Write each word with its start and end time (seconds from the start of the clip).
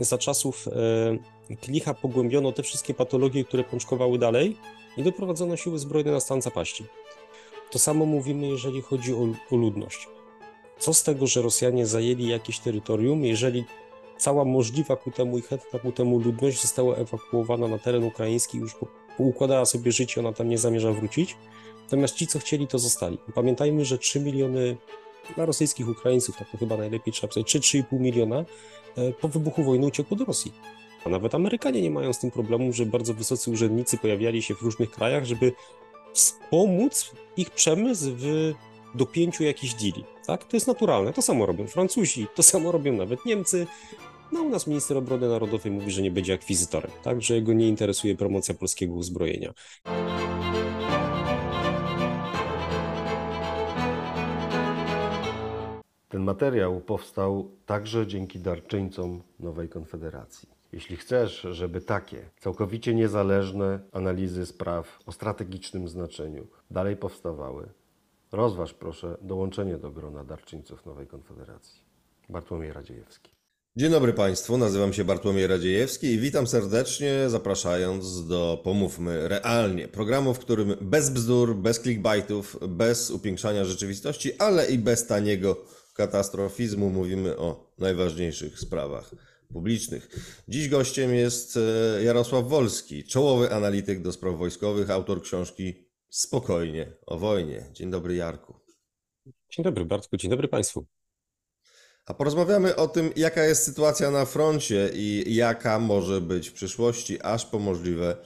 za 0.00 0.18
czasów 0.18 0.68
e, 0.68 1.56
Klicha 1.56 1.94
pogłębiono 1.94 2.52
te 2.52 2.62
wszystkie 2.62 2.94
patologie, 2.94 3.44
które 3.44 3.64
pączkowały 3.64 4.18
dalej 4.18 4.56
i 4.96 5.02
doprowadzono 5.02 5.56
siły 5.56 5.78
zbrojne 5.78 6.12
na 6.12 6.20
stan 6.20 6.42
zapaści. 6.42 6.84
To 7.70 7.78
samo 7.78 8.06
mówimy, 8.06 8.46
jeżeli 8.46 8.82
chodzi 8.82 9.14
o, 9.14 9.28
o 9.50 9.56
ludność. 9.56 10.08
Co 10.78 10.94
z 10.94 11.02
tego, 11.02 11.26
że 11.26 11.42
Rosjanie 11.42 11.86
zajęli 11.86 12.26
jakieś 12.28 12.58
terytorium, 12.58 13.24
jeżeli 13.24 13.64
cała 14.18 14.44
możliwa 14.44 14.96
ku 14.96 15.10
temu 15.10 15.38
i 15.38 15.42
chętna 15.42 15.78
ku 15.78 15.92
temu 15.92 16.18
ludność 16.18 16.62
została 16.62 16.96
ewakuowana 16.96 17.68
na 17.68 17.78
teren 17.78 18.04
ukraiński, 18.04 18.58
już 18.58 18.76
układała 19.18 19.64
sobie 19.64 19.92
życie, 19.92 20.20
ona 20.20 20.32
tam 20.32 20.48
nie 20.48 20.58
zamierza 20.58 20.92
wrócić. 20.92 21.36
Natomiast 21.84 22.14
ci, 22.14 22.26
co 22.26 22.38
chcieli, 22.38 22.66
to 22.66 22.78
zostali. 22.78 23.18
Pamiętajmy, 23.34 23.84
że 23.84 23.98
3 23.98 24.20
miliony 24.20 24.76
dla 25.34 25.46
rosyjskich 25.46 25.88
Ukraińców, 25.88 26.36
tak 26.36 26.50
to 26.50 26.58
chyba 26.58 26.76
najlepiej 26.76 27.12
trzeba 27.12 27.32
powiedzieć, 27.32 27.64
3-3,5 27.64 28.00
miliona 28.00 28.36
e, 28.38 28.44
po 29.20 29.28
wybuchu 29.28 29.64
wojny 29.64 29.86
uciekło 29.86 30.16
do 30.16 30.24
Rosji. 30.24 30.52
A 31.04 31.08
nawet 31.08 31.34
Amerykanie 31.34 31.82
nie 31.82 31.90
mają 31.90 32.12
z 32.12 32.18
tym 32.18 32.30
problemu, 32.30 32.72
że 32.72 32.86
bardzo 32.86 33.14
wysocy 33.14 33.50
urzędnicy 33.50 33.98
pojawiali 33.98 34.42
się 34.42 34.54
w 34.54 34.62
różnych 34.62 34.90
krajach, 34.90 35.24
żeby 35.24 35.52
wspomóc 36.12 37.12
ich 37.36 37.50
przemysł 37.50 38.06
w 38.16 38.52
dopięciu 38.94 39.44
jakichś 39.44 39.74
deali. 39.74 40.04
Tak? 40.26 40.44
To 40.44 40.56
jest 40.56 40.66
naturalne. 40.66 41.12
To 41.12 41.22
samo 41.22 41.46
robią 41.46 41.66
Francuzi, 41.66 42.26
to 42.34 42.42
samo 42.42 42.72
robią 42.72 42.92
nawet 42.92 43.26
Niemcy. 43.26 43.66
No 44.32 44.42
u 44.42 44.48
nas 44.48 44.66
minister 44.66 44.96
obrony 44.96 45.28
narodowej 45.28 45.72
mówi, 45.72 45.90
że 45.90 46.02
nie 46.02 46.10
będzie 46.10 46.34
akwizytorem, 46.34 46.90
tak? 47.02 47.22
że 47.22 47.34
jego 47.34 47.52
nie 47.52 47.68
interesuje 47.68 48.16
promocja 48.16 48.54
polskiego 48.54 48.94
uzbrojenia. 48.94 49.54
Ten 56.14 56.22
materiał 56.22 56.80
powstał 56.80 57.50
także 57.66 58.06
dzięki 58.06 58.38
darczyńcom 58.38 59.22
Nowej 59.40 59.68
Konfederacji. 59.68 60.48
Jeśli 60.72 60.96
chcesz, 60.96 61.46
żeby 61.50 61.80
takie 61.80 62.30
całkowicie 62.40 62.94
niezależne 62.94 63.80
analizy 63.92 64.46
spraw 64.46 64.98
o 65.06 65.12
strategicznym 65.12 65.88
znaczeniu 65.88 66.46
dalej 66.70 66.96
powstawały, 66.96 67.68
rozważ 68.32 68.74
proszę 68.74 69.16
dołączenie 69.22 69.78
do 69.78 69.90
grona 69.90 70.24
darczyńców 70.24 70.86
Nowej 70.86 71.06
Konfederacji. 71.06 71.80
Bartłomiej 72.28 72.72
Radziejewski. 72.72 73.30
Dzień 73.76 73.90
dobry 73.90 74.12
Państwu, 74.12 74.58
nazywam 74.58 74.92
się 74.92 75.04
Bartłomiej 75.04 75.46
Radziejewski 75.46 76.06
i 76.06 76.18
witam 76.18 76.46
serdecznie, 76.46 77.12
zapraszając 77.28 78.26
do 78.26 78.60
Pomówmy 78.64 79.28
Realnie, 79.28 79.88
programu, 79.88 80.34
w 80.34 80.38
którym 80.38 80.74
bez 80.80 81.10
bzdur, 81.10 81.56
bez 81.56 81.80
clickbaitów, 81.80 82.58
bez 82.68 83.10
upiększania 83.10 83.64
rzeczywistości, 83.64 84.38
ale 84.38 84.66
i 84.66 84.78
bez 84.78 85.06
taniego 85.06 85.56
katastrofizmu 85.94 86.90
mówimy 86.90 87.36
o 87.36 87.72
najważniejszych 87.78 88.58
sprawach 88.58 89.10
publicznych. 89.52 90.08
Dziś 90.48 90.68
gościem 90.68 91.14
jest 91.14 91.56
e, 91.56 92.02
Jarosław 92.02 92.48
Wolski, 92.48 93.04
czołowy 93.04 93.52
analityk 93.52 94.02
do 94.02 94.12
spraw 94.12 94.36
wojskowych, 94.36 94.90
autor 94.90 95.22
książki 95.22 95.84
Spokojnie 96.14 96.92
o 97.06 97.18
wojnie. 97.18 97.66
Dzień 97.72 97.90
dobry 97.90 98.14
Jarku. 98.14 98.54
Dzień 99.50 99.64
dobry 99.64 99.84
Bartku, 99.84 100.16
dzień 100.16 100.30
dobry 100.30 100.48
Państwu. 100.48 100.86
A 102.06 102.14
porozmawiamy 102.14 102.76
o 102.76 102.88
tym, 102.88 103.10
jaka 103.16 103.44
jest 103.44 103.64
sytuacja 103.64 104.10
na 104.10 104.24
froncie 104.24 104.90
i 104.94 105.34
jaka 105.34 105.78
może 105.78 106.20
być 106.20 106.48
w 106.48 106.52
przyszłości, 106.52 107.22
aż 107.22 107.46
po 107.46 107.58
możliwe 107.58 108.16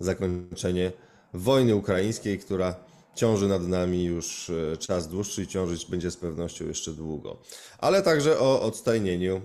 zakończenie 0.00 0.92
wojny 1.34 1.74
ukraińskiej, 1.74 2.38
która 2.38 2.84
ciąży 3.16 3.48
nad 3.48 3.68
nami 3.68 4.04
już 4.04 4.50
e, 4.50 4.76
czas 4.76 5.08
dłuższy 5.08 5.42
i 5.42 5.46
ciążyć 5.46 5.86
będzie 5.86 6.10
z 6.10 6.16
pewnością 6.16 6.66
jeszcze 6.66 6.92
długo. 6.92 7.42
Ale 7.78 8.02
także 8.02 8.38
o 8.38 8.62
odstajnieniu 8.62 9.40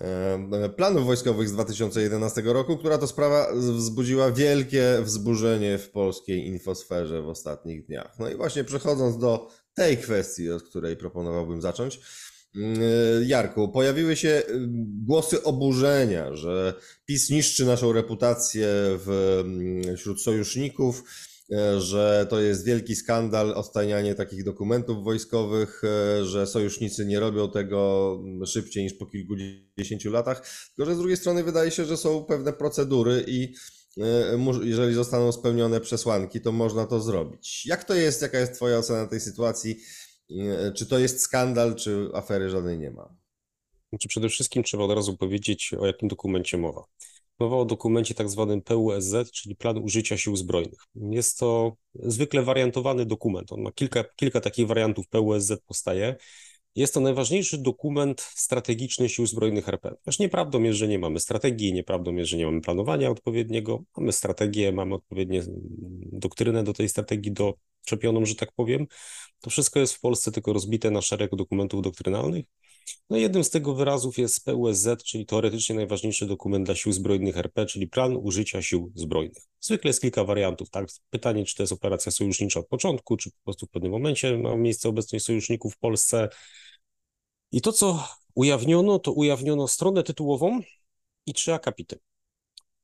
e, 0.00 0.68
planów 0.68 1.06
wojskowych 1.06 1.48
z 1.48 1.52
2011 1.52 2.42
roku, 2.42 2.76
która 2.76 2.98
to 2.98 3.06
sprawa 3.06 3.48
wzbudziła 3.54 4.30
wielkie 4.30 4.98
wzburzenie 5.02 5.78
w 5.78 5.90
polskiej 5.90 6.46
infosferze 6.46 7.22
w 7.22 7.28
ostatnich 7.28 7.86
dniach. 7.86 8.18
No 8.18 8.30
i 8.30 8.34
właśnie 8.34 8.64
przechodząc 8.64 9.18
do 9.18 9.48
tej 9.74 9.96
kwestii, 9.96 10.50
od 10.50 10.62
której 10.62 10.96
proponowałbym 10.96 11.62
zacząć, 11.62 12.00
mm, 12.56 12.80
Jarku, 13.26 13.68
pojawiły 13.68 14.16
się 14.16 14.42
głosy 15.06 15.42
oburzenia, 15.42 16.36
że 16.36 16.74
PiS 17.06 17.30
niszczy 17.30 17.64
naszą 17.64 17.92
reputację 17.92 18.68
mm, 19.06 19.96
wśród 19.96 20.22
sojuszników, 20.22 21.04
E, 21.04 21.31
że 21.78 22.26
to 22.30 22.40
jest 22.40 22.64
wielki 22.64 22.96
skandal 22.96 23.54
odtajnianie 23.54 24.14
takich 24.14 24.44
dokumentów 24.44 25.04
wojskowych, 25.04 25.82
e, 25.84 26.24
że 26.24 26.46
sojusznicy 26.46 27.06
nie 27.06 27.20
robią 27.20 27.50
tego 27.50 28.20
szybciej 28.46 28.82
niż 28.82 28.94
po 28.94 29.06
kilkudziesięciu 29.06 30.10
latach, 30.10 30.48
tylko 30.76 30.90
że 30.90 30.94
z 30.94 30.98
drugiej 30.98 31.16
strony 31.16 31.44
wydaje 31.44 31.70
się, 31.70 31.84
że 31.84 31.96
są 31.96 32.24
pewne 32.24 32.52
procedury 32.52 33.24
i 33.26 33.54
e, 33.98 34.62
jeżeli 34.62 34.94
zostaną 34.94 35.32
spełnione 35.32 35.80
przesłanki, 35.80 36.40
to 36.40 36.52
można 36.52 36.86
to 36.86 37.00
zrobić. 37.00 37.66
Jak 37.66 37.84
to 37.84 37.94
jest, 37.94 38.22
jaka 38.22 38.38
jest 38.38 38.54
Twoja 38.54 38.78
ocena 38.78 39.06
tej 39.06 39.20
sytuacji? 39.20 39.80
Czy 40.76 40.86
to 40.86 40.98
jest 40.98 41.20
skandal, 41.20 41.74
czy 41.74 42.08
afery 42.14 42.50
żadnej 42.50 42.78
nie 42.78 42.90
ma? 42.90 43.16
Znaczy 43.88 44.08
przede 44.08 44.28
wszystkim 44.28 44.62
trzeba 44.62 44.84
od 44.84 44.90
razu 44.90 45.16
powiedzieć, 45.16 45.74
o 45.78 45.86
jakim 45.86 46.08
dokumencie 46.08 46.58
mowa. 46.58 46.84
Mowa 47.42 47.56
o 47.56 47.64
dokumencie 47.64 48.14
tak 48.14 48.28
zwanym 48.28 48.62
PUSZ, 48.62 49.30
czyli 49.32 49.56
Plan 49.56 49.78
Użycia 49.78 50.16
Sił 50.16 50.36
Zbrojnych. 50.36 50.78
Jest 50.94 51.38
to 51.38 51.76
zwykle 51.94 52.42
wariantowany 52.42 53.06
dokument. 53.06 53.52
On 53.52 53.62
ma 53.62 53.72
kilka, 53.72 54.04
kilka 54.16 54.40
takich 54.40 54.66
wariantów 54.66 55.08
PUSZ 55.08 55.52
powstaje. 55.66 56.16
Jest 56.74 56.94
to 56.94 57.00
najważniejszy 57.00 57.58
dokument 57.58 58.20
strategiczny 58.20 59.08
Sił 59.08 59.26
Zbrojnych 59.26 59.68
RP. 59.68 59.94
Też 60.02 60.18
nieprawdą 60.18 60.62
jest, 60.62 60.78
że 60.78 60.88
nie 60.88 60.98
mamy 60.98 61.20
strategii, 61.20 61.72
nieprawdą 61.72 62.14
jest, 62.14 62.30
że 62.30 62.36
nie 62.36 62.46
mamy 62.46 62.60
planowania 62.60 63.10
odpowiedniego. 63.10 63.84
Mamy 63.96 64.12
strategię, 64.12 64.72
mamy 64.72 64.94
odpowiednie 64.94 65.42
doktrynę 66.12 66.64
do 66.64 66.72
tej 66.72 66.88
strategii 66.88 67.32
doczepioną, 67.32 68.24
że 68.24 68.34
tak 68.34 68.52
powiem. 68.52 68.86
To 69.40 69.50
wszystko 69.50 69.80
jest 69.80 69.94
w 69.94 70.00
Polsce 70.00 70.32
tylko 70.32 70.52
rozbite 70.52 70.90
na 70.90 71.02
szereg 71.02 71.30
dokumentów 71.36 71.82
doktrynalnych. 71.82 72.44
No 73.10 73.16
jednym 73.16 73.44
z 73.44 73.50
tego 73.50 73.74
wyrazów 73.74 74.18
jest 74.18 74.44
PUSZ, 74.44 75.02
czyli 75.04 75.26
teoretycznie 75.26 75.76
najważniejszy 75.76 76.26
dokument 76.26 76.66
dla 76.66 76.74
sił 76.74 76.92
zbrojnych 76.92 77.36
RP, 77.36 77.66
czyli 77.66 77.88
plan 77.88 78.16
użycia 78.16 78.62
sił 78.62 78.92
zbrojnych. 78.94 79.42
Zwykle 79.60 79.88
jest 79.88 80.00
kilka 80.00 80.24
wariantów, 80.24 80.70
tak? 80.70 80.86
Pytanie, 81.10 81.44
czy 81.44 81.56
to 81.56 81.62
jest 81.62 81.72
operacja 81.72 82.12
sojusznicza 82.12 82.60
od 82.60 82.68
początku, 82.68 83.16
czy 83.16 83.30
po 83.30 83.36
prostu 83.44 83.66
w 83.66 83.70
pewnym 83.70 83.92
momencie 83.92 84.38
ma 84.38 84.56
miejsce 84.56 84.88
obecność 84.88 85.24
sojuszników 85.24 85.74
w 85.74 85.78
Polsce. 85.78 86.28
I 87.52 87.60
to, 87.60 87.72
co 87.72 88.08
ujawniono, 88.34 88.98
to 88.98 89.12
ujawniono 89.12 89.68
stronę 89.68 90.02
tytułową 90.02 90.60
i 91.26 91.34
trzy 91.34 91.54
akapity. 91.54 91.98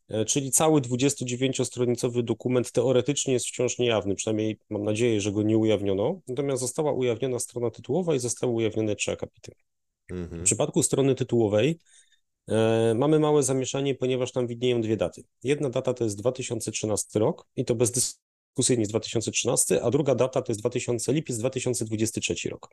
E, 0.08 0.24
czyli 0.24 0.50
cały 0.50 0.80
29-stronicowy 0.80 2.22
dokument 2.22 2.72
teoretycznie 2.72 3.32
jest 3.32 3.46
wciąż 3.46 3.78
niejawny, 3.78 4.14
przynajmniej 4.14 4.58
mam 4.70 4.84
nadzieję, 4.84 5.20
że 5.20 5.32
go 5.32 5.42
nie 5.42 5.58
ujawniono, 5.58 6.20
natomiast 6.28 6.60
została 6.60 6.92
ujawniona 6.92 7.38
strona 7.38 7.70
tytułowa 7.70 8.14
i 8.14 8.18
zostały 8.18 8.52
ujawnione 8.52 8.96
trzy 8.96 9.12
akapity. 9.12 9.52
Mhm. 10.10 10.40
W 10.40 10.44
przypadku 10.44 10.82
strony 10.82 11.14
tytułowej 11.14 11.78
e, 12.48 12.94
mamy 12.94 13.18
małe 13.18 13.42
zamieszanie, 13.42 13.94
ponieważ 13.94 14.32
tam 14.32 14.46
widnieją 14.46 14.80
dwie 14.80 14.96
daty. 14.96 15.24
Jedna 15.44 15.70
data 15.70 15.94
to 15.94 16.04
jest 16.04 16.18
2013 16.18 17.18
rok 17.18 17.46
i 17.56 17.64
to 17.64 17.74
bezdyskusyjnie 17.74 18.82
jest 18.82 18.92
2013, 18.92 19.82
a 19.82 19.90
druga 19.90 20.14
data 20.14 20.42
to 20.42 20.52
jest 20.52 20.60
2000, 20.60 21.12
lipiec 21.12 21.38
2023 21.38 22.48
rok. 22.48 22.68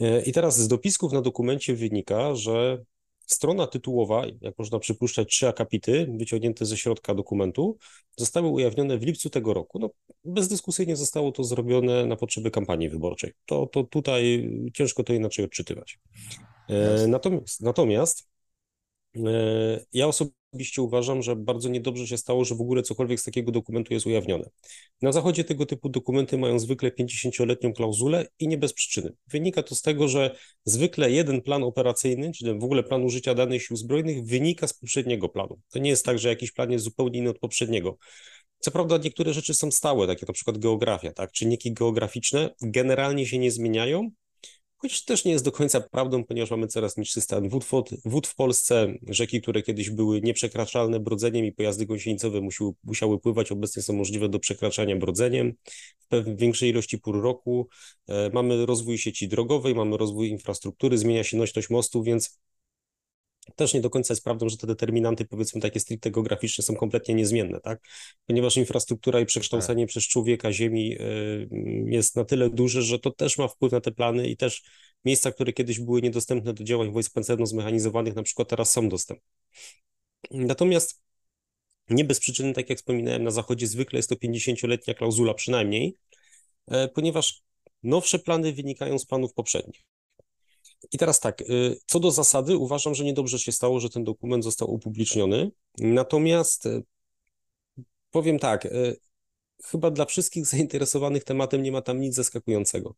E, 0.00 0.22
I 0.22 0.32
teraz 0.32 0.58
z 0.58 0.68
dopisków 0.68 1.12
na 1.12 1.20
dokumencie 1.20 1.74
wynika, 1.74 2.34
że 2.34 2.84
strona 3.26 3.66
tytułowa, 3.66 4.22
jak 4.40 4.58
można 4.58 4.78
przypuszczać, 4.78 5.28
trzy 5.28 5.48
akapity 5.48 6.06
wyciągnięte 6.18 6.66
ze 6.66 6.76
środka 6.76 7.14
dokumentu, 7.14 7.78
zostały 8.16 8.48
ujawnione 8.48 8.98
w 8.98 9.02
lipcu 9.02 9.30
tego 9.30 9.54
roku. 9.54 9.78
No, 9.78 9.90
bezdyskusyjnie 10.24 10.96
zostało 10.96 11.32
to 11.32 11.44
zrobione 11.44 12.06
na 12.06 12.16
potrzeby 12.16 12.50
kampanii 12.50 12.88
wyborczej. 12.88 13.32
To, 13.46 13.66
to 13.66 13.84
tutaj 13.84 14.50
ciężko 14.74 15.04
to 15.04 15.12
inaczej 15.12 15.44
odczytywać. 15.44 15.98
E, 16.68 17.06
natomiast, 17.06 17.60
natomiast 17.60 18.28
e, 19.16 19.20
ja 19.92 20.06
osobiście 20.06 20.82
uważam, 20.82 21.22
że 21.22 21.36
bardzo 21.36 21.68
niedobrze 21.68 22.06
się 22.06 22.18
stało, 22.18 22.44
że 22.44 22.54
w 22.54 22.60
ogóle 22.60 22.82
cokolwiek 22.82 23.20
z 23.20 23.24
takiego 23.24 23.52
dokumentu 23.52 23.94
jest 23.94 24.06
ujawnione. 24.06 24.50
Na 25.02 25.12
Zachodzie 25.12 25.44
tego 25.44 25.66
typu 25.66 25.88
dokumenty 25.88 26.38
mają 26.38 26.58
zwykle 26.58 26.90
50-letnią 26.90 27.72
klauzulę 27.72 28.26
i 28.38 28.48
nie 28.48 28.58
bez 28.58 28.72
przyczyny. 28.72 29.12
Wynika 29.26 29.62
to 29.62 29.74
z 29.74 29.82
tego, 29.82 30.08
że 30.08 30.36
zwykle 30.64 31.10
jeden 31.10 31.42
plan 31.42 31.62
operacyjny, 31.62 32.32
czyli 32.32 32.58
w 32.58 32.64
ogóle 32.64 32.82
plan 32.82 33.04
użycia 33.04 33.34
danych 33.34 33.62
sił 33.62 33.76
zbrojnych, 33.76 34.24
wynika 34.24 34.66
z 34.66 34.74
poprzedniego 34.74 35.28
planu. 35.28 35.60
To 35.72 35.78
nie 35.78 35.90
jest 35.90 36.04
tak, 36.04 36.18
że 36.18 36.28
jakiś 36.28 36.52
plan 36.52 36.70
jest 36.70 36.84
zupełnie 36.84 37.18
inny 37.18 37.30
od 37.30 37.38
poprzedniego. 37.38 37.96
Co 38.58 38.70
prawda 38.70 38.98
niektóre 38.98 39.32
rzeczy 39.32 39.54
są 39.54 39.70
stałe, 39.70 40.06
takie 40.06 40.26
na 40.26 40.32
przykład 40.32 40.58
geografia, 40.58 41.12
tak? 41.12 41.32
Czynniki 41.32 41.72
geograficzne 41.72 42.50
generalnie 42.62 43.26
się 43.26 43.38
nie 43.38 43.50
zmieniają, 43.50 44.10
choć 44.76 45.04
też 45.04 45.24
nie 45.24 45.32
jest 45.32 45.44
do 45.44 45.52
końca 45.52 45.80
prawdą, 45.80 46.24
ponieważ 46.24 46.50
mamy 46.50 46.66
coraz 46.66 46.96
niższy 46.96 47.20
stan 47.20 47.48
wód, 47.48 47.64
wód 48.04 48.26
w 48.26 48.34
Polsce. 48.34 48.94
Rzeki, 49.08 49.42
które 49.42 49.62
kiedyś 49.62 49.90
były 49.90 50.20
nieprzekraczalne 50.20 51.00
brodzeniem 51.00 51.44
i 51.44 51.52
pojazdy 51.52 51.86
gąsienicowe 51.86 52.40
musiały, 52.40 52.72
musiały 52.84 53.20
pływać, 53.20 53.52
obecnie 53.52 53.82
są 53.82 53.92
możliwe 53.92 54.28
do 54.28 54.38
przekraczania 54.38 54.96
brodzeniem 54.96 55.52
w 56.12 56.36
większej 56.36 56.70
ilości 56.70 56.98
pór 56.98 57.22
roku. 57.22 57.68
E, 58.08 58.30
mamy 58.30 58.66
rozwój 58.66 58.98
sieci 58.98 59.28
drogowej, 59.28 59.74
mamy 59.74 59.96
rozwój 59.96 60.28
infrastruktury, 60.28 60.98
zmienia 60.98 61.24
się 61.24 61.36
nośność 61.36 61.70
mostu, 61.70 62.02
więc 62.02 62.40
też 63.56 63.74
nie 63.74 63.80
do 63.80 63.90
końca 63.90 64.12
jest 64.12 64.24
prawdą, 64.24 64.48
że 64.48 64.56
te 64.56 64.66
determinanty, 64.66 65.24
powiedzmy 65.24 65.60
takie 65.60 65.80
stricte 65.80 66.10
geograficzne, 66.10 66.64
są 66.64 66.76
kompletnie 66.76 67.14
niezmienne, 67.14 67.60
tak? 67.60 67.80
Ponieważ 68.26 68.56
infrastruktura 68.56 69.20
i 69.20 69.26
przekształcenie 69.26 69.84
tak. 69.84 69.88
przez 69.88 70.08
człowieka 70.08 70.52
ziemi 70.52 70.96
y, 71.00 71.48
jest 71.86 72.16
na 72.16 72.24
tyle 72.24 72.50
duże, 72.50 72.82
że 72.82 72.98
to 72.98 73.10
też 73.10 73.38
ma 73.38 73.48
wpływ 73.48 73.72
na 73.72 73.80
te 73.80 73.92
plany 73.92 74.28
i 74.28 74.36
też 74.36 74.62
miejsca, 75.04 75.32
które 75.32 75.52
kiedyś 75.52 75.80
były 75.80 76.02
niedostępne 76.02 76.54
do 76.54 76.64
działań 76.64 76.92
wojsk 76.92 77.12
pancerno-zmechanizowanych, 77.14 78.14
na 78.14 78.22
przykład 78.22 78.48
teraz 78.48 78.72
są 78.72 78.88
dostępne. 78.88 79.26
Natomiast 80.30 81.02
nie 81.90 82.04
bez 82.04 82.20
przyczyny, 82.20 82.52
tak 82.52 82.70
jak 82.70 82.78
wspominałem, 82.78 83.24
na 83.24 83.30
Zachodzie 83.30 83.66
zwykle 83.66 83.98
jest 83.98 84.08
to 84.08 84.14
50-letnia 84.14 84.94
klauzula 84.94 85.34
przynajmniej, 85.34 85.96
e, 86.66 86.88
ponieważ 86.88 87.42
nowsze 87.82 88.18
plany 88.18 88.52
wynikają 88.52 88.98
z 88.98 89.06
planów 89.06 89.34
poprzednich. 89.34 89.93
I 90.92 90.98
teraz 90.98 91.20
tak, 91.20 91.40
y, 91.40 91.78
co 91.86 92.00
do 92.00 92.10
zasady, 92.10 92.56
uważam, 92.56 92.94
że 92.94 93.04
niedobrze 93.04 93.38
się 93.38 93.52
stało, 93.52 93.80
że 93.80 93.90
ten 93.90 94.04
dokument 94.04 94.44
został 94.44 94.74
upubliczniony. 94.74 95.50
Natomiast 95.78 96.66
y, 96.66 96.82
powiem 98.10 98.38
tak, 98.38 98.66
y, 98.66 98.96
chyba 99.64 99.90
dla 99.90 100.04
wszystkich 100.04 100.46
zainteresowanych 100.56 101.24
tematem 101.24 101.62
nie 101.62 101.72
ma 101.72 101.82
tam 101.82 102.00
nic 102.00 102.14
zaskakującego. 102.14 102.94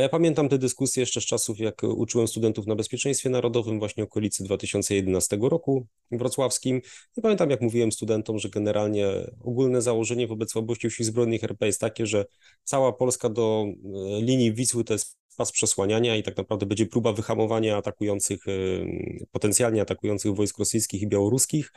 Ja 0.00 0.08
pamiętam 0.08 0.48
te 0.48 0.58
dyskusje 0.58 1.00
jeszcze 1.00 1.20
z 1.20 1.24
czasów, 1.24 1.58
jak 1.58 1.82
uczyłem 1.82 2.28
studentów 2.28 2.66
na 2.66 2.74
bezpieczeństwie 2.76 3.30
narodowym, 3.30 3.78
właśnie 3.78 4.04
okolicy 4.04 4.44
2011 4.44 5.38
roku 5.42 5.86
wrocławskim. 6.10 6.80
I 7.16 7.22
pamiętam, 7.22 7.50
jak 7.50 7.60
mówiłem 7.60 7.92
studentom, 7.92 8.38
że 8.38 8.48
generalnie 8.48 9.06
ogólne 9.40 9.82
założenie 9.82 10.26
wobec 10.26 10.50
słabości 10.50 10.90
sił 10.90 11.06
zbrojnych 11.06 11.44
RP 11.44 11.66
jest 11.66 11.80
takie, 11.80 12.06
że 12.06 12.24
cała 12.64 12.92
Polska 12.92 13.28
do 13.28 13.66
linii 14.20 14.52
Wisły 14.52 14.84
to 14.84 14.92
jest 14.92 15.19
pas 15.40 15.52
przesłaniania 15.52 16.16
i 16.16 16.22
tak 16.22 16.36
naprawdę 16.36 16.66
będzie 16.66 16.86
próba 16.86 17.12
wyhamowania 17.12 17.76
atakujących, 17.76 18.48
y, 18.48 19.26
potencjalnie 19.32 19.82
atakujących 19.82 20.34
wojsk 20.34 20.58
rosyjskich 20.58 21.02
i 21.02 21.06
białoruskich, 21.08 21.72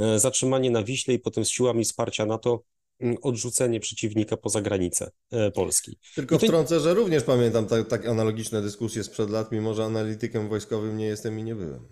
y, 0.00 0.18
zatrzymanie 0.18 0.70
na 0.70 0.82
Wiśle 0.82 1.14
i 1.14 1.18
potem 1.18 1.44
z 1.44 1.48
siłami 1.48 1.84
wsparcia 1.84 2.26
NATO 2.26 2.62
y, 3.02 3.14
odrzucenie 3.22 3.80
przeciwnika 3.80 4.36
poza 4.36 4.60
granicę 4.60 5.10
Polski. 5.54 5.98
Tylko 6.14 6.38
to... 6.38 6.46
wtrącę, 6.46 6.80
że 6.80 6.94
również 6.94 7.22
pamiętam 7.22 7.66
tak, 7.66 7.88
tak 7.88 8.06
analogiczne 8.06 8.62
dyskusje 8.62 9.04
sprzed 9.04 9.30
lat, 9.30 9.52
mimo 9.52 9.74
że 9.74 9.84
analitykiem 9.84 10.48
wojskowym 10.48 10.96
nie 10.96 11.06
jestem 11.06 11.38
i 11.38 11.44
nie 11.44 11.54
byłem. 11.54 11.88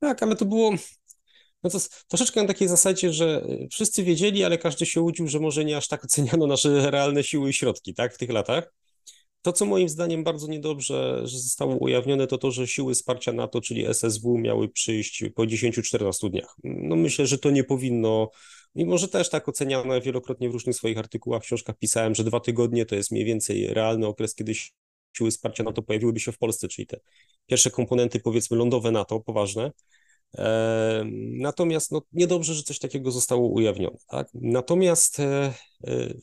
Tak, 0.00 0.22
ale 0.22 0.36
to 0.36 0.44
było 0.44 0.72
no 1.62 1.70
to 1.70 1.78
troszeczkę 2.08 2.42
na 2.42 2.48
takiej 2.48 2.68
zasadzie, 2.68 3.12
że 3.12 3.46
wszyscy 3.70 4.04
wiedzieli, 4.04 4.44
ale 4.44 4.58
każdy 4.58 4.86
się 4.86 5.00
łudził, 5.00 5.28
że 5.28 5.40
może 5.40 5.64
nie 5.64 5.76
aż 5.76 5.88
tak 5.88 6.04
oceniano 6.04 6.46
nasze 6.46 6.90
realne 6.90 7.24
siły 7.24 7.50
i 7.50 7.52
środki, 7.52 7.94
tak, 7.94 8.14
w 8.14 8.18
tych 8.18 8.30
latach. 8.30 8.83
To, 9.44 9.52
co 9.52 9.66
moim 9.66 9.88
zdaniem 9.88 10.24
bardzo 10.24 10.46
niedobrze, 10.46 11.20
że 11.24 11.38
zostało 11.38 11.76
ujawnione, 11.76 12.26
to 12.26 12.38
to, 12.38 12.50
że 12.50 12.66
siły 12.66 12.94
wsparcia 12.94 13.32
NATO, 13.32 13.60
czyli 13.60 13.86
SSW, 13.86 14.38
miały 14.38 14.68
przyjść 14.68 15.24
po 15.34 15.42
10-14 15.42 16.30
dniach. 16.30 16.56
No 16.64 16.96
myślę, 16.96 17.26
że 17.26 17.38
to 17.38 17.50
nie 17.50 17.64
powinno, 17.64 18.30
mimo 18.74 18.98
że 18.98 19.08
też 19.08 19.30
tak 19.30 19.48
oceniane 19.48 20.00
wielokrotnie 20.00 20.50
w 20.50 20.52
różnych 20.52 20.76
swoich 20.76 20.98
artykułach, 20.98 21.42
książkach 21.42 21.78
pisałem, 21.78 22.14
że 22.14 22.24
dwa 22.24 22.40
tygodnie 22.40 22.86
to 22.86 22.94
jest 22.94 23.10
mniej 23.10 23.24
więcej 23.24 23.66
realny 23.66 24.06
okres, 24.06 24.34
kiedy 24.34 24.52
siły 25.16 25.30
wsparcia 25.30 25.64
NATO 25.64 25.82
pojawiłyby 25.82 26.20
się 26.20 26.32
w 26.32 26.38
Polsce, 26.38 26.68
czyli 26.68 26.86
te 26.86 27.00
pierwsze 27.46 27.70
komponenty, 27.70 28.20
powiedzmy, 28.20 28.56
lądowe 28.56 28.90
NATO, 28.90 29.20
poważne. 29.20 29.72
Natomiast 31.38 31.92
no, 31.92 32.02
niedobrze, 32.12 32.54
że 32.54 32.62
coś 32.62 32.78
takiego 32.78 33.10
zostało 33.10 33.48
ujawnione. 33.48 33.96
Tak? 34.08 34.28
Natomiast 34.34 35.20
e, 35.20 35.54
e, 35.86 36.14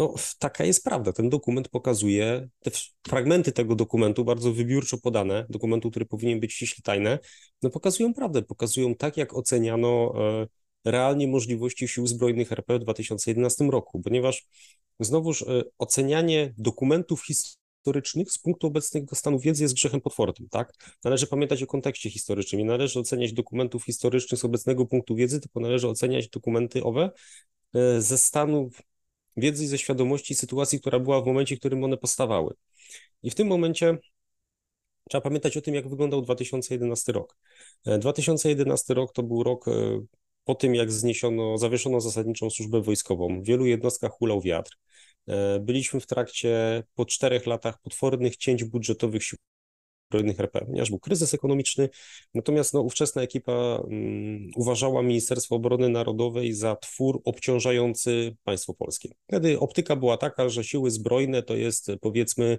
no, 0.00 0.14
taka 0.38 0.64
jest 0.64 0.84
prawda. 0.84 1.12
Ten 1.12 1.28
dokument 1.28 1.68
pokazuje, 1.68 2.48
te 2.60 2.70
fragmenty 3.08 3.52
tego 3.52 3.74
dokumentu, 3.74 4.24
bardzo 4.24 4.52
wybiórczo 4.52 4.98
podane, 4.98 5.46
dokumentu, 5.48 5.90
który 5.90 6.06
powinien 6.06 6.40
być 6.40 6.52
ściśle 6.52 6.82
tajne, 6.82 7.18
no 7.62 7.70
pokazują 7.70 8.14
prawdę, 8.14 8.42
pokazują 8.42 8.94
tak, 8.94 9.16
jak 9.16 9.36
oceniano 9.36 10.14
e, 10.16 10.46
realnie 10.90 11.28
możliwości 11.28 11.88
sił 11.88 12.06
zbrojnych 12.06 12.52
RP 12.52 12.78
w 12.78 12.82
2011 12.82 13.64
roku, 13.64 14.00
ponieważ 14.00 14.46
znowuż 15.00 15.42
e, 15.42 15.62
ocenianie 15.78 16.54
dokumentów 16.58 17.26
historycznych 17.26 18.32
z 18.32 18.38
punktu 18.38 18.66
obecnego 18.66 19.16
stanu 19.16 19.38
wiedzy 19.38 19.62
jest 19.62 19.74
grzechem 19.74 20.00
potwornym, 20.00 20.48
tak? 20.48 20.72
Należy 21.04 21.26
pamiętać 21.26 21.62
o 21.62 21.66
kontekście 21.66 22.10
historycznym. 22.10 22.58
Nie 22.60 22.66
należy 22.66 23.00
oceniać 23.00 23.32
dokumentów 23.32 23.84
historycznych 23.84 24.40
z 24.40 24.44
obecnego 24.44 24.86
punktu 24.86 25.14
wiedzy, 25.14 25.40
tylko 25.40 25.60
należy 25.60 25.88
oceniać 25.88 26.28
dokumenty 26.28 26.84
owe 26.84 27.10
e, 27.74 28.00
ze 28.00 28.18
stanu 28.18 28.70
wiedzy 29.36 29.64
i 29.64 29.66
ze 29.66 29.78
świadomości 29.78 30.34
sytuacji, 30.34 30.80
która 30.80 30.98
była 30.98 31.20
w 31.20 31.26
momencie, 31.26 31.56
w 31.56 31.58
którym 31.58 31.84
one 31.84 31.96
powstawały. 31.96 32.54
I 33.22 33.30
w 33.30 33.34
tym 33.34 33.48
momencie 33.48 33.98
trzeba 35.10 35.22
pamiętać 35.22 35.56
o 35.56 35.60
tym, 35.60 35.74
jak 35.74 35.88
wyglądał 35.88 36.22
2011 36.22 37.12
rok. 37.12 37.36
2011 37.84 38.92
e, 38.92 38.94
rok 38.94 39.12
to 39.12 39.22
był 39.22 39.42
rok 39.42 39.68
e, 39.68 40.00
po 40.44 40.54
tym, 40.54 40.74
jak 40.74 40.92
zniesiono, 40.92 41.58
zawieszono 41.58 42.00
zasadniczą 42.00 42.50
służbę 42.50 42.82
wojskową. 42.82 43.42
W 43.42 43.44
wielu 43.46 43.66
jednostkach 43.66 44.12
hulał 44.12 44.40
wiatr. 44.40 44.76
E, 45.26 45.60
byliśmy 45.60 46.00
w 46.00 46.06
trakcie 46.06 46.82
po 46.94 47.04
czterech 47.06 47.46
latach 47.46 47.80
potwornych 47.80 48.36
cięć 48.36 48.64
budżetowych 48.64 49.24
sił 49.24 49.38
zbrojnych 50.10 50.40
RP, 50.40 50.60
ponieważ 50.66 50.90
był 50.90 50.98
kryzys 50.98 51.34
ekonomiczny, 51.34 51.88
natomiast 52.34 52.74
no, 52.74 52.80
ówczesna 52.80 53.22
ekipa 53.22 53.52
um, 53.52 54.50
uważała 54.56 55.02
Ministerstwo 55.02 55.56
Obrony 55.56 55.88
Narodowej 55.88 56.52
za 56.52 56.76
twór 56.76 57.20
obciążający 57.24 58.36
państwo 58.44 58.74
polskie. 58.74 59.08
Wtedy 59.28 59.58
optyka 59.58 59.96
była 59.96 60.16
taka, 60.16 60.48
że 60.48 60.64
siły 60.64 60.90
zbrojne 60.90 61.42
to 61.42 61.56
jest 61.56 61.90
powiedzmy 62.00 62.58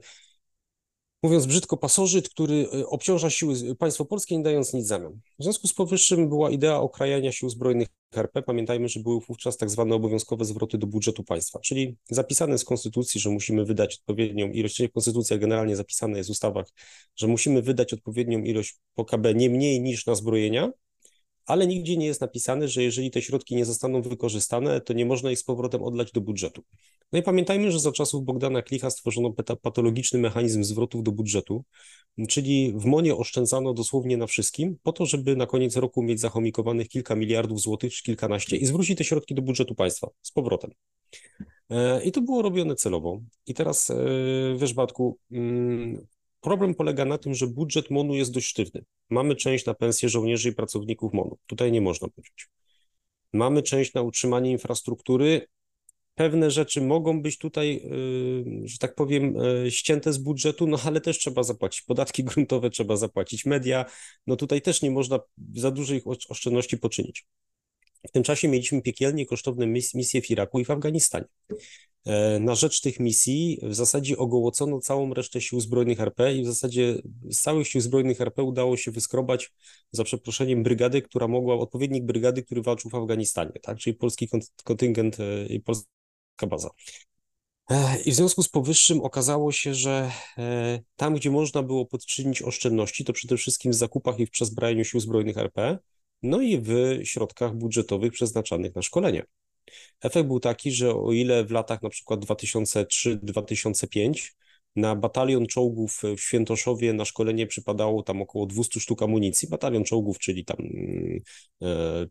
mówiąc 1.24 1.46
brzydko, 1.46 1.78
pasożyt, 1.78 2.30
który 2.30 2.68
e, 2.74 2.88
obciąża 2.88 3.30
siły 3.30 3.76
państwo 3.76 4.06
polskie, 4.06 4.38
nie 4.38 4.44
dając 4.44 4.74
nic 4.74 4.88
zamian. 4.88 5.20
W 5.40 5.44
związku 5.44 5.68
z 5.68 5.74
powyższym 5.74 6.30
była 6.30 6.50
idea 6.52 6.80
okrajania 6.80 7.32
sił 7.32 7.50
zbrojnych 7.50 7.88
RP. 8.16 8.42
Pamiętajmy, 8.42 8.90
że 8.90 9.00
były 9.00 9.20
wówczas 9.20 9.58
tak 9.58 9.70
zwane 9.70 9.96
obowiązkowe 9.96 10.46
zwroty 10.46 10.78
do 10.78 10.88
budżetu 10.88 11.24
państwa, 11.24 11.60
czyli 11.60 11.98
zapisane 12.10 12.58
z 12.58 12.66
konstytucji, 12.66 13.22
że 13.22 13.30
musimy 13.30 13.66
wydać 13.66 13.96
odpowiednią 13.96 14.52
ilość, 14.52 14.82
konstytucja 14.94 15.38
generalnie 15.38 15.76
zapisana 15.76 16.18
jest 16.18 16.30
w 16.30 16.32
ustawach, 16.32 16.66
że 17.16 17.28
musimy 17.28 17.62
wydać 17.62 17.94
odpowiednią 17.94 18.40
ilość 18.40 18.80
PKB 18.96 19.34
nie 19.34 19.50
mniej 19.50 19.82
niż 19.82 20.06
na 20.06 20.16
zbrojenia, 20.16 20.72
ale 21.46 21.68
nigdzie 21.68 21.98
nie 21.98 22.06
jest 22.06 22.22
napisane, 22.22 22.68
że 22.68 22.84
jeżeli 22.84 23.12
te 23.12 23.22
środki 23.22 23.56
nie 23.56 23.66
zostaną 23.66 24.02
wykorzystane, 24.02 24.82
to 24.82 24.94
nie 24.94 25.06
można 25.06 25.32
ich 25.32 25.40
z 25.40 25.44
powrotem 25.44 25.84
odlać 25.84 26.12
do 26.12 26.22
budżetu. 26.22 26.64
No 27.12 27.20
i 27.20 27.24
pamiętajmy, 27.24 27.72
że 27.72 27.80
za 27.80 27.92
czasów 27.92 28.26
Bogdana 28.26 28.62
Klicha 28.62 28.90
stworzono 28.90 29.34
patologiczny 29.62 30.20
mechanizm 30.20 30.64
zwrotów 30.64 31.04
do 31.04 31.12
budżetu, 31.12 31.64
czyli 32.30 32.74
w 32.76 32.86
MONie 32.86 33.16
oszczędzano 33.16 33.74
dosłownie 33.74 34.18
na 34.18 34.28
wszystkim, 34.28 34.78
po 34.84 34.94
to, 34.94 35.06
żeby 35.06 35.36
na 35.36 35.46
koniec 35.46 35.76
roku 35.76 36.04
mieć 36.04 36.20
zachomikowanych 36.20 36.88
kilka 36.88 37.16
miliardów 37.16 37.62
złotych 37.62 37.94
czy 37.94 38.04
kilkanaście 38.04 38.58
i 38.58 38.66
zwrócić 38.66 38.98
te 38.98 39.04
środki 39.04 39.36
do 39.36 39.42
budżetu 39.42 39.76
państwa 39.76 40.08
z 40.22 40.32
powrotem. 40.32 40.72
E, 41.70 42.04
I 42.04 42.12
to 42.12 42.22
było 42.22 42.42
robione 42.42 42.76
celowo. 42.76 43.22
I 43.48 43.54
teraz, 43.54 43.90
e, 43.90 43.96
wiesz, 44.58 44.74
Batku, 44.74 45.18
mm, 45.32 46.08
Problem 46.42 46.76
polega 46.76 47.06
na 47.06 47.18
tym, 47.18 47.34
że 47.34 47.48
budżet 47.48 47.90
MONU 47.90 48.16
jest 48.16 48.32
dość 48.32 48.48
sztywny. 48.48 48.84
Mamy 49.10 49.36
część 49.36 49.66
na 49.66 49.74
pensje 49.74 50.10
żołnierzy 50.10 50.50
i 50.50 50.54
pracowników 50.54 51.14
MONU. 51.14 51.38
Tutaj 51.46 51.72
nie 51.72 51.82
można 51.82 52.08
powiedzieć. 52.08 52.50
Mamy 53.34 53.64
część 53.64 53.94
na 53.94 54.02
utrzymanie 54.02 54.52
infrastruktury. 54.52 55.48
Pewne 56.16 56.52
rzeczy 56.52 56.82
mogą 56.82 57.22
być 57.22 57.38
tutaj, 57.38 57.82
y, 58.64 58.68
że 58.68 58.78
tak 58.78 58.96
powiem, 58.96 59.38
y, 59.66 59.72
ścięte 59.72 60.14
z 60.14 60.18
budżetu, 60.18 60.68
no 60.68 60.78
ale 60.86 61.02
też 61.02 61.18
trzeba 61.18 61.44
zapłacić. 61.44 61.82
Podatki 61.82 62.24
gruntowe 62.30 62.70
trzeba 62.70 62.98
zapłacić, 62.98 63.46
media. 63.46 63.86
No 64.28 64.36
tutaj 64.36 64.62
też 64.62 64.82
nie 64.82 64.92
można 64.92 65.20
za 65.56 65.72
dużych 65.72 66.04
oszczędności 66.30 66.78
poczynić. 66.78 67.26
W 68.08 68.12
tym 68.12 68.24
czasie 68.24 68.48
mieliśmy 68.48 68.82
piekielnie 68.82 69.26
kosztowne 69.26 69.68
misje 69.68 70.22
w 70.22 70.30
Iraku 70.30 70.60
i 70.60 70.66
w 70.66 70.72
Afganistanie. 70.72 71.26
E, 72.06 72.40
na 72.40 72.56
rzecz 72.56 72.82
tych 72.82 73.00
misji 73.00 73.60
w 73.64 73.76
zasadzie 73.76 74.18
ogołocono 74.18 74.80
całą 74.80 75.14
resztę 75.14 75.42
sił 75.42 75.60
zbrojnych 75.60 76.00
RP 76.00 76.36
i 76.36 76.44
w 76.44 76.46
zasadzie 76.46 76.96
z 77.30 77.42
całych 77.42 77.68
sił 77.68 77.82
zbrojnych 77.82 78.22
RP 78.22 78.44
udało 78.44 78.78
się 78.78 78.92
wyskrobać, 78.92 79.52
za 79.92 80.04
przeproszeniem, 80.04 80.64
brygadę, 80.64 81.02
która 81.02 81.28
mogła, 81.28 81.56
odpowiednik 81.56 82.06
brygady, 82.06 82.44
który 82.44 82.62
walczył 82.62 82.92
w 82.92 82.96
Afganistanie, 82.96 83.52
tak? 83.62 83.78
czyli 83.78 83.94
polski 83.94 84.30
kontyngent 84.64 85.20
e, 85.20 85.46
i 85.46 85.60
polska 85.60 86.48
baza. 86.48 86.70
E, 87.70 88.02
I 88.06 88.12
w 88.12 88.16
związku 88.16 88.44
z 88.44 88.50
powyższym 88.50 89.02
okazało 89.02 89.52
się, 89.52 89.74
że 89.74 90.12
tam, 90.96 91.16
gdzie 91.16 91.32
można 91.32 91.64
było 91.64 91.86
podczynić 91.86 92.42
oszczędności, 92.42 93.06
to 93.06 93.14
przede 93.14 93.38
wszystkim 93.38 93.72
w 93.72 93.76
zakupach 93.76 94.20
i 94.20 94.26
w 94.26 94.30
przezbrajaniu 94.30 94.84
sił 94.84 95.00
zbrojnych 95.00 95.38
RP, 95.38 95.80
no 96.24 96.42
i 96.42 96.62
w 96.62 97.00
środkach 97.04 97.56
budżetowych 97.56 98.12
przeznaczanych 98.12 98.76
na 98.76 98.82
szkolenie. 98.82 99.24
Efekt 100.02 100.28
był 100.28 100.40
taki, 100.40 100.72
że 100.72 100.96
o 100.96 101.12
ile 101.12 101.46
w 101.46 101.52
latach 101.52 101.82
na 101.82 101.90
przykład 101.90 102.20
2003-2005 102.20 104.32
na 104.76 104.96
batalion 104.96 105.48
czołgów 105.48 106.02
w 106.18 106.22
Świętoszowie 106.22 106.94
na 106.94 107.06
szkolenie 107.06 107.48
przypadało 107.48 108.04
tam 108.04 108.22
około 108.22 108.46
200 108.46 108.80
sztuk 108.80 109.04
amunicji, 109.04 109.48
batalion 109.48 109.84
czołgów, 109.84 110.20
czyli 110.20 110.46
tam 110.46 110.58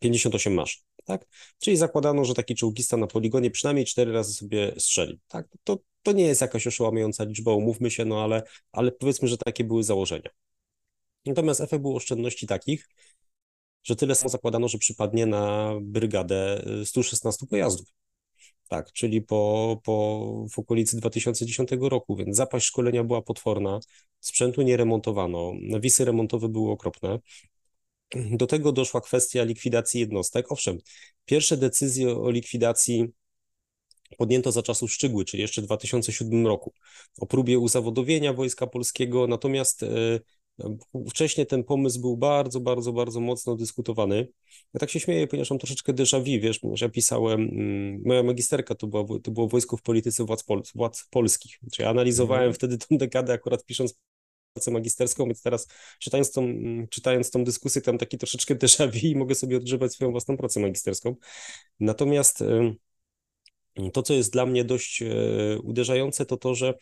58 0.00 0.52
mm, 0.52 0.58
e, 0.58 0.62
maszyn, 0.62 0.82
tak? 1.04 1.26
Czyli 1.58 1.76
zakładano, 1.76 2.24
że 2.24 2.34
taki 2.34 2.54
czołgista 2.54 2.96
na 2.96 3.06
poligonie 3.06 3.50
przynajmniej 3.50 3.86
cztery 3.86 4.12
razy 4.12 4.34
sobie 4.34 4.72
strzeli, 4.78 5.20
tak? 5.28 5.48
To, 5.64 5.78
to 6.02 6.12
nie 6.12 6.24
jest 6.24 6.40
jakaś 6.40 6.66
oszałamiająca 6.66 7.24
liczba, 7.24 7.52
umówmy 7.52 7.90
się, 7.90 8.04
no 8.04 8.24
ale, 8.24 8.42
ale 8.72 8.92
powiedzmy, 8.92 9.28
że 9.28 9.38
takie 9.38 9.64
były 9.64 9.84
założenia. 9.84 10.30
Natomiast 11.26 11.60
efekt 11.60 11.82
był 11.82 11.96
oszczędności 11.96 12.46
takich, 12.46 12.88
że 13.82 13.96
tyle 13.96 14.14
samo 14.14 14.28
zakładano, 14.28 14.68
że 14.68 14.78
przypadnie 14.78 15.26
na 15.26 15.74
brygadę 15.80 16.64
116 16.84 17.46
pojazdów. 17.46 17.86
Tak, 18.68 18.92
czyli 18.92 19.22
po, 19.22 19.80
po, 19.84 20.46
w 20.52 20.58
okolicy 20.58 20.96
2010 20.96 21.70
roku, 21.80 22.16
więc 22.16 22.36
zapaść 22.36 22.66
szkolenia 22.66 23.04
była 23.04 23.22
potworna, 23.22 23.80
sprzętu 24.20 24.62
nie 24.62 24.76
remontowano, 24.76 25.52
nawisy 25.62 26.04
remontowe 26.04 26.48
były 26.48 26.70
okropne. 26.70 27.18
Do 28.30 28.46
tego 28.46 28.72
doszła 28.72 29.00
kwestia 29.00 29.44
likwidacji 29.44 30.00
jednostek. 30.00 30.52
Owszem, 30.52 30.78
pierwsze 31.24 31.56
decyzje 31.56 32.16
o 32.16 32.30
likwidacji 32.30 33.08
podjęto 34.18 34.52
za 34.52 34.62
czasów 34.62 34.92
Szczygły, 34.92 35.24
czyli 35.24 35.40
jeszcze 35.40 35.62
w 35.62 35.64
2007 35.64 36.46
roku, 36.46 36.72
o 37.18 37.26
próbie 37.26 37.58
uzawodowienia 37.58 38.32
Wojska 38.32 38.66
Polskiego, 38.66 39.26
natomiast 39.26 39.82
e, 39.82 39.86
Wcześniej 41.08 41.46
ten 41.46 41.64
pomysł 41.64 42.00
był 42.00 42.16
bardzo, 42.16 42.60
bardzo, 42.60 42.92
bardzo 42.92 43.20
mocno 43.20 43.56
dyskutowany. 43.56 44.28
Ja 44.74 44.80
tak 44.80 44.90
się 44.90 45.00
śmieję, 45.00 45.26
ponieważ 45.26 45.50
mam 45.50 45.58
troszeczkę 45.58 45.92
déjà 45.92 46.18
vu, 46.18 46.42
wiesz, 46.42 46.58
ponieważ 46.58 46.80
ja 46.80 46.88
pisałem, 46.88 47.40
mm, 47.40 48.02
moja 48.04 48.22
magisterka 48.22 48.74
to, 48.74 48.86
była, 48.86 49.04
to 49.22 49.30
było 49.30 49.48
wojsko 49.48 49.76
w 49.76 49.82
polityce 49.82 50.24
władz, 50.24 50.42
pol, 50.42 50.62
władz 50.74 51.04
polskich, 51.10 51.58
czyli 51.72 51.84
ja 51.84 51.90
analizowałem 51.90 52.44
mm. 52.44 52.54
wtedy 52.54 52.78
tę 52.78 52.86
dekadę 52.90 53.32
akurat 53.32 53.64
pisząc 53.64 53.98
pracę 54.52 54.70
magisterską, 54.70 55.24
więc 55.24 55.42
teraz 55.42 55.68
czytając 55.98 56.32
tą, 56.32 56.42
mm, 56.42 56.88
czytając 56.88 57.30
tą 57.30 57.44
dyskusję, 57.44 57.82
tam 57.82 57.98
taki 57.98 58.18
troszeczkę 58.18 58.54
déjà 58.54 58.92
vu 58.92 59.06
i 59.06 59.16
mogę 59.16 59.34
sobie 59.34 59.56
odgrzewać 59.56 59.92
swoją 59.92 60.10
własną 60.10 60.36
pracę 60.36 60.60
magisterską. 60.60 61.16
Natomiast 61.80 62.44
to, 63.92 64.02
co 64.02 64.14
jest 64.14 64.32
dla 64.32 64.46
mnie 64.46 64.64
dość 64.64 65.02
e, 65.02 65.08
uderzające, 65.62 66.26
to 66.26 66.36
to, 66.36 66.54
że 66.54 66.74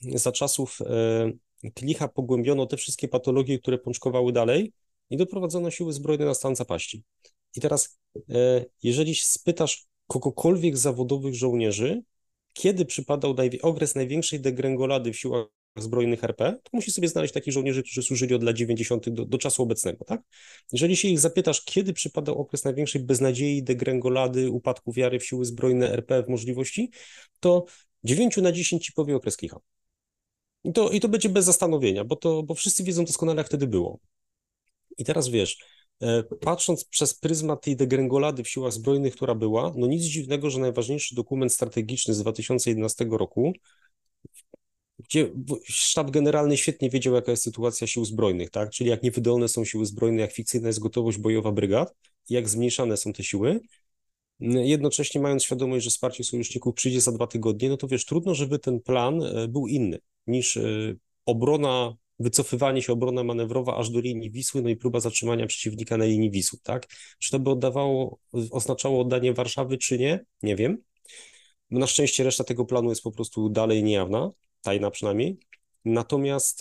za 0.00 0.32
czasów 0.32 0.78
e, 0.80 1.32
Klicha 1.70 2.08
pogłębiono 2.08 2.66
te 2.66 2.76
wszystkie 2.76 3.08
patologie, 3.08 3.58
które 3.58 3.78
pączkowały 3.78 4.32
dalej 4.32 4.72
i 5.10 5.16
doprowadzono 5.16 5.70
siły 5.70 5.92
zbrojne 5.92 6.24
na 6.24 6.34
stan 6.34 6.56
zapaści. 6.56 7.02
I 7.56 7.60
teraz, 7.60 7.98
e, 8.30 8.64
jeżeli 8.82 9.14
spytasz 9.14 9.86
kogokolwiek 10.06 10.76
z 10.76 10.80
zawodowych 10.80 11.34
żołnierzy, 11.34 12.02
kiedy 12.52 12.84
przypadał 12.84 13.36
okres 13.62 13.94
największej 13.94 14.40
degrengolady 14.40 15.12
w 15.12 15.18
siłach 15.18 15.46
zbrojnych 15.76 16.24
RP, 16.24 16.58
to 16.62 16.70
musi 16.72 16.90
sobie 16.90 17.08
znaleźć 17.08 17.34
takich 17.34 17.52
żołnierzy, 17.52 17.82
którzy 17.82 18.02
służyli 18.02 18.34
od 18.34 18.42
lat 18.42 18.56
90. 18.56 19.08
Do, 19.08 19.24
do, 19.24 19.38
czasu 19.38 19.62
obecnego, 19.62 20.04
tak? 20.04 20.22
Jeżeli 20.72 20.96
się 20.96 21.08
ich 21.08 21.20
zapytasz, 21.20 21.64
kiedy 21.64 21.92
przypadał 21.92 22.38
okres 22.40 22.64
największej 22.64 23.02
beznadziei, 23.02 23.62
degrengolady, 23.62 24.50
upadku 24.50 24.92
wiary 24.92 25.18
w 25.18 25.26
siły 25.26 25.44
zbrojne 25.44 25.92
RP, 25.92 26.22
w 26.22 26.28
możliwości, 26.28 26.90
to 27.40 27.64
9 28.04 28.36
na 28.36 28.52
10 28.52 28.84
ci 28.86 28.92
powie 28.92 29.16
okres 29.16 29.36
Klicha. 29.36 29.60
I 30.64 30.72
to, 30.72 30.90
I 30.90 31.00
to 31.00 31.08
będzie 31.08 31.28
bez 31.28 31.44
zastanowienia, 31.44 32.04
bo, 32.04 32.16
to, 32.16 32.42
bo 32.42 32.54
wszyscy 32.54 32.84
wiedzą 32.84 33.04
doskonale, 33.04 33.38
jak 33.38 33.46
wtedy 33.46 33.66
było. 33.66 33.98
I 34.98 35.04
teraz 35.04 35.28
wiesz, 35.28 35.58
e, 36.00 36.22
patrząc 36.22 36.84
przez 36.84 37.14
pryzmat 37.14 37.64
tej 37.64 37.76
degrengolady 37.76 38.42
w 38.42 38.48
siłach 38.48 38.72
zbrojnych, 38.72 39.16
która 39.16 39.34
była, 39.34 39.72
no 39.76 39.86
nic 39.86 40.02
dziwnego, 40.02 40.50
że 40.50 40.60
najważniejszy 40.60 41.14
dokument 41.14 41.52
strategiczny 41.52 42.14
z 42.14 42.20
2011 42.20 43.06
roku, 43.10 43.52
gdzie 44.98 45.32
sztab 45.64 46.10
generalny 46.10 46.56
świetnie 46.56 46.90
wiedział, 46.90 47.14
jaka 47.14 47.30
jest 47.30 47.42
sytuacja 47.42 47.86
sił 47.86 48.04
zbrojnych, 48.04 48.50
tak? 48.50 48.70
Czyli 48.70 48.90
jak 48.90 49.02
niewydolne 49.02 49.48
są 49.48 49.64
siły 49.64 49.86
zbrojne, 49.86 50.20
jak 50.20 50.32
fikcyjna 50.32 50.68
jest 50.68 50.80
gotowość 50.80 51.18
bojowa 51.18 51.52
brygad, 51.52 51.94
jak 52.28 52.48
zmniejszane 52.48 52.96
są 52.96 53.12
te 53.12 53.24
siły, 53.24 53.60
jednocześnie 54.40 55.20
mając 55.20 55.44
świadomość, 55.44 55.84
że 55.84 55.90
wsparcie 55.90 56.24
sojuszników 56.24 56.74
przyjdzie 56.74 57.00
za 57.00 57.12
dwa 57.12 57.26
tygodnie, 57.26 57.68
no 57.68 57.76
to 57.76 57.88
wiesz, 57.88 58.04
trudno, 58.04 58.34
żeby 58.34 58.58
ten 58.58 58.80
plan 58.80 59.22
e, 59.22 59.48
był 59.48 59.66
inny 59.66 59.98
niż 60.26 60.56
e, 60.56 60.94
obrona, 61.26 61.96
wycofywanie 62.18 62.82
się, 62.82 62.92
obrona 62.92 63.24
manewrowa 63.24 63.76
aż 63.76 63.90
do 63.90 64.00
linii 64.00 64.30
Wisły, 64.30 64.62
no 64.62 64.68
i 64.68 64.76
próba 64.76 65.00
zatrzymania 65.00 65.46
przeciwnika 65.46 65.96
na 65.96 66.04
linii 66.04 66.30
Wisły, 66.30 66.58
tak? 66.62 66.86
Czy 67.18 67.30
to 67.30 67.38
by 67.38 67.50
oddawało, 67.50 68.18
oznaczało 68.50 69.00
oddanie 69.00 69.32
Warszawy, 69.32 69.78
czy 69.78 69.98
nie? 69.98 70.24
Nie 70.42 70.56
wiem. 70.56 70.78
No 71.70 71.80
na 71.80 71.86
szczęście 71.86 72.24
reszta 72.24 72.44
tego 72.44 72.64
planu 72.64 72.88
jest 72.88 73.02
po 73.02 73.12
prostu 73.12 73.48
dalej 73.48 73.84
niejawna, 73.84 74.30
tajna 74.62 74.90
przynajmniej. 74.90 75.38
Natomiast 75.84 76.60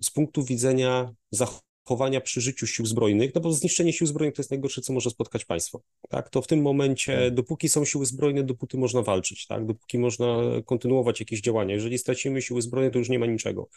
z 0.00 0.10
punktu 0.14 0.44
widzenia 0.44 1.14
zachowania, 1.30 1.63
chowania 1.84 2.20
przy 2.20 2.40
życiu 2.40 2.66
sił 2.66 2.86
zbrojnych, 2.86 3.34
no 3.34 3.40
bo 3.40 3.52
zniszczenie 3.52 3.92
sił 3.92 4.06
zbrojnych 4.06 4.34
to 4.34 4.42
jest 4.42 4.50
najgorsze, 4.50 4.82
co 4.82 4.92
może 4.92 5.10
spotkać 5.10 5.44
państwo, 5.44 5.82
tak, 6.08 6.30
to 6.30 6.42
w 6.42 6.46
tym 6.46 6.62
momencie, 6.62 7.24
tak. 7.24 7.34
dopóki 7.34 7.68
są 7.68 7.84
siły 7.84 8.06
zbrojne, 8.06 8.42
dopóty 8.42 8.76
można 8.76 9.02
walczyć, 9.02 9.46
tak, 9.46 9.66
dopóki 9.66 9.98
można 9.98 10.36
kontynuować 10.64 11.20
jakieś 11.20 11.40
działania, 11.40 11.74
jeżeli 11.74 11.98
stracimy 11.98 12.42
siły 12.42 12.62
zbrojne, 12.62 12.90
to 12.90 12.98
już 12.98 13.08
nie 13.08 13.18
ma 13.18 13.26
niczego. 13.26 13.68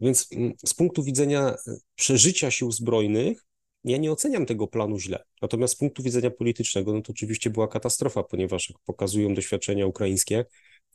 Więc 0.00 0.28
mm, 0.32 0.52
z 0.66 0.74
punktu 0.74 1.02
widzenia 1.02 1.56
e, 1.68 1.76
przeżycia 1.94 2.50
sił 2.50 2.72
zbrojnych, 2.72 3.46
ja 3.84 3.96
nie 3.96 4.12
oceniam 4.12 4.46
tego 4.46 4.66
planu 4.66 4.98
źle. 4.98 5.24
Natomiast 5.42 5.74
z 5.74 5.76
punktu 5.76 6.02
widzenia 6.02 6.30
politycznego, 6.30 6.92
no 6.92 7.02
to 7.02 7.12
oczywiście 7.12 7.50
była 7.50 7.68
katastrofa, 7.68 8.22
ponieważ 8.22 8.70
jak 8.70 8.78
pokazują 8.78 9.34
doświadczenia 9.34 9.86
ukraińskie, 9.86 10.44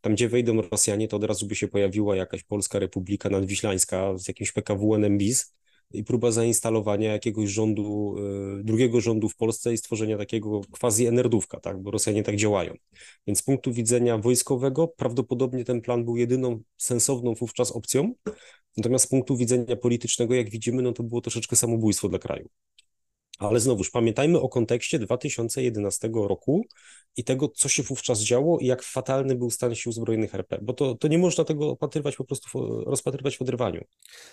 tam 0.02 0.14
gdzie 0.14 0.30
wejdą 0.30 0.62
Rosjanie, 0.62 1.08
to 1.08 1.18
od 1.18 1.24
razu 1.24 1.48
by 1.48 1.56
się 1.56 1.68
pojawiła 1.68 2.16
jakaś 2.16 2.44
Polska 2.44 2.80
Republika 2.80 3.30
Nadwiślańska 3.30 4.18
z 4.18 4.28
jakimś 4.28 4.52
PKW-em 4.52 5.18
BIS, 5.18 5.54
i 5.92 6.04
próba 6.04 6.32
zainstalowania 6.32 7.12
jakiegoś 7.12 7.50
rządu, 7.50 8.16
e, 8.60 8.64
drugiego 8.64 9.02
rządu 9.02 9.30
w 9.30 9.36
Polsce 9.36 9.74
i 9.74 9.78
stworzenia 9.78 10.18
takiego 10.18 10.62
quasi 10.80 11.06
enerdówka, 11.06 11.60
tak, 11.60 11.82
bo 11.82 11.92
Rosjanie 11.92 12.24
tak 12.24 12.36
działają. 12.36 12.74
Więc 13.28 13.40
z 13.40 13.44
punktu 13.44 13.74
widzenia 13.74 14.18
wojskowego 14.18 14.88
prawdopodobnie 14.88 15.66
ten 15.66 15.82
plan 15.82 16.06
był 16.06 16.18
jedyną 16.18 16.60
sensowną 16.78 17.34
wówczas 17.34 17.72
opcją, 17.72 18.14
natomiast 18.78 19.06
z 19.06 19.08
punktu 19.08 19.38
widzenia 19.38 19.76
politycznego, 19.76 20.34
jak 20.36 20.50
widzimy, 20.50 20.82
no 20.82 20.94
to 20.94 21.04
było 21.04 21.22
troszeczkę 21.22 21.56
samobójstwo 21.56 22.10
dla 22.10 22.20
kraju. 22.20 22.50
Ale 23.40 23.60
znowuż 23.60 23.90
pamiętajmy 23.90 24.40
o 24.40 24.50
kontekście 24.50 25.00
2011 25.00 26.10
roku 26.14 26.66
i 27.18 27.24
tego, 27.24 27.50
co 27.50 27.70
się 27.70 27.84
wówczas 27.84 28.20
działo 28.20 28.60
i 28.60 28.66
jak 28.66 28.84
fatalny 28.84 29.36
był 29.36 29.52
stan 29.52 29.76
sił 29.76 29.92
zbrojnych 29.92 30.36
RP, 30.36 30.60
bo 30.62 30.74
to, 30.74 30.96
to 30.96 31.08
nie 31.08 31.18
można 31.18 31.44
tego 31.44 31.70
opatrywać 31.70 32.16
po 32.16 32.24
prostu, 32.24 32.50
rozpatrywać 32.86 33.38
w 33.38 33.42
oderwaniu. 33.42 33.84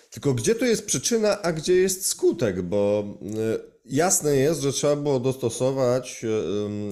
Tylko 0.09 0.33
gdzie 0.33 0.55
tu 0.55 0.65
jest 0.65 0.85
przyczyna, 0.85 1.41
a 1.41 1.53
gdzie 1.53 1.73
jest 1.73 2.05
skutek, 2.05 2.61
bo 2.61 3.03
y, 3.21 3.59
jasne 3.85 4.35
jest, 4.35 4.61
że 4.61 4.73
trzeba 4.73 4.95
było 4.95 5.19
dostosować 5.19 6.25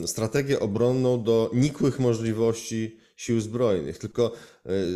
y, 0.03 0.07
strategię 0.07 0.59
obronną 0.59 1.23
do 1.23 1.51
nikłych 1.53 1.99
możliwości 1.99 2.97
sił 3.17 3.41
zbrojnych. 3.41 3.97
Tylko 3.97 4.31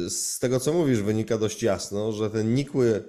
y, 0.06 0.10
z 0.10 0.40
tego, 0.40 0.60
co 0.60 0.74
mówisz, 0.74 1.02
wynika 1.02 1.38
dość 1.38 1.64
jasno, 1.64 2.12
że 2.12 2.30
ten 2.30 2.54
nikły 2.54 3.04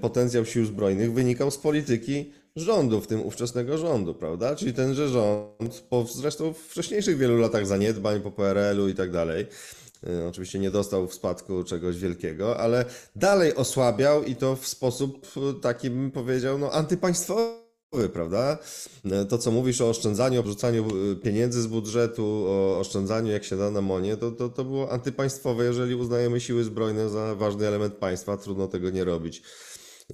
potencjał 0.00 0.44
sił 0.44 0.66
zbrojnych 0.66 1.12
wynikał 1.12 1.50
z 1.50 1.58
polityki 1.58 2.32
rządu, 2.56 3.00
w 3.00 3.06
tym 3.06 3.26
ówczesnego 3.26 3.78
rządu, 3.78 4.14
prawda? 4.14 4.56
Czyli 4.56 4.74
tenże 4.74 5.08
rząd, 5.08 5.84
po 5.88 6.04
zresztą 6.04 6.52
wcześniejszych 6.52 7.16
wielu 7.16 7.38
latach 7.38 7.66
zaniedbań, 7.66 8.20
po 8.20 8.30
PRL-u 8.30 8.88
i 8.88 8.94
tak 8.94 9.10
dalej, 9.10 9.46
y, 10.08 10.26
oczywiście 10.28 10.58
nie 10.58 10.70
dostał 10.70 11.06
w 11.06 11.14
spadku 11.14 11.64
czegoś 11.64 11.98
wielkiego, 11.98 12.56
ale 12.56 12.84
dalej 13.16 13.54
osłabiał 13.54 14.24
i 14.24 14.36
to 14.36 14.56
w 14.56 14.68
sposób 14.68 15.26
y, 15.36 15.60
taki, 15.60 15.90
bym 15.90 16.10
powiedział, 16.10 16.58
no 16.58 16.70
antypaństwowy 16.70 17.60
prawda? 18.12 18.58
Y, 19.22 19.26
to, 19.26 19.38
co 19.38 19.50
mówisz 19.50 19.80
o 19.80 19.88
oszczędzaniu, 19.88 20.40
o 20.40 20.42
wrzucaniu 20.42 20.88
pieniędzy 21.22 21.62
z 21.62 21.66
budżetu, 21.66 22.44
o 22.48 22.78
oszczędzaniu, 22.78 23.32
jak 23.32 23.44
się 23.44 23.56
da 23.56 23.70
na 23.70 23.80
monie, 23.80 24.16
to, 24.16 24.30
to, 24.30 24.48
to 24.48 24.64
było 24.64 24.92
antypaństwowe. 24.92 25.64
Jeżeli 25.64 25.94
uznajemy 25.94 26.40
siły 26.40 26.64
zbrojne 26.64 27.08
za 27.08 27.34
ważny 27.34 27.66
element 27.66 27.94
państwa, 27.94 28.36
trudno 28.36 28.68
tego 28.68 28.90
nie 28.90 29.04
robić 29.04 29.42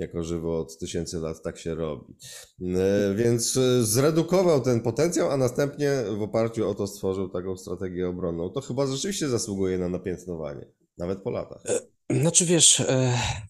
jako 0.00 0.22
żywo 0.22 0.60
od 0.60 0.78
tysięcy 0.78 1.18
lat 1.18 1.42
tak 1.42 1.58
się 1.58 1.74
robi. 1.74 2.14
E, 2.62 3.14
więc 3.14 3.56
e, 3.56 3.84
zredukował 3.84 4.60
ten 4.60 4.80
potencjał, 4.80 5.30
a 5.30 5.36
następnie 5.36 5.90
w 6.18 6.22
oparciu 6.22 6.70
o 6.70 6.74
to 6.74 6.86
stworzył 6.86 7.28
taką 7.28 7.56
strategię 7.56 8.08
obronną. 8.08 8.50
To 8.50 8.60
chyba 8.60 8.86
rzeczywiście 8.86 9.28
zasługuje 9.28 9.78
na 9.78 9.88
napiętnowanie, 9.88 10.66
nawet 10.98 11.22
po 11.22 11.30
latach. 11.30 11.62
E, 12.10 12.20
znaczy 12.20 12.44
wiesz, 12.44 12.82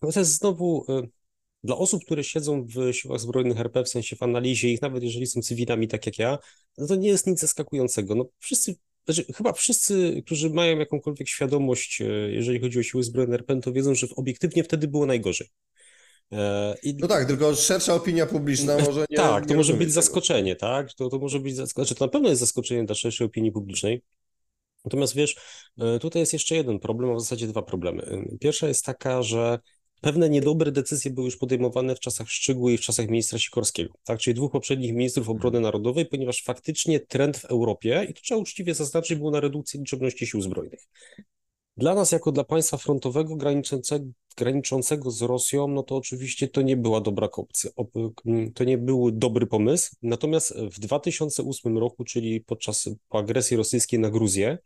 to 0.00 0.20
jest 0.20 0.38
znowu 0.38 0.86
dla 1.64 1.76
osób, 1.76 2.04
które 2.04 2.24
siedzą 2.24 2.66
w 2.66 2.92
siłach 2.92 3.20
zbrojnych 3.20 3.60
RP, 3.60 3.84
w 3.84 3.88
sensie 3.88 4.16
w 4.16 4.22
analizie 4.22 4.68
ich, 4.68 4.82
nawet 4.82 5.02
jeżeli 5.02 5.26
są 5.26 5.42
cywilami 5.42 5.88
tak 5.88 6.06
jak 6.06 6.18
ja, 6.18 6.38
no 6.78 6.86
to 6.86 6.96
nie 6.96 7.08
jest 7.08 7.26
nic 7.26 7.40
zaskakującego. 7.40 8.14
No 8.14 8.28
wszyscy 8.38 8.74
znaczy, 9.06 9.32
chyba 9.32 9.52
wszyscy, 9.52 10.22
którzy 10.26 10.50
mają 10.50 10.78
jakąkolwiek 10.78 11.28
świadomość, 11.28 12.02
jeżeli 12.28 12.60
chodzi 12.60 12.78
o 12.78 12.82
siły 12.82 13.02
zbrojne 13.02 13.34
RP, 13.34 13.60
to 13.60 13.72
wiedzą, 13.72 13.94
że 13.94 14.06
obiektywnie 14.16 14.64
wtedy 14.64 14.88
było 14.88 15.06
najgorzej. 15.06 15.48
E, 16.33 16.75
I... 16.83 16.95
No 16.95 17.09
tak, 17.09 17.26
tylko 17.26 17.54
szersza 17.54 17.95
opinia 17.95 18.26
publiczna 18.26 18.78
może 18.87 19.04
nie. 19.11 19.16
Tak, 19.16 19.47
to 19.47 19.54
może 19.54 19.73
być 19.73 19.80
tego. 19.80 19.92
zaskoczenie, 19.92 20.56
tak? 20.56 20.95
To, 20.95 21.09
to 21.09 21.18
może 21.18 21.40
być 21.40 21.56
zaskoczenie, 21.56 21.87
znaczy, 21.87 21.99
to 21.99 22.04
na 22.04 22.11
pewno 22.11 22.28
jest 22.28 22.40
zaskoczenie 22.40 22.85
dla 22.85 22.95
szerszej 22.95 23.26
opinii 23.26 23.52
publicznej. 23.52 24.02
Natomiast 24.85 25.14
wiesz, 25.14 25.37
e, 25.78 25.99
tutaj 25.99 26.23
jest 26.23 26.33
jeszcze 26.33 26.56
jeden 26.56 26.78
problem, 26.78 27.11
a 27.11 27.14
w 27.14 27.21
zasadzie 27.21 27.47
dwa 27.47 27.62
problemy. 27.62 28.02
E, 28.02 28.38
pierwsza 28.38 28.68
jest 28.68 28.85
taka, 28.85 29.23
że 29.23 29.59
pewne 30.00 30.30
niedobre 30.30 30.73
decyzje 30.73 31.11
były 31.11 31.25
już 31.25 31.37
podejmowane 31.37 31.95
w 31.95 32.00
czasach 32.00 32.28
Szczygły 32.28 32.73
i 32.73 32.78
w 32.78 32.80
czasach 32.80 33.09
ministra 33.09 33.38
Sikorskiego, 33.38 33.95
tak? 34.04 34.18
czyli 34.18 34.35
dwóch 34.35 34.52
poprzednich 34.52 34.92
ministrów 34.92 35.28
obrony 35.28 35.61
narodowej, 35.61 36.06
ponieważ 36.06 36.42
faktycznie 36.42 37.00
trend 37.00 37.37
w 37.37 37.45
Europie, 37.45 38.06
i 38.11 38.14
to 38.14 38.21
trzeba 38.21 38.40
uczciwie 38.40 38.75
zaznaczyć, 38.75 39.18
był 39.18 39.30
na 39.30 39.40
redukcji 39.40 39.80
liczebności 39.80 40.26
sił 40.26 40.42
zbrojnych. 40.42 40.80
Dla 41.76 41.95
nas, 41.95 42.12
jako 42.12 42.33
dla 42.33 42.45
państwa 42.45 42.76
frontowego 42.76 43.37
graniczącego, 43.37 44.06
graniczącego 44.37 45.11
z 45.11 45.23
Rosją, 45.23 45.68
no 45.68 45.83
to 45.83 45.97
oczywiście 45.97 46.49
to 46.49 46.62
nie 46.62 46.76
była 46.76 47.00
dobra 47.00 47.28
opcja, 47.33 47.71
to 48.54 48.64
nie 48.64 48.78
był 48.78 49.11
dobry 49.11 49.47
pomysł. 49.47 49.97
Natomiast 50.02 50.54
w 50.59 50.80
2008 50.80 51.78
roku, 51.78 52.04
czyli 52.04 52.40
podczas 52.40 52.88
po 53.09 53.18
agresji 53.18 53.56
rosyjskiej 53.56 54.00
na 54.00 54.11
Gruzję, 54.11 54.59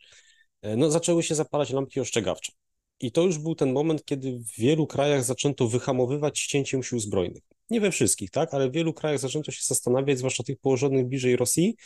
e, 0.62 0.76
no 0.76 0.90
zaczęły 0.90 1.23
się 1.23 1.35
zapalać 1.35 1.71
lampki 1.71 2.00
ostrzegawcze. 2.00 2.52
I 3.00 3.12
to 3.12 3.23
już 3.23 3.38
był 3.38 3.55
ten 3.55 3.73
moment, 3.73 4.05
kiedy 4.05 4.38
w 4.38 4.52
wielu 4.59 4.87
krajach 4.87 5.25
zaczęto 5.25 5.69
wyhamowywać 5.69 6.38
ścięciem 6.38 6.83
sił 6.83 7.00
zbrojnych. 7.00 7.43
Nie 7.71 7.81
we 7.81 7.90
wszystkich, 7.90 8.31
tak, 8.31 8.55
ale 8.55 8.71
w 8.71 8.73
wielu 8.73 8.93
krajach 8.93 9.21
zaczęto 9.21 9.52
się 9.52 9.64
zastanawiać, 9.64 10.19
zwłaszcza 10.19 10.43
tych 10.43 10.59
położonych 10.59 11.07
bliżej 11.07 11.37
Rosji, 11.37 11.76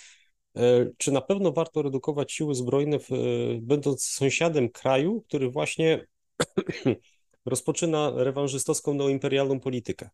czy 0.99 1.13
na 1.13 1.21
pewno 1.21 1.53
warto 1.53 1.83
redukować 1.83 2.33
siły 2.33 2.55
zbrojne, 2.55 2.99
w, 2.99 3.13
e, 3.13 3.17
będąc 3.61 4.05
sąsiadem 4.05 4.69
kraju, 4.69 5.23
który 5.29 5.51
właśnie 5.51 6.07
rozpoczyna 7.47 8.13
rewanżystowską 8.17 8.95
neoimperialną 8.95 9.61
politykę. 9.61 10.11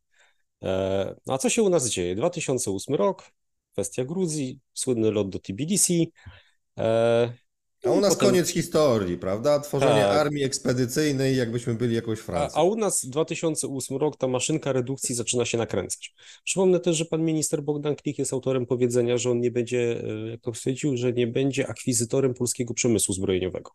E, 0.62 1.14
a 1.28 1.38
co 1.38 1.49
się 1.50 1.62
u 1.62 1.68
nas 1.68 1.88
dzieje? 1.88 2.14
2008 2.14 2.94
rok, 2.94 3.30
kwestia 3.73 4.04
Gruzji, 4.04 4.61
słynny 4.75 5.11
lot 5.11 5.28
do 5.28 5.38
Tbilisi, 5.38 6.12
a 7.84 7.90
u 7.90 8.00
nas 8.00 8.14
potem... 8.14 8.28
koniec 8.28 8.49
historii, 8.49 9.18
prawda? 9.18 9.60
Tworzenie 9.60 10.02
tak. 10.02 10.16
armii 10.16 10.44
ekspedycyjnej, 10.44 11.37
jakbyśmy 11.37 11.75
byli 11.75 11.94
jakąś 11.94 12.18
Francją. 12.18 12.58
A, 12.58 12.60
a, 12.60 12.64
u 12.64 12.76
nas 12.76 13.06
2008 13.06 13.96
rok 13.96 14.16
ta 14.16 14.28
maszynka 14.28 14.72
redukcji 14.72 15.14
zaczyna 15.14 15.44
się 15.44 15.58
nakręcać. 15.58 16.14
Przypomnę 16.44 16.80
też, 16.80 16.96
że 16.96 17.04
pan 17.04 17.22
minister 17.22 17.62
Bogdan 17.62 17.96
Klik 17.96 18.18
jest 18.18 18.32
autorem 18.32 18.66
powiedzenia, 18.66 19.18
że 19.18 19.30
on 19.30 19.40
nie 19.40 19.50
będzie, 19.50 20.04
e, 20.04 20.30
jak 20.30 20.40
to 20.40 20.54
stwierdził, 20.54 20.96
że 20.96 21.12
nie 21.12 21.26
będzie 21.26 21.68
akwizytorem 21.68 22.34
polskiego 22.34 22.75
przemysłu 22.75 23.14
zbrojeniowego, 23.14 23.70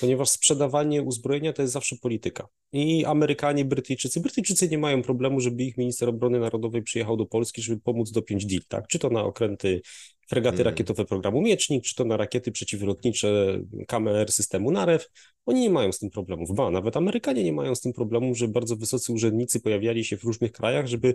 ponieważ 0.00 0.28
sprzedawanie 0.28 1.02
uzbrojenia 1.02 1.52
to 1.52 1.62
jest 1.62 1.74
zawsze 1.74 1.96
polityka. 1.96 2.48
I 2.72 3.04
Amerykanie, 3.04 3.64
Brytyjczycy, 3.64 4.20
Brytyjczycy 4.20 4.68
nie 4.68 4.78
mają 4.78 5.02
problemu, 5.02 5.40
żeby 5.40 5.62
ich 5.62 5.76
minister 5.76 6.08
obrony 6.08 6.40
narodowej 6.40 6.82
przyjechał 6.82 7.16
do 7.16 7.26
Polski, 7.26 7.62
żeby 7.62 7.80
pomóc 7.80 8.10
dopiąć 8.10 8.46
deal, 8.46 8.62
tak? 8.68 8.86
Czy 8.86 8.98
to 8.98 9.10
na 9.10 9.24
okręty 9.24 9.80
fregaty 10.26 10.56
mm. 10.56 10.66
rakietowe 10.66 11.04
programu 11.04 11.40
Miecznik, 11.40 11.84
czy 11.84 11.94
to 11.94 12.04
na 12.04 12.16
rakiety 12.16 12.52
przeciwlotnicze 12.52 13.60
KMR 13.86 14.32
systemu 14.32 14.70
NAREW, 14.70 15.10
oni 15.46 15.60
nie 15.60 15.70
mają 15.70 15.92
z 15.92 15.98
tym 15.98 16.10
problemów. 16.10 16.54
Ba, 16.54 16.70
nawet 16.70 16.96
Amerykanie 16.96 17.44
nie 17.44 17.52
mają 17.52 17.74
z 17.74 17.80
tym 17.80 17.92
problemu, 17.92 18.34
że 18.34 18.48
bardzo 18.48 18.76
wysocy 18.76 19.12
urzędnicy 19.12 19.60
pojawiali 19.60 20.04
się 20.04 20.16
w 20.16 20.24
różnych 20.24 20.52
krajach, 20.52 20.86
żeby 20.86 21.14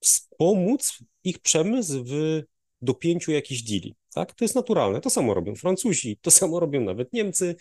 wspomóc 0.00 0.98
ich 1.24 1.38
przemysł 1.38 2.04
w 2.04 2.42
dopięciu 2.82 3.32
jakichś 3.32 3.62
deali. 3.62 3.94
Tak? 4.14 4.34
To 4.34 4.44
jest 4.44 4.54
naturalne. 4.54 5.00
To 5.00 5.10
samo 5.10 5.34
robią 5.34 5.54
Francuzi, 5.54 6.18
to 6.22 6.30
samo 6.30 6.60
robią 6.60 6.80
nawet 6.80 7.12
Niemcy. 7.12 7.56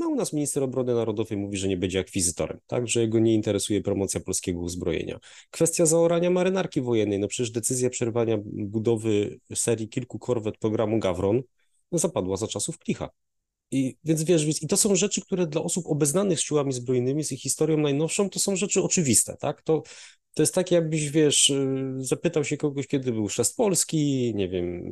No 0.00 0.08
u 0.08 0.14
nas 0.14 0.32
minister 0.32 0.62
obrony 0.62 0.94
narodowej 0.94 1.38
mówi, 1.38 1.56
że 1.56 1.68
nie 1.68 1.76
będzie 1.76 2.00
akwizytorem, 2.00 2.58
tak, 2.66 2.88
że 2.88 3.00
jego 3.00 3.18
nie 3.18 3.34
interesuje 3.34 3.80
promocja 3.80 4.20
polskiego 4.20 4.60
uzbrojenia. 4.60 5.18
Kwestia 5.50 5.86
zaorania 5.86 6.30
marynarki 6.30 6.80
wojennej, 6.80 7.18
no 7.18 7.28
przecież 7.28 7.50
decyzja 7.50 7.90
przerwania 7.90 8.38
budowy 8.44 9.40
serii 9.54 9.88
kilku 9.88 10.18
korwet 10.18 10.58
programu 10.58 10.98
Gawron 10.98 11.42
no, 11.92 11.98
zapadła 11.98 12.36
za 12.36 12.46
czasów 12.46 12.78
Klicha. 12.78 13.10
I, 13.70 13.96
więc 14.04 14.22
wiesz, 14.22 14.62
i 14.62 14.66
to 14.66 14.76
są 14.76 14.96
rzeczy, 14.96 15.20
które 15.20 15.46
dla 15.46 15.62
osób 15.62 15.86
obeznanych 15.86 16.38
z 16.40 16.42
siłami 16.42 16.72
zbrojnymi, 16.72 17.24
z 17.24 17.32
ich 17.32 17.40
historią 17.40 17.76
najnowszą, 17.76 18.30
to 18.30 18.38
są 18.38 18.56
rzeczy 18.56 18.82
oczywiste, 18.82 19.36
tak? 19.36 19.62
To 19.62 19.82
to 20.34 20.42
jest 20.42 20.54
tak, 20.54 20.70
jakbyś, 20.70 21.10
wiesz, 21.10 21.50
y, 21.50 21.94
zapytał 21.98 22.44
się 22.44 22.56
kogoś, 22.56 22.86
kiedy 22.86 23.12
był 23.12 23.26
chrzest 23.26 23.56
Polski, 23.56 24.32
nie 24.34 24.48
wiem, 24.48 24.82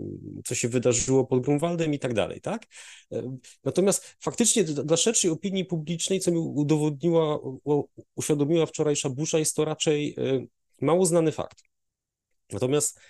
co 0.45 0.55
się 0.55 0.69
wydarzyło 0.69 1.25
pod 1.27 1.43
Grunwaldem 1.43 1.95
i 1.95 1.99
tak 1.99 2.15
dalej, 2.15 2.41
tak? 2.41 2.67
E, 3.13 3.37
natomiast 3.65 4.17
faktycznie 4.21 4.65
dla 4.65 4.97
szerszej 4.97 5.31
opinii 5.31 5.65
publicznej, 5.65 6.21
co 6.21 6.31
mi 6.31 6.39
udowodniła, 6.39 7.39
uświadomiła 8.15 8.67
wczorajsza 8.67 9.11
burza, 9.11 9.39
jest 9.39 9.57
to 9.57 9.65
raczej 9.65 10.15
e, 10.19 10.47
mało 10.81 11.07
znany 11.07 11.33
fakt. 11.33 11.63
Natomiast 12.53 13.01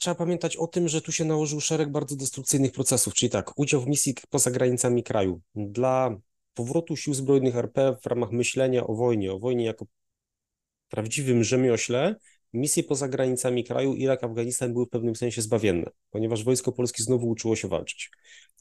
Trzeba 0.00 0.14
pamiętać 0.14 0.56
o 0.56 0.66
tym, 0.66 0.88
że 0.88 1.00
tu 1.00 1.12
się 1.12 1.24
nałożył 1.24 1.60
szereg 1.60 1.90
bardzo 1.90 2.16
destrukcyjnych 2.16 2.72
procesów, 2.72 3.14
czyli 3.14 3.30
tak, 3.30 3.58
udział 3.58 3.80
w 3.80 3.86
misji 3.86 4.14
poza 4.30 4.50
granicami 4.50 5.02
kraju. 5.02 5.40
Dla 5.54 6.16
powrotu 6.54 6.96
sił 6.96 7.14
zbrojnych 7.14 7.56
RP 7.56 7.96
w 8.02 8.06
ramach 8.06 8.30
myślenia 8.30 8.86
o 8.86 8.94
wojnie, 8.94 9.32
o 9.32 9.38
wojnie 9.38 9.64
jako 9.64 9.86
prawdziwym 10.88 11.44
rzemiośle 11.44 12.16
misje 12.52 12.82
poza 12.82 13.08
granicami 13.08 13.64
kraju 13.64 13.94
Irak, 13.94 14.24
Afganistan 14.24 14.72
były 14.72 14.86
w 14.86 14.88
pewnym 14.88 15.16
sensie 15.16 15.42
zbawienne, 15.42 15.90
ponieważ 16.10 16.44
wojsko 16.44 16.72
polskie 16.72 17.02
znowu 17.02 17.28
uczyło 17.28 17.56
się 17.56 17.68
walczyć. 17.68 18.10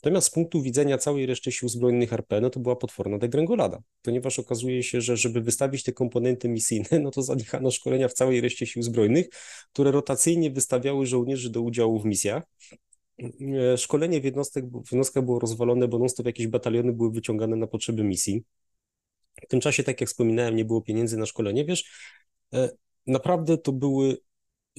Natomiast 0.03 0.27
z 0.27 0.31
punktu 0.31 0.61
widzenia 0.61 0.97
całej 0.97 1.25
reszty 1.25 1.51
sił 1.51 1.69
zbrojnych 1.69 2.13
RP, 2.13 2.41
no 2.41 2.49
to 2.49 2.59
była 2.59 2.75
potworna 2.75 3.17
degrengolada, 3.17 3.81
ponieważ 4.01 4.39
okazuje 4.39 4.83
się, 4.83 5.01
że 5.01 5.17
żeby 5.17 5.41
wystawić 5.41 5.83
te 5.83 5.93
komponenty 5.93 6.49
misyjne, 6.49 6.99
no 6.99 7.11
to 7.11 7.21
zaniechano 7.21 7.71
szkolenia 7.71 8.07
w 8.07 8.13
całej 8.13 8.41
reszcie 8.41 8.65
sił 8.65 8.83
zbrojnych, 8.83 9.29
które 9.73 9.91
rotacyjnie 9.91 10.51
wystawiały 10.51 11.05
żołnierzy 11.05 11.49
do 11.49 11.61
udziału 11.61 11.99
w 11.99 12.05
misjach. 12.05 12.43
Szkolenie 13.77 14.21
w, 14.21 14.23
jednostek, 14.23 14.65
w 14.65 14.91
jednostkach 14.91 15.25
było 15.25 15.39
rozwalone, 15.39 15.87
bo 15.87 15.99
non 15.99 16.07
jakieś 16.25 16.47
bataliony 16.47 16.93
były 16.93 17.11
wyciągane 17.11 17.55
na 17.55 17.67
potrzeby 17.67 18.03
misji. 18.03 18.43
W 19.43 19.47
tym 19.47 19.59
czasie, 19.59 19.83
tak 19.83 20.01
jak 20.01 20.09
wspominałem, 20.09 20.55
nie 20.55 20.65
było 20.65 20.81
pieniędzy 20.81 21.17
na 21.17 21.25
szkolenie, 21.25 21.65
wiesz, 21.65 21.85
E, 22.53 22.69
naprawdę 23.07 23.57
to 23.57 23.71
były 23.71 24.17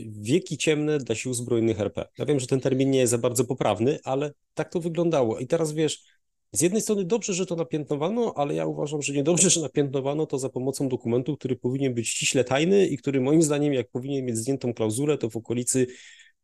wieki 0.06 0.59
ciemne 0.59 0.98
dla 0.98 1.14
sił 1.14 1.35
zbrojnych 1.35 1.80
RP. 1.80 2.09
Ja 2.18 2.26
wiem, 2.26 2.40
że 2.40 2.46
ten 2.46 2.61
termin 2.61 2.90
nie 2.90 2.98
jest 2.98 3.11
za 3.11 3.18
bardzo 3.18 3.44
poprawny, 3.44 3.98
ale 4.04 4.33
tak 4.54 4.72
to 4.72 4.80
wyglądało. 4.80 5.38
I 5.38 5.46
teraz 5.46 5.72
wiesz, 5.72 6.04
z 6.52 6.61
jednej 6.61 6.83
strony 6.83 7.04
dobrze, 7.04 7.35
że 7.35 7.46
to 7.46 7.56
napiętnowano, 7.56 8.35
ale 8.37 8.54
ja 8.54 8.66
uważam, 8.66 9.02
że 9.02 9.12
niedobrze, 9.12 9.50
że 9.50 9.61
napiętnowano 9.61 10.26
to 10.26 10.38
za 10.38 10.48
pomocą 10.48 10.88
dokumentu, 10.88 11.37
który 11.37 11.56
powinien 11.56 11.94
być 11.94 12.09
ściśle 12.09 12.44
tajny 12.44 12.87
i 12.87 12.96
który 12.98 13.20
moim 13.20 13.42
zdaniem, 13.42 13.72
jak 13.72 13.90
powinien 13.90 14.24
mieć 14.24 14.37
zdjętą 14.37 14.74
klauzulę, 14.74 15.18
to 15.18 15.30
w 15.30 15.37
okolicy 15.37 15.87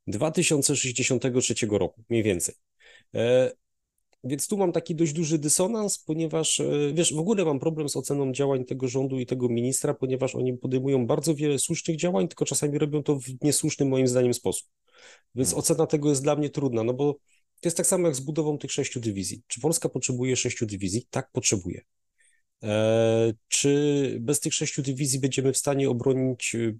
2063 0.06 1.54
roku, 1.70 2.02
mniej 2.08 2.22
więcej. 2.22 2.54
Więc 4.26 4.48
tu 4.48 4.56
mam 4.56 4.72
taki 4.72 4.94
dość 4.94 5.12
duży 5.12 5.38
dysonans, 5.38 5.98
ponieważ 5.98 6.60
e, 6.60 6.92
wiesz, 6.94 7.14
w 7.14 7.18
ogóle 7.18 7.44
mam 7.44 7.58
problem 7.58 7.88
z 7.88 7.96
oceną 7.96 8.32
działań 8.32 8.64
tego 8.64 8.88
rządu 8.88 9.18
i 9.18 9.26
tego 9.26 9.48
ministra, 9.48 9.94
ponieważ 9.94 10.34
oni 10.34 10.58
podejmują 10.58 11.06
bardzo 11.06 11.34
wiele 11.34 11.58
słusznych 11.58 11.96
działań, 11.96 12.28
tylko 12.28 12.44
czasami 12.44 12.78
robią 12.78 13.02
to 13.02 13.20
w 13.20 13.24
niesłuszny 13.42 13.86
moim 13.86 14.08
zdaniem 14.08 14.34
sposób. 14.34 14.68
Więc 15.34 15.48
hmm. 15.48 15.60
ocena 15.60 15.86
tego 15.86 16.08
jest 16.08 16.22
dla 16.22 16.36
mnie 16.36 16.50
trudna, 16.50 16.84
no 16.84 16.94
bo 16.94 17.12
to 17.60 17.68
jest 17.68 17.76
tak 17.76 17.86
samo 17.86 18.06
jak 18.06 18.16
z 18.16 18.20
budową 18.20 18.58
tych 18.58 18.72
sześciu 18.72 19.00
dywizji. 19.00 19.42
Czy 19.46 19.60
Polska 19.60 19.88
potrzebuje 19.88 20.36
sześciu 20.36 20.66
dywizji? 20.66 21.06
Tak, 21.10 21.30
potrzebuje. 21.32 21.82
E, 22.62 23.32
czy 23.48 24.18
bez 24.20 24.40
tych 24.40 24.54
sześciu 24.54 24.82
dywizji 24.82 25.20
będziemy 25.20 25.52
w 25.52 25.56
stanie 25.56 25.90
obronić 25.90 26.54
e, 26.54 26.72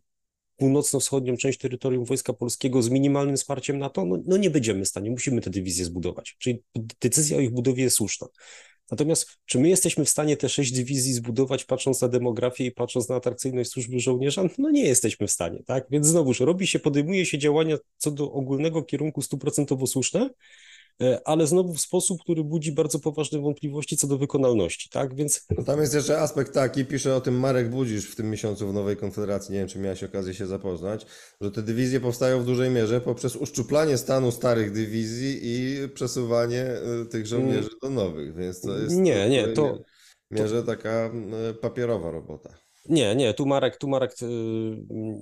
północno-wschodnią 0.56 1.36
część 1.36 1.58
terytorium 1.58 2.04
Wojska 2.04 2.32
Polskiego 2.32 2.82
z 2.82 2.90
minimalnym 2.90 3.36
wsparciem 3.36 3.78
NATO, 3.78 4.04
no, 4.04 4.18
no 4.26 4.36
nie 4.36 4.50
będziemy 4.50 4.84
w 4.84 4.88
stanie, 4.88 5.10
musimy 5.10 5.40
te 5.40 5.50
dywizje 5.50 5.84
zbudować. 5.84 6.36
Czyli 6.38 6.62
decyzja 7.00 7.36
o 7.36 7.40
ich 7.40 7.50
budowie 7.50 7.82
jest 7.82 7.96
słuszna. 7.96 8.26
Natomiast 8.90 9.28
czy 9.44 9.58
my 9.58 9.68
jesteśmy 9.68 10.04
w 10.04 10.08
stanie 10.08 10.36
te 10.36 10.48
sześć 10.48 10.72
dywizji 10.72 11.12
zbudować, 11.12 11.64
patrząc 11.64 12.00
na 12.00 12.08
demografię 12.08 12.64
i 12.64 12.72
patrząc 12.72 13.08
na 13.08 13.16
atrakcyjność 13.16 13.70
służby 13.70 14.00
żołnierza? 14.00 14.44
No 14.58 14.70
nie 14.70 14.84
jesteśmy 14.84 15.26
w 15.26 15.30
stanie, 15.30 15.62
tak? 15.66 15.86
Więc 15.90 16.06
znowuż 16.06 16.40
robi 16.40 16.66
się, 16.66 16.78
podejmuje 16.78 17.26
się 17.26 17.38
działania 17.38 17.76
co 17.96 18.10
do 18.10 18.32
ogólnego 18.32 18.82
kierunku 18.82 19.22
stuprocentowo 19.22 19.86
słuszne, 19.86 20.30
ale 21.24 21.46
znowu 21.46 21.74
w 21.74 21.80
sposób, 21.80 22.22
który 22.22 22.44
budzi 22.44 22.72
bardzo 22.72 22.98
poważne 22.98 23.38
wątpliwości 23.38 23.96
co 23.96 24.06
do 24.06 24.18
wykonalności, 24.18 24.90
tak? 24.90 25.14
Więc... 25.14 25.46
No 25.58 25.64
tam 25.64 25.80
jest 25.80 25.94
jeszcze 25.94 26.20
aspekt 26.20 26.54
taki, 26.54 26.84
pisze 26.84 27.16
o 27.16 27.20
tym 27.20 27.40
Marek 27.40 27.70
Budzisz 27.70 28.10
w 28.10 28.16
tym 28.16 28.30
miesiącu 28.30 28.68
w 28.68 28.74
Nowej 28.74 28.96
Konfederacji, 28.96 29.52
nie 29.52 29.58
wiem, 29.58 29.68
czy 29.68 29.78
miałeś 29.78 30.04
okazję 30.04 30.34
się 30.34 30.46
zapoznać, 30.46 31.06
że 31.40 31.50
te 31.50 31.62
dywizje 31.62 32.00
powstają 32.00 32.42
w 32.42 32.46
dużej 32.46 32.70
mierze 32.70 33.00
poprzez 33.00 33.36
uszczuplanie 33.36 33.98
stanu 33.98 34.30
starych 34.32 34.72
dywizji 34.72 35.38
i 35.42 35.76
przesuwanie 35.94 36.62
e, 36.62 37.06
tych 37.10 37.26
żołnierzy 37.26 37.70
do 37.82 37.90
nowych, 37.90 38.34
więc 38.36 38.60
to 38.60 38.78
jest... 38.78 38.96
Nie, 38.96 39.28
nie, 39.28 39.48
to... 39.48 39.78
Mierze 40.30 40.62
taka 40.62 40.90
e, 41.50 41.54
papierowa 41.54 42.10
robota. 42.10 42.65
Nie, 42.88 43.16
nie, 43.16 43.34
tu 43.34 43.46
Marek, 43.46 43.76
tu 43.76 43.88
Marek 43.88 44.22
y, 44.22 44.26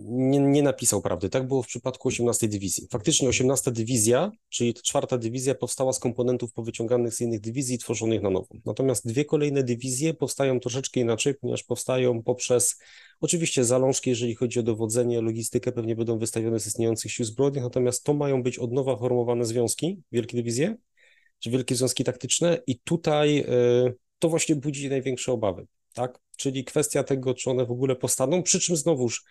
nie, 0.08 0.38
nie, 0.38 0.62
napisał 0.62 1.02
prawdy. 1.02 1.28
Tak 1.28 1.48
było 1.48 1.62
w 1.62 1.66
przypadku 1.66 2.08
18 2.08 2.48
dywizji. 2.48 2.88
Faktycznie 2.90 3.28
18 3.28 3.72
dywizja, 3.72 4.32
czyli 4.48 4.74
czwarta 4.74 5.18
dywizja 5.18 5.54
powstała 5.54 5.92
z 5.92 5.98
komponentów 5.98 6.52
powyciąganych 6.52 7.14
z 7.14 7.20
innych 7.20 7.40
dywizji 7.40 7.78
tworzonych 7.78 8.22
na 8.22 8.30
nowo. 8.30 8.46
Natomiast 8.64 9.08
dwie 9.08 9.24
kolejne 9.24 9.62
dywizje 9.62 10.14
powstają 10.14 10.60
troszeczkę 10.60 11.00
inaczej, 11.00 11.34
ponieważ 11.34 11.62
powstają 11.62 12.22
poprzez 12.22 12.78
oczywiście 13.20 13.64
zalążki, 13.64 14.10
jeżeli 14.10 14.34
chodzi 14.34 14.60
o 14.60 14.62
dowodzenie, 14.62 15.20
logistykę, 15.20 15.72
pewnie 15.72 15.96
będą 15.96 16.18
wystawione 16.18 16.60
z 16.60 16.66
istniejących 16.66 17.12
sił 17.12 17.24
zbrojnych, 17.24 17.62
natomiast 17.62 18.04
to 18.04 18.14
mają 18.14 18.42
być 18.42 18.58
od 18.58 18.72
nowa 18.72 18.96
formowane 18.96 19.44
związki, 19.44 20.02
wielkie 20.12 20.36
dywizje, 20.36 20.76
czy 21.38 21.50
wielkie 21.50 21.74
związki 21.74 22.04
taktyczne 22.04 22.58
i 22.66 22.78
tutaj 22.78 23.38
y, 23.38 23.94
to 24.18 24.28
właśnie 24.28 24.56
budzi 24.56 24.88
największe 24.88 25.32
obawy 25.32 25.66
tak? 25.94 26.20
Czyli 26.36 26.64
kwestia 26.64 27.04
tego, 27.04 27.34
czy 27.34 27.50
one 27.50 27.66
w 27.66 27.70
ogóle 27.70 27.96
powstaną, 27.96 28.42
przy 28.42 28.60
czym 28.60 28.76
znowuż 28.76 29.24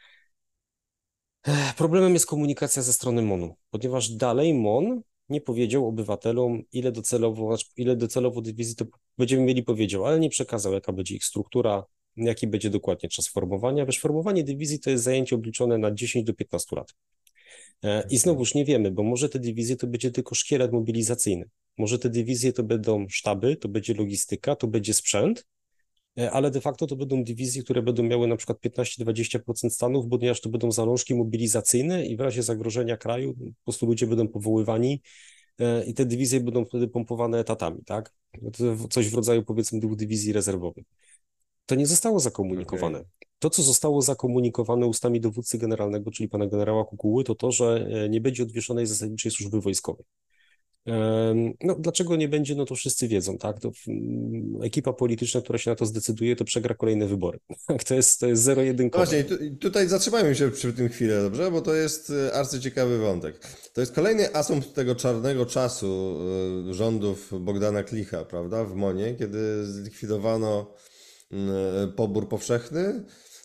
problemem 1.78 2.14
jest 2.14 2.26
komunikacja 2.26 2.82
ze 2.82 2.94
strony 2.94 3.22
MON-u, 3.22 3.56
ponieważ 3.70 4.10
dalej 4.10 4.54
MON 4.54 5.02
nie 5.30 5.42
powiedział 5.42 5.88
obywatelom, 5.88 6.64
ile 6.72 6.92
docelowo, 6.92 7.48
znaczy 7.48 7.66
ile 7.78 7.96
docelowo 7.96 8.42
dywizji 8.42 8.76
to 8.76 8.86
będziemy 9.18 9.44
mieli 9.44 9.64
powiedział, 9.64 10.06
ale 10.06 10.20
nie 10.20 10.30
przekazał, 10.30 10.74
jaka 10.74 10.94
będzie 10.94 11.16
ich 11.16 11.26
struktura, 11.26 11.86
jaki 12.16 12.48
będzie 12.48 12.70
dokładnie 12.70 13.10
czas 13.10 13.28
formowania. 13.28 13.86
Wiesz, 13.86 14.00
formowanie 14.00 14.44
dywizji 14.44 14.80
to 14.80 14.90
jest 14.90 15.04
zajęcie 15.04 15.36
obliczone 15.36 15.78
na 15.78 15.92
10 15.92 16.26
do 16.26 16.34
15 16.34 16.76
lat. 16.76 16.94
E, 17.84 18.08
I 18.10 18.18
znowuż 18.18 18.56
nie 18.56 18.66
wiemy, 18.66 18.92
bo 18.92 19.04
może 19.04 19.30
te 19.30 19.40
dywizje 19.40 19.76
to 19.76 19.88
będzie 19.88 20.12
tylko 20.12 20.36
szkielet 20.36 20.72
mobilizacyjny. 20.72 21.50
Może 21.78 22.00
te 22.00 22.10
dywizje 22.10 22.54
to 22.54 22.64
będą 22.64 23.06
sztaby, 23.10 23.56
to 23.56 23.70
będzie 23.70 23.94
logistyka, 23.94 24.56
to 24.56 24.68
będzie 24.68 24.94
sprzęt, 24.94 25.46
ale 26.32 26.52
de 26.52 26.62
facto 26.62 26.88
to 26.88 26.96
będą 26.96 27.24
dywizje, 27.24 27.64
które 27.64 27.82
będą 27.82 28.04
miały 28.04 28.28
na 28.28 28.38
przykład 28.38 28.58
15-20% 28.60 29.70
stanów, 29.70 30.06
ponieważ 30.10 30.42
to 30.42 30.50
będą 30.50 30.72
zalążki 30.72 31.16
mobilizacyjne 31.16 32.06
i 32.06 32.18
w 32.18 32.20
razie 32.20 32.44
zagrożenia 32.44 32.98
kraju 32.98 33.34
po 33.34 33.64
prostu 33.64 33.86
ludzie 33.86 34.08
będą 34.08 34.28
powoływani 34.28 35.02
e, 35.60 35.86
i 35.86 35.94
te 35.94 36.06
dywizje 36.06 36.40
będą 36.40 36.66
wtedy 36.66 36.88
pompowane 36.88 37.40
etatami, 37.40 37.84
tak? 37.86 38.14
Coś 38.90 39.10
w 39.10 39.14
rodzaju 39.14 39.44
powiedzmy 39.44 39.80
dwóch 39.80 39.96
dywizji 39.96 40.34
rezerwowych. 40.34 40.86
To 41.66 41.76
nie 41.76 41.88
zostało 41.88 42.20
zakomunikowane. 42.20 43.00
Okay. 43.00 43.12
To, 43.40 43.50
co 43.50 43.64
zostało 43.64 44.02
zakomunikowane 44.02 44.86
ustami 44.86 45.22
dowódcy 45.22 45.58
generalnego, 45.58 46.12
czyli 46.12 46.30
pana 46.30 46.48
generała 46.48 46.86
Kukuły, 46.86 47.24
to 47.24 47.36
to, 47.36 47.52
że 47.52 47.88
e, 47.92 48.10
nie 48.10 48.22
będzie 48.22 48.44
odwieszonej 48.44 48.86
zasadniczej 48.86 49.32
służby 49.32 49.62
wojskowej. 49.62 50.06
No, 51.62 51.76
dlaczego 51.80 52.16
nie 52.16 52.28
będzie, 52.28 52.56
no 52.56 52.66
to 52.66 52.76
wszyscy 52.76 53.08
wiedzą, 53.08 53.38
tak? 53.38 53.60
To 53.60 53.72
ekipa 54.64 54.94
polityczna, 54.94 55.42
która 55.42 55.60
się 55.60 55.70
na 55.70 55.76
to 55.76 55.86
zdecyduje, 55.86 56.36
to 56.36 56.46
przegra 56.46 56.76
kolejne 56.76 57.08
wybory. 57.08 57.40
To 57.88 57.96
jest, 57.96 58.20
to 58.20 58.28
jest 58.28 58.44
zero-jedynkowe. 58.44 59.06
Właśnie, 59.06 59.24
tu, 59.24 59.36
tutaj 59.60 59.88
zatrzymajmy 59.88 60.36
się 60.36 60.52
przy 60.52 60.74
tym 60.74 60.90
chwilę, 60.90 61.22
dobrze? 61.22 61.52
Bo 61.52 61.62
to 61.62 61.74
jest 61.74 62.10
e, 62.10 62.34
arcyciekawy 62.34 62.98
wątek. 62.98 63.40
To 63.74 63.82
jest 63.82 63.94
kolejny 63.94 64.36
asumpt 64.36 64.74
tego 64.74 64.96
czarnego 64.96 65.46
czasu 65.46 66.20
e, 66.70 66.74
rządów 66.74 67.32
Bogdana 67.40 67.84
Klicha, 67.84 68.26
prawda? 68.26 68.64
W 68.64 68.76
Monie, 68.76 69.16
kiedy 69.16 69.66
zlikwidowano 69.66 70.74
pobór 71.96 72.30
powszechny, 72.30 73.04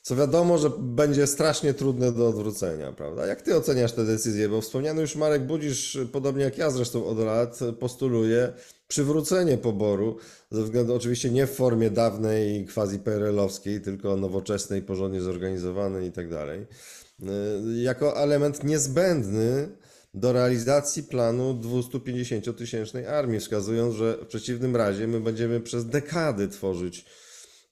co 0.08 0.16
wiadomo, 0.16 0.58
że 0.58 0.70
będzie 0.78 1.26
strasznie 1.26 1.74
trudne 1.74 2.12
do 2.12 2.28
odwrócenia, 2.28 2.92
prawda? 2.92 3.26
Jak 3.26 3.42
ty 3.42 3.56
oceniasz 3.56 3.92
tę 3.92 4.04
decyzję? 4.04 4.48
Bo 4.48 4.60
wspomniany 4.60 5.00
już 5.00 5.16
Marek 5.16 5.46
Budzisz, 5.46 5.98
podobnie 6.12 6.44
jak 6.44 6.58
ja 6.58 6.70
zresztą 6.70 7.06
od 7.06 7.18
lat, 7.18 7.58
postuluje 7.80 8.52
przywrócenie 8.88 9.58
poboru, 9.58 10.16
ze 10.50 10.62
względu 10.62 10.94
oczywiście 10.94 11.30
nie 11.30 11.46
w 11.46 11.50
formie 11.50 11.90
dawnej, 11.90 12.66
quasi 12.74 12.98
PRL-owskiej, 12.98 13.80
tylko 13.80 14.16
nowoczesnej, 14.16 14.82
porządnie 14.82 15.20
zorganizowanej 15.20 16.08
i 16.08 16.12
tak 16.12 16.30
dalej, 16.30 16.60
y, 16.60 17.82
jako 17.82 18.16
element 18.16 18.64
niezbędny 18.64 19.68
do 20.14 20.32
realizacji 20.32 21.02
planu 21.02 21.54
250-tysięcznej 21.54 23.06
armii, 23.06 23.40
wskazując, 23.40 23.94
że 23.94 24.18
w 24.22 24.26
przeciwnym 24.26 24.76
razie 24.76 25.06
my 25.06 25.20
będziemy 25.20 25.60
przez 25.60 25.86
dekady 25.86 26.48
tworzyć 26.48 27.04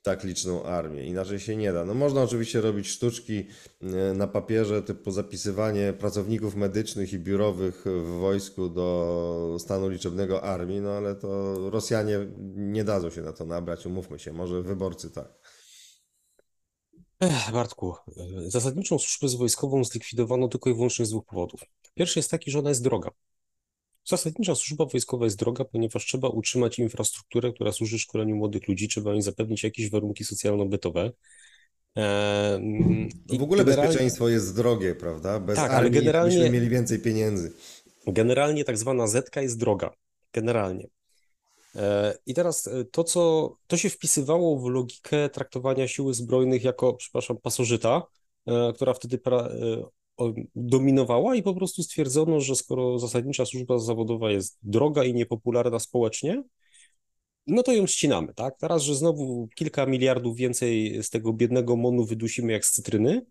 tak 0.07 0.25
liczną 0.25 0.63
armię. 0.63 1.05
Inaczej 1.05 1.41
się 1.41 1.57
nie 1.57 1.73
da. 1.73 1.85
No 1.85 1.95
można 1.95 2.23
oczywiście 2.23 2.61
robić 2.61 2.89
sztuczki 2.89 3.47
e, 3.83 3.87
na 4.15 4.27
papierze, 4.27 4.83
typu 4.83 5.11
zapisywanie 5.11 5.93
pracowników 5.93 6.57
medycznych 6.57 7.13
i 7.13 7.19
biurowych 7.19 7.85
w 7.85 8.21
wojsku 8.21 8.69
do 8.69 9.57
stanu 9.59 9.89
liczebnego 9.89 10.43
armii, 10.43 10.81
no 10.81 10.91
ale 10.91 11.15
to 11.15 11.57
Rosjanie 11.71 12.19
nie 12.57 12.85
dadzą 12.85 13.11
się 13.11 13.23
na 13.23 13.33
to 13.33 13.47
nabrać, 13.47 13.87
umówmy 13.87 14.19
się, 14.19 14.33
może 14.33 14.63
wyborcy 14.63 15.11
tak. 15.11 15.39
Ech, 17.21 17.53
Bartku, 17.53 17.95
e, 17.95 18.51
zasadniczą 18.51 18.99
służbę 18.99 19.39
wojskową 19.39 19.85
zlikwidowano 19.85 20.49
tylko 20.49 20.71
i 20.71 20.75
wyłącznie 20.75 21.07
z 21.07 21.11
dwóch 21.11 21.25
powodów. 21.25 21.61
Pierwszy 21.95 22.19
jest 22.19 22.31
taki, 22.31 22.51
że 22.51 22.59
ona 22.59 22.69
jest 22.69 22.83
droga. 22.83 23.11
Zasadnicza 24.07 24.55
służba 24.55 24.85
wojskowa 24.85 25.25
jest 25.25 25.39
droga, 25.39 25.65
ponieważ 25.65 26.05
trzeba 26.05 26.29
utrzymać 26.29 26.79
infrastrukturę, 26.79 27.53
która 27.53 27.73
służy 27.73 27.99
szkoleniu 27.99 28.37
młodych 28.37 28.69
ludzi, 28.69 28.89
trzeba 28.89 29.15
im 29.15 29.23
zapewnić 29.23 29.65
jakieś 29.65 29.91
warunki 29.91 30.25
socjalno-bytowe. 30.25 31.13
Eee, 31.97 33.09
w 33.39 33.43
ogóle 33.43 33.65
generalnie... 33.65 33.89
bezpieczeństwo 33.89 34.29
jest 34.29 34.57
drogie, 34.57 34.95
prawda? 34.95 35.41
Bez 35.41 35.57
tak, 35.57 35.71
ale 35.71 35.91
generalnie 35.91 36.37
byśmy 36.37 36.51
mieli 36.51 36.69
więcej 36.69 36.99
pieniędzy. 36.99 37.53
Generalnie 38.07 38.65
tak 38.65 38.79
zwana 38.79 39.07
zetka 39.07 39.43
jest 39.43 39.59
droga. 39.59 39.91
Generalnie. 40.33 40.89
Eee, 41.75 42.15
I 42.27 42.35
teraz 42.35 42.67
e, 42.67 42.85
to, 42.85 43.05
co 43.05 43.57
to 43.67 43.77
się 43.77 43.91
wpisywało 43.91 44.59
w 44.61 44.71
logikę 44.71 45.29
traktowania 45.29 45.89
siły 45.89 46.15
zbrojnych 46.15 46.65
jako, 46.65 46.95
przepraszam, 46.95 47.37
pasożyta, 47.37 48.03
e, 48.47 48.73
która 48.75 48.95
wtedy 48.95 49.19
pra, 49.19 49.39
e, 49.39 49.83
dominowała 50.55 51.35
i 51.35 51.43
po 51.43 51.55
prostu 51.55 51.83
stwierdzono, 51.83 52.41
że 52.41 52.57
skoro 52.57 52.99
zasadnicza 52.99 53.47
służba 53.47 53.79
zawodowa 53.79 54.31
jest 54.31 54.59
droga 54.63 55.05
i 55.05 55.15
niepopularna 55.15 55.79
społecznie, 55.79 56.43
no 57.47 57.63
to 57.63 57.73
ją 57.73 57.87
ścinamy, 57.87 58.35
tak? 58.35 58.59
Teraz, 58.59 58.83
że 58.83 58.95
znowu 58.95 59.49
kilka 59.55 59.87
miliardów 59.87 60.37
więcej 60.37 61.03
z 61.03 61.11
tego 61.11 61.33
biednego 61.33 61.77
monu 61.77 62.05
wydusimy 62.05 62.53
jak 62.53 62.65
z 62.65 62.73
cytryny. 62.73 63.27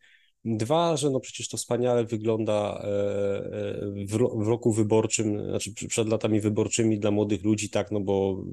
Dwa, 0.45 0.97
że 0.97 1.09
no 1.09 1.19
przecież 1.19 1.49
to 1.49 1.57
wspaniale 1.57 2.05
wygląda 2.05 2.81
e, 2.83 2.87
e, 2.87 4.05
w 4.37 4.47
roku 4.47 4.73
wyborczym, 4.73 5.49
znaczy 5.49 5.73
przed 5.87 6.09
latami 6.09 6.41
wyborczymi 6.41 6.99
dla 6.99 7.11
młodych 7.11 7.43
ludzi, 7.43 7.69
tak, 7.69 7.91
no 7.91 7.99
bo 7.99 8.43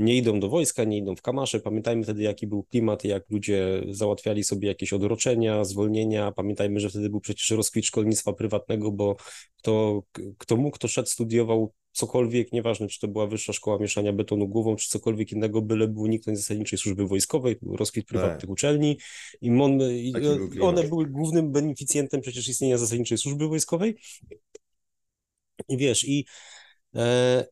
nie 0.00 0.16
idą 0.16 0.40
do 0.40 0.48
wojska, 0.48 0.84
nie 0.84 0.98
idą 0.98 1.16
w 1.16 1.22
kamasze. 1.22 1.60
Pamiętajmy 1.60 2.02
wtedy, 2.02 2.22
jaki 2.22 2.46
był 2.46 2.62
klimat, 2.62 3.04
jak 3.04 3.30
ludzie 3.30 3.82
załatwiali 3.90 4.44
sobie 4.44 4.68
jakieś 4.68 4.92
odroczenia, 4.92 5.64
zwolnienia. 5.64 6.32
Pamiętajmy, 6.32 6.80
że 6.80 6.90
wtedy 6.90 7.10
był 7.10 7.20
przecież 7.20 7.50
rozkwit 7.50 7.86
szkolnictwa 7.86 8.32
prywatnego, 8.32 8.92
bo 8.92 9.16
kto, 9.56 10.02
kto 10.38 10.56
mógł, 10.56 10.76
kto 10.76 10.88
szedł, 10.88 11.08
studiował 11.08 11.72
cokolwiek, 11.92 12.52
nieważne 12.52 12.88
czy 12.88 13.00
to 13.00 13.08
była 13.08 13.26
wyższa 13.26 13.52
szkoła 13.52 13.78
mieszania 13.78 14.12
betonu 14.12 14.48
głową, 14.48 14.76
czy 14.76 14.88
cokolwiek 14.88 15.32
innego, 15.32 15.62
byle 15.62 15.88
był 15.88 16.02
uniknąć 16.02 16.38
zasadniczej 16.38 16.78
służby 16.78 17.06
wojskowej, 17.06 17.56
rozkwit 17.62 18.06
prywatnych 18.06 18.40
tak. 18.40 18.50
uczelni 18.50 18.98
i, 19.40 19.50
mon, 19.50 19.80
i 19.82 20.12
one 20.60 20.84
były 20.84 21.06
głównym 21.06 21.52
beneficjentem 21.52 22.20
przecież 22.20 22.48
istnienia 22.48 22.78
zasadniczej 22.78 23.18
służby 23.18 23.48
wojskowej. 23.48 23.96
I 25.68 25.76
wiesz, 25.76 26.04
i 26.08 26.24
e, 26.94 27.46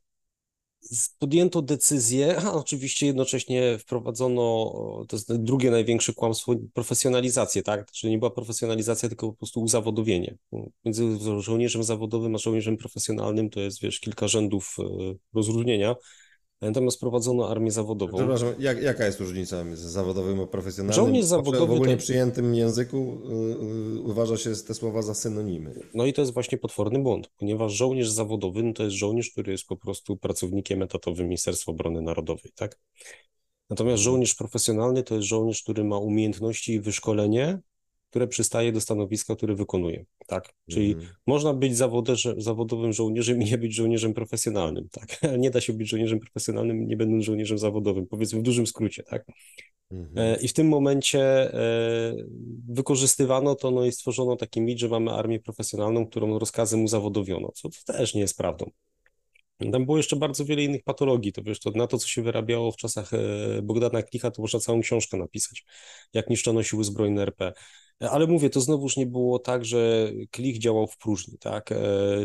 podjęto 1.18 1.62
decyzję, 1.62 2.36
a 2.44 2.52
oczywiście 2.52 3.06
jednocześnie 3.06 3.78
wprowadzono, 3.78 4.72
to 5.08 5.16
jest 5.16 5.36
drugie 5.36 5.70
największe 5.70 6.12
kłamstwo, 6.12 6.54
profesjonalizację, 6.74 7.62
tak? 7.62 7.90
Czyli 7.90 8.10
nie 8.10 8.18
była 8.18 8.30
profesjonalizacja, 8.30 9.08
tylko 9.08 9.30
po 9.30 9.36
prostu 9.36 9.62
uzawodowienie. 9.62 10.36
Między 10.84 11.18
żołnierzem 11.40 11.84
zawodowym 11.84 12.34
a 12.34 12.38
żołnierzem 12.38 12.76
profesjonalnym 12.76 13.50
to 13.50 13.60
jest, 13.60 13.80
wiesz, 13.80 14.00
kilka 14.00 14.28
rzędów 14.28 14.76
e, 14.78 15.14
rozróżnienia. 15.34 15.94
Natomiast 16.60 17.00
prowadzono 17.00 17.50
armię 17.50 17.70
zawodową. 17.70 18.18
Przepraszam, 18.18 18.48
jak, 18.58 18.82
jaka 18.82 19.06
jest 19.06 19.20
różnica 19.20 19.64
między 19.64 19.90
zawodowym 19.90 20.40
a 20.40 20.46
profesjonalnym? 20.46 20.94
Żołnierz 20.94 21.24
zawodowy 21.24 21.66
w 21.66 21.70
ogólnie 21.70 21.96
to... 21.96 22.02
przyjętym 22.02 22.54
języku 22.54 23.20
yy, 23.94 24.00
uważa 24.00 24.36
się 24.36 24.50
te 24.66 24.74
słowa 24.74 25.02
za 25.02 25.14
synonimy. 25.14 25.74
No 25.94 26.06
i 26.06 26.12
to 26.12 26.22
jest 26.22 26.34
właśnie 26.34 26.58
potworny 26.58 26.98
błąd, 26.98 27.30
ponieważ 27.36 27.72
żołnierz 27.72 28.10
zawodowy 28.10 28.62
no 28.62 28.72
to 28.72 28.84
jest 28.84 28.96
żołnierz, 28.96 29.30
który 29.30 29.52
jest 29.52 29.66
po 29.66 29.76
prostu 29.76 30.16
pracownikiem 30.16 30.82
etatowym 30.82 31.26
Ministerstwa 31.26 31.72
Obrony 31.72 32.02
Narodowej, 32.02 32.52
tak? 32.54 32.78
Natomiast 33.70 34.02
żołnierz 34.02 34.34
profesjonalny 34.34 35.02
to 35.02 35.14
jest 35.14 35.26
żołnierz, 35.26 35.62
który 35.62 35.84
ma 35.84 35.98
umiejętności 35.98 36.72
i 36.72 36.80
wyszkolenie 36.80 37.58
które 38.10 38.28
przystaje 38.28 38.72
do 38.72 38.80
stanowiska, 38.80 39.36
które 39.36 39.54
wykonuje, 39.54 40.04
tak? 40.26 40.54
Czyli 40.70 40.92
mm. 40.92 41.06
można 41.26 41.54
być 41.54 41.76
zawodowym 42.36 42.92
żołnierzem 42.92 43.42
i 43.42 43.44
nie 43.44 43.58
być 43.58 43.74
żołnierzem 43.74 44.14
profesjonalnym, 44.14 44.88
tak? 44.88 45.20
Nie 45.38 45.50
da 45.50 45.60
się 45.60 45.72
być 45.72 45.88
żołnierzem 45.88 46.20
profesjonalnym, 46.20 46.86
nie 46.86 46.96
będąc 46.96 47.24
żołnierzem 47.24 47.58
zawodowym, 47.58 48.06
powiedzmy 48.06 48.38
w 48.38 48.42
dużym 48.42 48.66
skrócie, 48.66 49.02
tak? 49.02 49.24
Mm. 49.90 50.40
I 50.40 50.48
w 50.48 50.52
tym 50.52 50.68
momencie 50.68 51.20
e, 51.54 52.14
wykorzystywano 52.68 53.54
to, 53.54 53.70
no 53.70 53.84
i 53.84 53.92
stworzono 53.92 54.36
taki 54.36 54.60
mit, 54.60 54.78
że 54.78 54.88
mamy 54.88 55.10
armię 55.10 55.40
profesjonalną, 55.40 56.06
którą 56.06 56.38
rozkazem 56.38 56.84
uzawodowiono, 56.84 57.52
co 57.54 57.68
też 57.86 58.14
nie 58.14 58.20
jest 58.20 58.36
prawdą. 58.36 58.70
Tam 59.72 59.84
było 59.84 59.96
jeszcze 59.96 60.16
bardzo 60.16 60.44
wiele 60.44 60.62
innych 60.62 60.82
patologii, 60.84 61.32
to 61.32 61.42
wiesz, 61.42 61.60
to 61.60 61.70
na 61.70 61.86
to, 61.86 61.98
co 61.98 62.08
się 62.08 62.22
wyrabiało 62.22 62.72
w 62.72 62.76
czasach 62.76 63.14
e, 63.14 63.18
Bogdana 63.62 64.02
Klicha, 64.02 64.30
to 64.30 64.42
można 64.42 64.60
całą 64.60 64.80
książkę 64.80 65.16
napisać, 65.16 65.64
jak 66.14 66.30
niszczono 66.30 66.62
siły 66.62 66.84
zbrojne 66.84 67.22
RP. 67.22 67.52
Ale 68.00 68.26
mówię, 68.26 68.50
to 68.50 68.60
znowuż 68.60 68.96
nie 68.96 69.06
było 69.06 69.38
tak, 69.38 69.64
że 69.64 70.12
klik 70.30 70.58
działał 70.58 70.86
w 70.86 70.96
próżni, 70.96 71.38
tak? 71.38 71.72
E, 71.72 71.76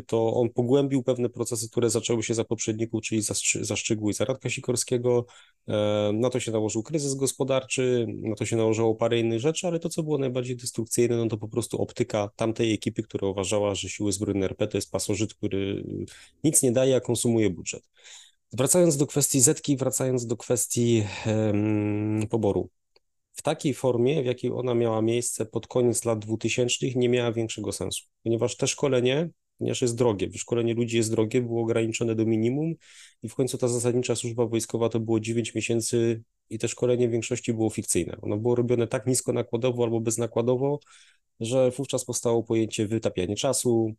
to 0.07 0.33
on 0.33 0.49
pogłębił 0.49 1.03
pewne 1.03 1.29
procesy, 1.29 1.69
które 1.69 1.89
zaczęły 1.89 2.23
się 2.23 2.33
za 2.33 2.43
poprzedników, 2.43 3.01
czyli 3.01 3.21
za, 3.21 3.33
za 3.61 3.75
Szczygłu 3.75 4.09
i 4.09 4.13
za 4.13 4.25
Radka 4.25 4.49
Sikorskiego. 4.49 5.25
E, 5.67 6.11
na 6.13 6.29
to 6.29 6.39
się 6.39 6.51
nałożył 6.51 6.83
kryzys 6.83 7.15
gospodarczy, 7.15 8.07
na 8.09 8.35
to 8.35 8.45
się 8.45 8.55
nałożyło 8.55 8.95
parę 8.95 9.19
innych 9.19 9.39
rzeczy, 9.39 9.67
ale 9.67 9.79
to, 9.79 9.89
co 9.89 10.03
było 10.03 10.17
najbardziej 10.17 10.55
destrukcyjne, 10.55 11.17
no 11.17 11.27
to 11.27 11.37
po 11.37 11.47
prostu 11.47 11.81
optyka 11.81 12.29
tamtej 12.35 12.73
ekipy, 12.73 13.03
która 13.03 13.27
uważała, 13.27 13.75
że 13.75 13.89
siły 13.89 14.11
zbrojne 14.11 14.45
RP 14.45 14.67
to 14.67 14.77
jest 14.77 14.91
pasożyt, 14.91 15.33
który 15.33 15.83
nic 16.43 16.61
nie 16.61 16.71
daje, 16.71 16.95
a 16.95 16.99
konsumuje 16.99 17.49
budżet. 17.49 17.89
Wracając 18.51 18.97
do 18.97 19.07
kwestii 19.07 19.41
Zetki, 19.41 19.77
wracając 19.77 20.25
do 20.25 20.37
kwestii 20.37 21.03
poboru 22.29 22.69
w 23.33 23.41
takiej 23.41 23.73
formie, 23.73 24.23
w 24.23 24.25
jakiej 24.25 24.51
ona 24.51 24.73
miała 24.73 25.01
miejsce 25.01 25.45
pod 25.45 25.67
koniec 25.67 26.05
lat 26.05 26.19
2000, 26.19 26.85
nie 26.95 27.09
miała 27.09 27.31
większego 27.31 27.71
sensu, 27.71 28.03
ponieważ 28.23 28.57
te 28.57 28.67
szkolenie 28.67 29.29
ponieważ 29.57 29.81
jest 29.81 29.95
drogie. 29.95 30.29
Wyszkolenie 30.29 30.73
ludzi 30.73 30.97
jest 30.97 31.11
drogie, 31.11 31.41
było 31.41 31.61
ograniczone 31.61 32.15
do 32.15 32.25
minimum 32.25 32.73
i 33.23 33.29
w 33.29 33.35
końcu 33.35 33.57
ta 33.57 33.67
zasadnicza 33.67 34.15
służba 34.15 34.45
wojskowa 34.45 34.89
to 34.89 34.99
było 34.99 35.19
9 35.19 35.55
miesięcy 35.55 36.23
i 36.49 36.59
te 36.59 36.67
szkolenie 36.67 37.07
w 37.07 37.11
większości 37.11 37.53
było 37.53 37.69
fikcyjne. 37.69 38.17
Ono 38.21 38.37
było 38.37 38.55
robione 38.55 38.87
tak 38.87 39.07
nisko 39.07 39.33
nakładowo 39.33 39.83
albo 39.83 39.99
beznakładowo, 39.99 40.79
że 41.39 41.71
wówczas 41.71 42.05
powstało 42.05 42.43
pojęcie 42.43 42.87
wytapianie 42.87 43.35
czasu, 43.35 43.93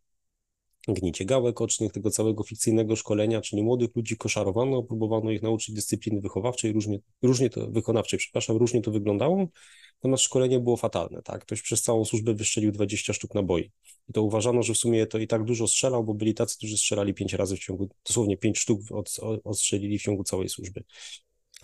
gnicie 0.87 1.25
gałek 1.25 1.61
ocznych, 1.61 1.91
tego 1.91 2.09
całego 2.09 2.43
fikcyjnego 2.43 2.95
szkolenia, 2.95 3.41
czyli 3.41 3.63
młodych 3.63 3.95
ludzi 3.95 4.17
koszarowano, 4.17 4.83
próbowano 4.83 5.31
ich 5.31 5.41
nauczyć 5.41 5.75
dyscypliny 5.75 6.21
wychowawczej, 6.21 6.73
różnie, 6.73 6.99
różnie 7.21 7.49
to, 7.49 7.71
wykonawczej, 7.71 8.19
przepraszam, 8.19 8.57
różnie 8.57 8.81
to 8.81 8.91
wyglądało, 8.91 9.47
natomiast 9.95 10.23
szkolenie 10.23 10.59
było 10.59 10.77
fatalne, 10.77 11.21
tak, 11.21 11.41
ktoś 11.41 11.61
przez 11.61 11.81
całą 11.81 12.05
służbę 12.05 12.33
wystrzelił 12.33 12.71
20 12.71 13.13
sztuk 13.13 13.35
naboi. 13.35 13.71
I 14.09 14.13
to 14.13 14.23
uważano, 14.23 14.63
że 14.63 14.73
w 14.73 14.77
sumie 14.77 15.07
to 15.07 15.17
i 15.17 15.27
tak 15.27 15.43
dużo 15.43 15.67
strzelał, 15.67 16.03
bo 16.03 16.13
byli 16.13 16.33
tacy, 16.33 16.57
którzy 16.57 16.77
strzelali 16.77 17.13
5 17.13 17.33
razy 17.33 17.55
w 17.55 17.59
ciągu, 17.59 17.89
dosłownie 18.07 18.37
5 18.37 18.59
sztuk 18.59 18.81
od, 18.91 19.15
odstrzelili 19.43 19.99
w 19.99 20.01
ciągu 20.01 20.23
całej 20.23 20.49
służby. 20.49 20.83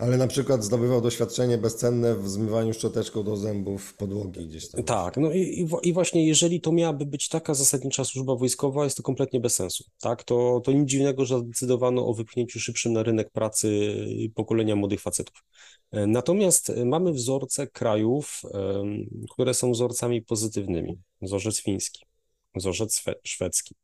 Ale 0.02 0.18
na 0.18 0.28
przykład 0.28 0.64
zdobywał 0.64 1.02
doświadczenie 1.02 1.58
bezcenne 1.58 2.16
w 2.16 2.30
zmywaniu 2.30 2.74
szczoteczką 2.74 3.24
do 3.24 3.38
zębów 3.38 3.94
podłogi 3.94 4.48
gdzieś 4.48 4.70
tam. 4.70 4.84
Tak, 4.84 5.18
no 5.18 5.32
i, 5.32 5.68
i 5.84 5.94
właśnie 5.94 6.28
jeżeli 6.28 6.62
to 6.62 6.72
miałaby 6.72 7.06
być 7.06 7.30
taka 7.30 7.54
zasadnicza 7.54 8.06
służba 8.06 8.36
wojskowa, 8.36 8.84
jest 8.84 8.98
to 8.98 9.04
kompletnie 9.04 9.40
bez 9.40 9.56
sensu, 9.56 9.84
tak? 10.00 10.24
To, 10.24 10.62
to 10.64 10.72
nic 10.72 10.90
dziwnego, 10.90 11.26
że 11.26 11.40
zdecydowano 11.40 12.08
o 12.08 12.14
wypchnięciu 12.14 12.60
szybszym 12.60 12.94
na 12.94 13.04
rynek 13.04 13.32
pracy 13.32 13.96
pokolenia 14.36 14.76
młodych 14.76 15.02
facetów. 15.02 15.44
Natomiast 15.92 16.72
mamy 16.86 17.12
wzorce 17.12 17.68
krajów, 17.68 18.42
które 19.30 19.54
są 19.54 19.72
wzorcami 19.72 20.22
pozytywnymi. 20.22 20.98
Wzorzec 21.22 21.62
fiński, 21.62 22.06
wzorzec 22.56 23.04
szwedzki. 23.24 23.76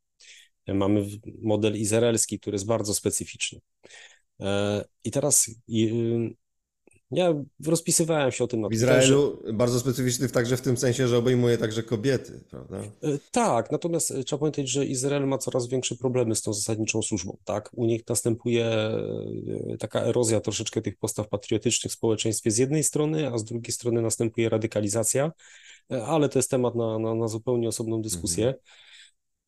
Mamy 0.68 1.06
model 1.42 1.76
izraelski, 1.76 2.38
który 2.40 2.54
jest 2.54 2.66
bardzo 2.66 2.94
specyficzny. 2.94 3.60
E, 4.40 4.84
I 5.04 5.10
teraz 5.10 5.48
y, 5.48 6.34
ja 7.10 7.34
rozpisywałem 7.66 8.32
się 8.32 8.44
o 8.44 8.46
tym 8.46 8.60
na 8.60 8.68
W 8.68 8.72
Izraelu 8.72 9.42
bardzo 9.52 9.80
specyficzny 9.80 10.28
także 10.28 10.56
w 10.56 10.60
tym 10.60 10.76
sensie, 10.76 11.08
że 11.08 11.18
obejmuje 11.18 11.58
także 11.58 11.82
kobiety, 11.82 12.44
prawda? 12.50 12.78
E, 12.78 13.18
tak, 13.30 13.72
natomiast 13.72 14.10
e, 14.10 14.24
trzeba 14.24 14.40
pamiętać, 14.40 14.68
że 14.68 14.86
Izrael 14.86 15.26
ma 15.26 15.38
coraz 15.38 15.68
większe 15.68 15.96
problemy 15.96 16.34
z 16.34 16.42
tą 16.42 16.52
zasadniczą 16.52 17.02
służbą, 17.02 17.36
tak? 17.44 17.70
U 17.74 17.84
nich 17.86 18.08
następuje 18.08 18.70
taka 19.78 20.00
erozja 20.00 20.40
troszeczkę 20.40 20.82
tych 20.82 20.96
postaw 20.96 21.28
patriotycznych 21.28 21.92
w 21.92 21.96
społeczeństwie 21.96 22.50
z 22.50 22.58
jednej 22.58 22.84
strony, 22.84 23.32
a 23.32 23.38
z 23.38 23.44
drugiej 23.44 23.72
strony 23.72 24.02
następuje 24.02 24.48
radykalizacja, 24.48 25.32
ale 25.88 26.28
to 26.28 26.38
jest 26.38 26.50
temat 26.50 26.74
na, 26.74 26.98
na, 26.98 27.14
na 27.14 27.28
zupełnie 27.28 27.68
osobną 27.68 28.02
dyskusję. 28.02 28.54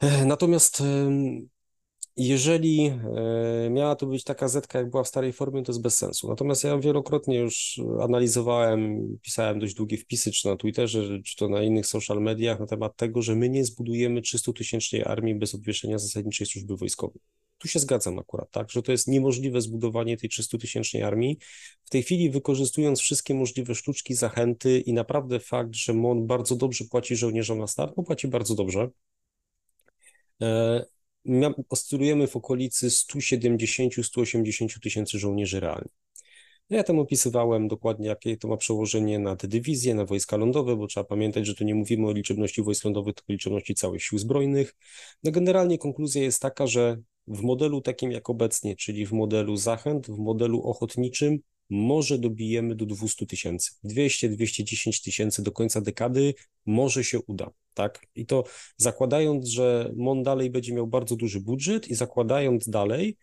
Mhm. 0.00 0.29
Natomiast 0.29 0.83
jeżeli 2.28 2.87
e, 2.87 3.70
miała 3.70 3.96
to 3.96 4.06
być 4.06 4.24
taka 4.24 4.48
zetka, 4.48 4.78
jak 4.78 4.90
była 4.90 5.04
w 5.04 5.09
starej 5.09 5.33
formie, 5.33 5.62
to 5.62 5.72
jest 5.72 5.83
bez 5.83 5.98
sensu. 5.98 6.28
Natomiast 6.28 6.64
ja 6.64 6.78
wielokrotnie 6.78 7.38
już 7.38 7.80
analizowałem, 8.00 9.09
pisałem 9.22 9.59
dość 9.59 9.74
długie 9.74 9.96
wpisy, 9.96 10.33
czy 10.33 10.48
na 10.48 10.56
Twitterze, 10.56 11.22
czy 11.22 11.37
to 11.37 11.48
na 11.48 11.62
innych 11.62 11.87
social 11.87 12.22
mediach 12.22 12.61
na 12.61 12.66
temat 12.66 12.96
tego, 12.96 13.22
że 13.22 13.35
my 13.37 13.48
nie 13.48 13.64
zbudujemy 13.64 14.20
300-tysięcznej 14.20 15.02
armii 15.09 15.35
bez 15.35 15.54
obwieszenia 15.54 15.98
zasadniczej 15.98 16.46
służby 16.46 16.76
wojskowej. 16.76 17.20
Tu 17.59 17.68
się 17.68 17.78
zgadzam 17.78 18.18
akurat, 18.18 18.50
tak, 18.50 18.70
że 18.70 18.83
to 18.83 18.92
jest 18.92 19.09
niemożliwe 19.09 19.61
zbudowanie 19.61 20.16
tej 20.16 20.30
300-tysięcznej 20.30 21.02
armii. 21.02 21.38
W 21.85 21.90
tej 21.90 22.02
chwili 22.02 22.30
wykorzystując 22.30 23.00
wszystkie 23.00 23.35
możliwe 23.35 23.74
sztuczki, 23.74 24.14
zachęty 24.14 24.80
i 24.80 24.92
naprawdę 24.92 25.40
fakt, 25.40 25.74
że 25.74 25.94
MON 25.94 26.26
bardzo 26.26 26.56
dobrze 26.56 26.85
płaci 26.85 27.16
żołnierzom 27.16 27.59
na 27.59 27.66
start, 27.66 27.94
bo 27.96 28.02
płaci 28.02 28.28
bardzo 28.28 28.54
dobrze, 28.54 28.90
e, 30.42 30.99
oscylujemy 31.68 32.26
w 32.26 32.37
okolicy 32.37 32.88
170-180 32.88 34.80
tysięcy 34.80 35.18
żołnierzy 35.18 35.61
realnie. 35.61 35.88
No 36.70 36.76
ja 36.76 36.85
tam 36.85 36.98
opisywałem 36.98 37.68
dokładnie, 37.68 38.09
jakie 38.09 38.37
to 38.37 38.48
ma 38.48 38.56
przełożenie 38.56 39.18
na 39.18 39.37
te 39.37 39.48
dywizje, 39.48 39.94
na 39.94 40.04
wojska 40.04 40.37
lądowe, 40.37 40.76
bo 40.76 40.87
trzeba 40.87 41.04
pamiętać, 41.04 41.46
że 41.46 41.54
tu 41.54 41.64
nie 41.64 41.74
mówimy 41.74 42.06
o 42.06 42.12
liczebności 42.12 42.62
wojsk 42.62 42.85
lądowych, 42.85 43.14
tylko 43.14 43.33
liczebności 43.33 43.74
całych 43.74 44.02
sił 44.02 44.18
zbrojnych. 44.18 44.76
No 45.24 45.30
generalnie 45.30 45.78
konkluzja 45.78 46.22
jest 46.22 46.42
taka, 46.42 46.66
że 46.66 46.96
w 47.26 47.42
modelu 47.42 47.80
takim 47.80 48.12
jak 48.12 48.30
obecnie, 48.30 48.76
czyli 48.76 49.06
w 49.06 49.12
modelu 49.12 49.56
zachęt, 49.56 50.06
w 50.06 50.18
modelu 50.18 50.62
ochotniczym, 50.62 51.38
może 51.70 52.18
dobijemy 52.18 52.74
do 52.74 52.87
200 52.87 53.26
tysięcy. 53.26 53.70
200-210 53.85 55.04
tysięcy 55.04 55.42
do 55.42 55.52
końca 55.52 55.80
dekady 55.80 56.35
może 56.66 57.04
się 57.04 57.20
uda, 57.20 57.50
tak? 57.74 58.06
I 58.14 58.26
to 58.26 58.44
zakładając, 58.76 59.48
że 59.48 59.92
MON 59.96 60.22
dalej 60.22 60.50
będzie 60.50 60.74
miał 60.74 60.87
bardzo 60.87 61.16
duży 61.16 61.40
budżet 61.40 61.88
i 61.88 61.94
zakładając 61.94 62.68
dalej, 62.68 63.16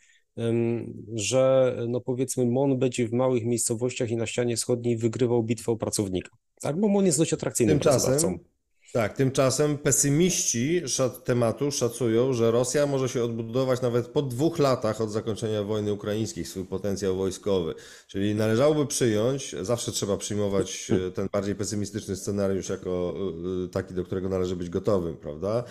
że 1.13 1.75
no 1.87 2.01
powiedzmy 2.01 2.45
MON 2.45 2.79
będzie 2.79 3.07
w 3.07 3.13
małych 3.13 3.45
miejscowościach 3.45 4.11
i 4.11 4.15
na 4.15 4.25
ścianie 4.25 4.55
wschodniej 4.55 4.97
wygrywał 4.97 5.43
bitwę 5.43 5.71
o 5.71 5.77
pracownika, 5.77 6.29
tak? 6.61 6.79
Bo 6.79 6.87
MON 6.87 7.05
jest 7.05 7.17
dość 7.17 7.33
atrakcyjnym 7.33 7.79
Tymczasem, 7.79 8.11
pracodawcą. 8.11 8.56
Tak, 8.91 9.13
tymczasem 9.13 9.77
pesymiści 9.77 10.81
tematu 11.23 11.71
szacują, 11.71 12.33
że 12.33 12.51
Rosja 12.51 12.85
może 12.85 13.09
się 13.09 13.23
odbudować 13.23 13.81
nawet 13.81 14.07
po 14.07 14.21
dwóch 14.21 14.59
latach 14.59 15.01
od 15.01 15.11
zakończenia 15.11 15.63
wojny 15.63 15.93
ukraińskiej 15.93 16.45
swój 16.45 16.65
potencjał 16.65 17.17
wojskowy. 17.17 17.73
Czyli 18.07 18.35
należałoby 18.35 18.85
przyjąć, 18.85 19.55
zawsze 19.61 19.91
trzeba 19.91 20.17
przyjmować 20.17 20.91
e, 20.91 21.11
ten 21.11 21.27
bardziej 21.31 21.55
pesymistyczny 21.55 22.15
scenariusz 22.15 22.69
jako 22.69 23.13
e, 23.17 23.65
e, 23.65 23.69
taki, 23.69 23.93
do 23.93 24.03
którego 24.03 24.29
należy 24.29 24.55
być 24.55 24.69
gotowym, 24.69 25.17
prawda? 25.17 25.63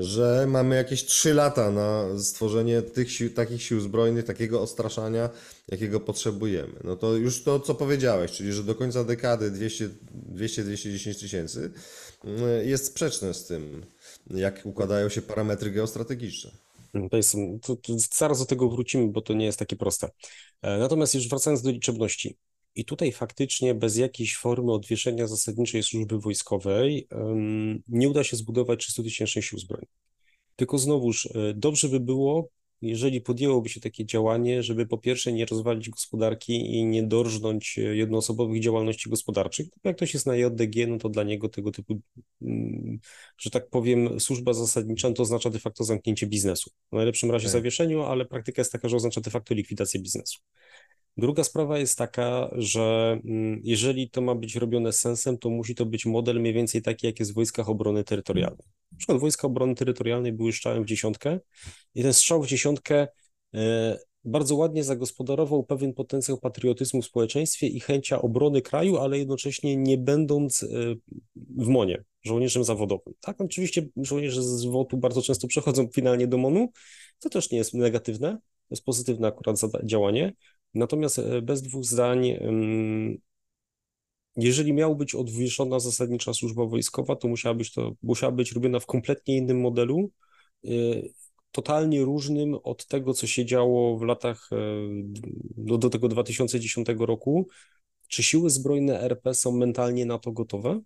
Że 0.00 0.46
mamy 0.48 0.76
jakieś 0.76 1.04
trzy 1.04 1.34
lata 1.34 1.70
na 1.70 2.18
stworzenie 2.18 2.82
tych 2.82 3.12
sił, 3.12 3.34
takich 3.34 3.62
sił 3.62 3.80
zbrojnych, 3.80 4.24
takiego 4.24 4.62
odstraszania, 4.62 5.30
jakiego 5.68 6.00
potrzebujemy. 6.00 6.72
No 6.84 6.96
to 6.96 7.16
już 7.16 7.42
to, 7.42 7.60
co 7.60 7.74
powiedziałeś, 7.74 8.32
czyli 8.32 8.52
że 8.52 8.62
do 8.62 8.74
końca 8.74 9.04
dekady 9.04 9.50
200-210 9.50 11.20
tysięcy 11.20 11.70
Y, 12.24 12.66
jest 12.66 12.86
sprzeczne 12.86 13.34
z 13.34 13.46
tym, 13.46 13.86
jak 14.30 14.66
układają 14.66 15.08
się 15.08 15.22
parametry 15.22 15.70
geostrategiczne. 15.70 16.50
To 17.10 17.16
jest, 17.16 17.36
to, 17.62 17.76
to 17.76 17.92
zaraz 18.14 18.38
do 18.38 18.46
tego 18.46 18.68
wrócimy, 18.68 19.08
bo 19.08 19.22
to 19.22 19.34
nie 19.34 19.44
jest 19.44 19.58
takie 19.58 19.76
proste. 19.76 20.10
E, 20.62 20.78
natomiast 20.78 21.14
już 21.14 21.28
wracając 21.28 21.62
do 21.62 21.70
liczebności. 21.70 22.36
I 22.74 22.84
tutaj 22.84 23.12
faktycznie 23.12 23.74
bez 23.74 23.96
jakiejś 23.96 24.36
formy 24.36 24.72
odwieszenia 24.72 25.26
zasadniczej 25.26 25.82
służby 25.82 26.18
wojskowej 26.18 27.08
nie 27.88 28.08
uda 28.08 28.24
się 28.24 28.36
zbudować 28.36 28.80
300 28.80 29.02
tysięcznych 29.02 29.44
sił 29.44 29.58
zbrojnych. 29.58 29.90
Tylko 30.56 30.78
znowuż 30.78 31.26
e, 31.26 31.54
dobrze 31.54 31.88
by 31.88 32.00
było, 32.00 32.48
jeżeli 32.82 33.20
podjęłoby 33.20 33.68
się 33.68 33.80
takie 33.80 34.06
działanie, 34.06 34.62
żeby 34.62 34.86
po 34.86 34.98
pierwsze 34.98 35.32
nie 35.32 35.46
rozwalić 35.46 35.90
gospodarki 35.90 36.76
i 36.76 36.84
nie 36.86 37.02
dorżnąć 37.02 37.78
e, 37.78 37.82
jednoosobowych 37.82 38.60
działalności 38.60 39.10
gospodarczych, 39.10 39.66
jak 39.84 39.96
ktoś 39.96 40.14
jest 40.14 40.26
na 40.26 40.36
JDG, 40.36 40.86
no 40.86 40.98
to 40.98 41.08
dla 41.08 41.22
niego 41.22 41.48
tego 41.48 41.70
typu, 41.70 42.00
mm, 42.42 42.98
że 43.38 43.50
tak 43.50 43.70
powiem, 43.70 44.20
służba 44.20 44.52
zasadnicza 44.52 45.08
no 45.08 45.14
to 45.14 45.22
oznacza 45.22 45.50
de 45.50 45.58
facto 45.58 45.84
zamknięcie 45.84 46.26
biznesu. 46.26 46.70
W 46.92 46.96
najlepszym 46.96 47.30
razie 47.30 47.46
tak. 47.46 47.52
zawieszeniu, 47.52 48.02
ale 48.02 48.24
praktyka 48.24 48.60
jest 48.60 48.72
taka, 48.72 48.88
że 48.88 48.96
oznacza 48.96 49.20
de 49.20 49.30
facto 49.30 49.54
likwidację 49.54 50.00
biznesu. 50.00 50.38
Druga 51.16 51.44
sprawa 51.44 51.78
jest 51.78 51.98
taka, 51.98 52.50
że 52.52 53.18
mm, 53.24 53.60
jeżeli 53.64 54.10
to 54.10 54.20
ma 54.20 54.34
być 54.34 54.56
robione 54.56 54.92
sensem, 54.92 55.38
to 55.38 55.50
musi 55.50 55.74
to 55.74 55.86
być 55.86 56.06
model 56.06 56.40
mniej 56.40 56.52
więcej 56.52 56.82
taki, 56.82 57.06
jak 57.06 57.18
jest 57.18 57.32
w 57.32 57.34
wojskach 57.34 57.68
obrony 57.68 58.04
terytorialnej. 58.04 58.66
Na 58.92 58.98
przykład 58.98 59.18
wojska 59.18 59.46
obrony 59.46 59.74
terytorialnej 59.74 60.32
były 60.32 60.52
strzałem 60.52 60.82
w 60.82 60.86
dziesiątkę 60.86 61.40
i 61.94 62.02
ten 62.02 62.12
strzał 62.12 62.42
w 62.42 62.46
dziesiątkę 62.46 63.08
e, 63.54 63.98
bardzo 64.24 64.56
ładnie 64.56 64.84
zagospodarował 64.84 65.64
pewien 65.64 65.94
potencjał 65.94 66.38
patriotyzmu 66.38 67.02
w 67.02 67.06
społeczeństwie 67.06 67.66
i 67.66 67.80
chęcia 67.80 68.22
obrony 68.22 68.62
kraju, 68.62 68.98
ale 68.98 69.18
jednocześnie 69.18 69.76
nie 69.76 69.98
będąc 69.98 70.62
e, 70.62 70.66
w 71.36 71.66
MONie, 71.66 72.04
żołnierzem 72.22 72.64
zawodowym. 72.64 73.14
Tak, 73.20 73.40
oczywiście 73.40 73.88
żołnierze 73.96 74.42
z 74.42 74.64
WOT-u 74.64 74.96
bardzo 74.96 75.22
często 75.22 75.46
przechodzą 75.46 75.88
finalnie 75.94 76.26
do 76.26 76.38
MONu, 76.38 76.72
to 77.18 77.28
też 77.30 77.50
nie 77.50 77.58
jest 77.58 77.74
negatywne, 77.74 78.32
to 78.32 78.74
jest 78.74 78.84
pozytywne 78.84 79.28
akurat 79.28 79.56
działanie, 79.84 80.32
Natomiast 80.74 81.18
e, 81.18 81.42
bez 81.42 81.62
dwóch 81.62 81.84
zdań, 81.84 82.38
jeżeli 84.36 84.72
miał 84.72 84.96
być 84.96 85.14
odwieszona 85.14 85.80
zasadnicza 85.80 86.34
służba 86.34 86.66
wojskowa, 86.66 87.16
to 87.16 87.28
musiała 87.28 87.54
być 87.54 87.72
to 87.72 87.92
musiała 88.02 88.32
być 88.32 88.52
robiona 88.52 88.80
w 88.80 88.86
kompletnie 88.86 89.36
innym 89.36 89.60
modelu, 89.60 90.10
e, 90.64 90.68
totalnie 91.52 92.04
różnym 92.04 92.54
od 92.54 92.86
tego, 92.86 93.14
co 93.14 93.26
się 93.26 93.44
działo 93.44 93.98
w 93.98 94.02
latach 94.02 94.48
e, 94.52 94.56
do, 95.56 95.78
do 95.78 95.90
tego 95.90 96.08
2010 96.08 96.88
roku. 96.98 97.48
Czy 98.08 98.22
siły 98.22 98.50
zbrojne 98.50 99.00
RP 99.00 99.34
są 99.34 99.52
mentalnie 99.52 100.06
na 100.06 100.18
to 100.18 100.32
gotowe? 100.32 100.80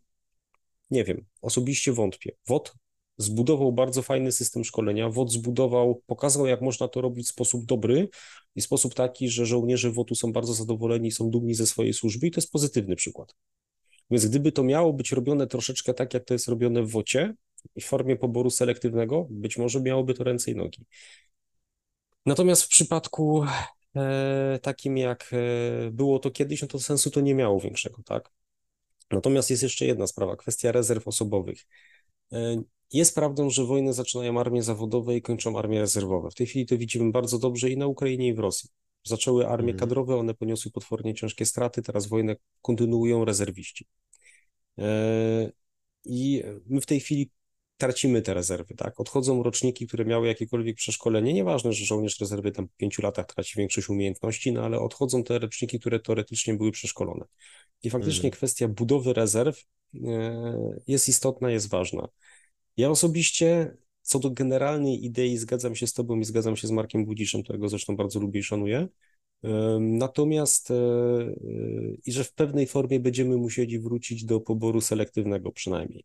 Nie 0.90 1.04
wiem, 1.04 1.24
osobiście 1.42 1.92
wątpię. 1.92 2.32
WOT 2.48 2.74
zbudował 3.18 3.72
bardzo 3.72 4.02
fajny 4.02 4.32
system 4.32 4.64
szkolenia. 4.64 5.10
WOT 5.10 5.32
zbudował, 5.32 6.02
pokazał, 6.06 6.46
jak 6.46 6.60
można 6.60 6.88
to 6.88 7.00
robić 7.00 7.26
w 7.26 7.30
sposób 7.30 7.64
dobry 7.64 8.08
i 8.54 8.60
sposób 8.60 8.94
taki, 8.94 9.28
że 9.28 9.46
żołnierze 9.46 9.90
WOT-u 9.90 10.14
są 10.14 10.32
bardzo 10.32 10.54
zadowoleni, 10.54 11.12
są 11.12 11.30
dumni 11.30 11.54
ze 11.54 11.66
swojej 11.66 11.92
służby 11.92 12.26
i 12.26 12.30
to 12.30 12.40
jest 12.40 12.52
pozytywny 12.52 12.96
przykład. 12.96 13.34
Więc 14.10 14.26
gdyby 14.26 14.52
to 14.52 14.62
miało 14.62 14.92
być 14.92 15.12
robione 15.12 15.46
troszeczkę 15.46 15.94
tak, 15.94 16.14
jak 16.14 16.24
to 16.24 16.34
jest 16.34 16.48
robione 16.48 16.82
w 16.82 16.90
WOCie, 16.90 17.34
w 17.80 17.84
formie 17.84 18.16
poboru 18.16 18.50
selektywnego, 18.50 19.26
być 19.30 19.58
może 19.58 19.80
miałoby 19.80 20.14
to 20.14 20.24
ręce 20.24 20.50
i 20.50 20.54
nogi. 20.54 20.86
Natomiast 22.26 22.62
w 22.62 22.68
przypadku 22.68 23.44
e, 23.96 24.58
takim 24.62 24.96
jak 24.96 25.30
e, 25.32 25.90
było 25.90 26.18
to 26.18 26.30
kiedyś, 26.30 26.62
no 26.62 26.68
to 26.68 26.80
sensu 26.80 27.10
to 27.10 27.20
nie 27.20 27.34
miało 27.34 27.60
większego, 27.60 28.02
tak? 28.02 28.32
Natomiast 29.10 29.50
jest 29.50 29.62
jeszcze 29.62 29.86
jedna 29.86 30.06
sprawa, 30.06 30.36
kwestia 30.36 30.72
rezerw 30.72 31.08
osobowych. 31.08 31.66
E, 32.32 32.62
jest 32.92 33.14
prawdą, 33.14 33.50
że 33.50 33.64
wojny 33.64 33.92
zaczynają 33.92 34.40
armie 34.40 34.62
zawodowe 34.62 35.16
i 35.16 35.22
kończą 35.22 35.58
armie 35.58 35.80
rezerwowe. 35.80 36.30
W 36.30 36.34
tej 36.34 36.46
chwili 36.46 36.66
to 36.66 36.78
widzimy 36.78 37.12
bardzo 37.12 37.38
dobrze 37.38 37.70
i 37.70 37.76
na 37.76 37.86
Ukrainie, 37.86 38.28
i 38.28 38.34
w 38.34 38.38
Rosji. 38.38 38.70
Zaczęły 39.04 39.48
armie 39.48 39.72
Mhm. 39.72 39.78
kadrowe, 39.78 40.16
one 40.16 40.34
poniosły 40.34 40.70
potwornie 40.70 41.14
ciężkie 41.14 41.46
straty, 41.46 41.82
teraz 41.82 42.06
wojnę 42.06 42.36
kontynuują 42.62 43.24
rezerwiści. 43.24 43.86
E, 44.78 45.52
I 46.04 46.42
my 46.66 46.80
w 46.80 46.86
tej 46.86 47.00
chwili 47.00 47.30
tracimy 47.76 48.22
te 48.22 48.34
rezerwy, 48.34 48.74
tak? 48.74 49.00
Odchodzą 49.00 49.42
roczniki, 49.42 49.86
które 49.86 50.04
miały 50.04 50.26
jakiekolwiek 50.26 50.76
przeszkolenie. 50.76 51.32
Nieważne, 51.32 51.72
że 51.72 51.84
żołnierz 51.84 52.20
rezerwy 52.20 52.52
tam 52.52 52.68
po 52.68 52.74
pięciu 52.76 53.02
latach 53.02 53.26
traci 53.26 53.58
większość 53.58 53.88
umiejętności, 53.88 54.52
no 54.52 54.64
ale 54.64 54.80
odchodzą 54.80 55.24
te 55.24 55.38
roczniki, 55.38 55.80
które 55.80 56.00
teoretycznie 56.00 56.54
były 56.54 56.72
przeszkolone. 56.72 57.24
I 57.82 57.90
faktycznie 57.90 58.28
Mhm. 58.28 58.32
kwestia 58.32 58.68
budowy 58.68 59.12
rezerw 59.12 59.64
e, 60.04 60.80
jest 60.86 61.08
istotna, 61.08 61.50
jest 61.50 61.68
ważna. 61.68 62.08
Ja 62.76 62.90
osobiście 62.90 63.76
co 64.02 64.18
do 64.18 64.30
generalnej 64.30 65.04
idei 65.04 65.36
zgadzam 65.36 65.74
się 65.74 65.86
z 65.86 65.92
Tobą 65.92 66.18
i 66.20 66.24
zgadzam 66.24 66.56
się 66.56 66.68
z 66.68 66.70
Markiem 66.70 67.04
Budziszem, 67.04 67.42
którego 67.42 67.68
zresztą 67.68 67.96
bardzo 67.96 68.20
lubię 68.20 68.40
i 68.40 68.42
szanuję. 68.42 68.88
Natomiast, 69.80 70.70
e, 70.70 70.74
e, 70.74 71.34
i 72.06 72.12
że 72.12 72.24
w 72.24 72.32
pewnej 72.32 72.66
formie 72.66 73.00
będziemy 73.00 73.36
musieli 73.36 73.78
wrócić 73.78 74.24
do 74.24 74.40
poboru 74.40 74.80
selektywnego 74.80 75.52
przynajmniej. 75.52 76.04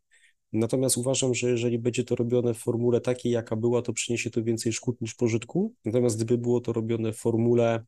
Natomiast 0.52 0.96
uważam, 0.96 1.34
że 1.34 1.50
jeżeli 1.50 1.78
będzie 1.78 2.04
to 2.04 2.16
robione 2.16 2.54
w 2.54 2.58
formule 2.58 3.00
takiej, 3.00 3.32
jaka 3.32 3.56
była, 3.56 3.82
to 3.82 3.92
przyniesie 3.92 4.30
to 4.30 4.42
więcej 4.42 4.72
szkód 4.72 5.00
niż 5.00 5.14
pożytku. 5.14 5.74
Natomiast 5.84 6.16
gdyby 6.16 6.38
było 6.38 6.60
to 6.60 6.72
robione 6.72 7.12
w 7.12 7.16
formule 7.16 7.84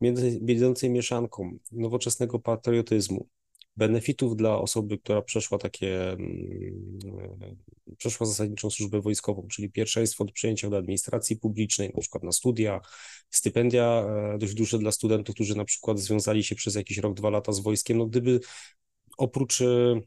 między- 0.00 0.40
będącej 0.40 0.90
mieszanką 0.90 1.58
nowoczesnego 1.72 2.38
patriotyzmu, 2.38 3.28
benefitów 3.76 4.36
dla 4.36 4.58
osoby, 4.58 4.98
która 4.98 5.22
przeszła 5.22 5.58
takie, 5.58 6.12
mm, 6.12 7.56
przeszła 7.98 8.26
zasadniczą 8.26 8.70
służbę 8.70 9.00
wojskową, 9.00 9.46
czyli 9.50 9.70
pierwszeństwo 9.70 10.24
do 10.24 10.32
przyjęcia 10.32 10.70
do 10.70 10.76
administracji 10.76 11.36
publicznej, 11.36 11.92
na 11.94 12.00
przykład 12.00 12.24
na 12.24 12.32
studia, 12.32 12.80
stypendia 13.30 14.04
e, 14.34 14.38
dość 14.38 14.54
duże 14.54 14.78
dla 14.78 14.92
studentów, 14.92 15.34
którzy 15.34 15.56
na 15.56 15.64
przykład 15.64 15.98
związali 15.98 16.44
się 16.44 16.54
przez 16.54 16.74
jakiś 16.74 16.98
rok, 16.98 17.14
dwa 17.14 17.30
lata 17.30 17.52
z 17.52 17.60
wojskiem, 17.60 17.98
no 17.98 18.06
gdyby 18.06 18.40
oprócz 19.18 19.60
e, 19.60 20.00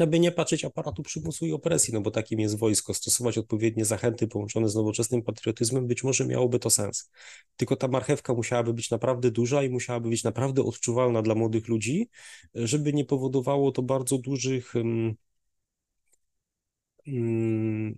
aby 0.00 0.20
nie 0.20 0.32
patrzeć 0.32 0.64
aparatu 0.64 1.02
przymusu 1.02 1.46
i 1.46 1.52
opresji, 1.52 1.94
no 1.94 2.00
bo 2.00 2.10
takim 2.10 2.40
jest 2.40 2.58
wojsko, 2.58 2.94
stosować 2.94 3.38
odpowiednie 3.38 3.84
zachęty 3.84 4.28
połączone 4.28 4.68
z 4.68 4.74
nowoczesnym 4.74 5.22
patriotyzmem, 5.22 5.86
być 5.86 6.04
może 6.04 6.26
miałoby 6.26 6.58
to 6.58 6.70
sens. 6.70 7.10
Tylko 7.56 7.76
ta 7.76 7.88
marchewka 7.88 8.34
musiałaby 8.34 8.74
być 8.74 8.90
naprawdę 8.90 9.30
duża 9.30 9.62
i 9.62 9.70
musiałaby 9.70 10.08
być 10.08 10.24
naprawdę 10.24 10.62
odczuwalna 10.62 11.22
dla 11.22 11.34
młodych 11.34 11.68
ludzi, 11.68 12.08
żeby 12.54 12.92
nie 12.92 13.04
powodowało 13.04 13.72
to 13.72 13.82
bardzo 13.82 14.18
dużych 14.18 14.76
mm, 14.76 15.16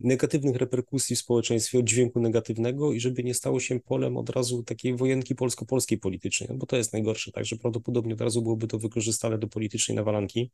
negatywnych 0.00 0.56
reperkusji 0.56 1.16
w 1.16 1.18
społeczeństwie, 1.18 1.78
oddźwięku 1.78 2.20
negatywnego 2.20 2.92
i 2.92 3.00
żeby 3.00 3.24
nie 3.24 3.34
stało 3.34 3.60
się 3.60 3.80
polem 3.80 4.16
od 4.16 4.30
razu 4.30 4.62
takiej 4.62 4.96
wojenki 4.96 5.34
polsko-polskiej 5.34 5.98
politycznej, 5.98 6.48
no 6.52 6.56
bo 6.56 6.66
to 6.66 6.76
jest 6.76 6.92
najgorsze, 6.92 7.32
także 7.32 7.56
prawdopodobnie 7.56 8.14
od 8.14 8.20
razu 8.20 8.42
byłoby 8.42 8.66
to 8.66 8.78
wykorzystane 8.78 9.38
do 9.38 9.48
politycznej 9.48 9.96
nawalanki. 9.96 10.50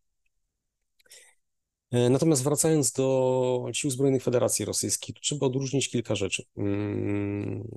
E, 1.90 2.10
Natomiast 2.10 2.42
wracając 2.44 2.92
do 2.92 3.66
Sił 3.72 3.90
Zbrojnych 3.90 4.22
Federacji 4.22 4.64
Rosyjskiej, 4.64 5.14
trzeba 5.20 5.46
odróżnić 5.46 5.90
kilka 5.90 6.14
rzeczy. 6.14 6.42
Mm, 6.56 7.68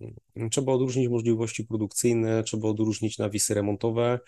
Trzeba 0.51 0.71
odróżnić 0.73 1.09
możliwości 1.09 1.65
produkcyjne, 1.65 2.43
trzeba 2.43 2.67
odróżnić 2.67 3.17
nawisy 3.17 3.53
remontowe. 3.53 4.19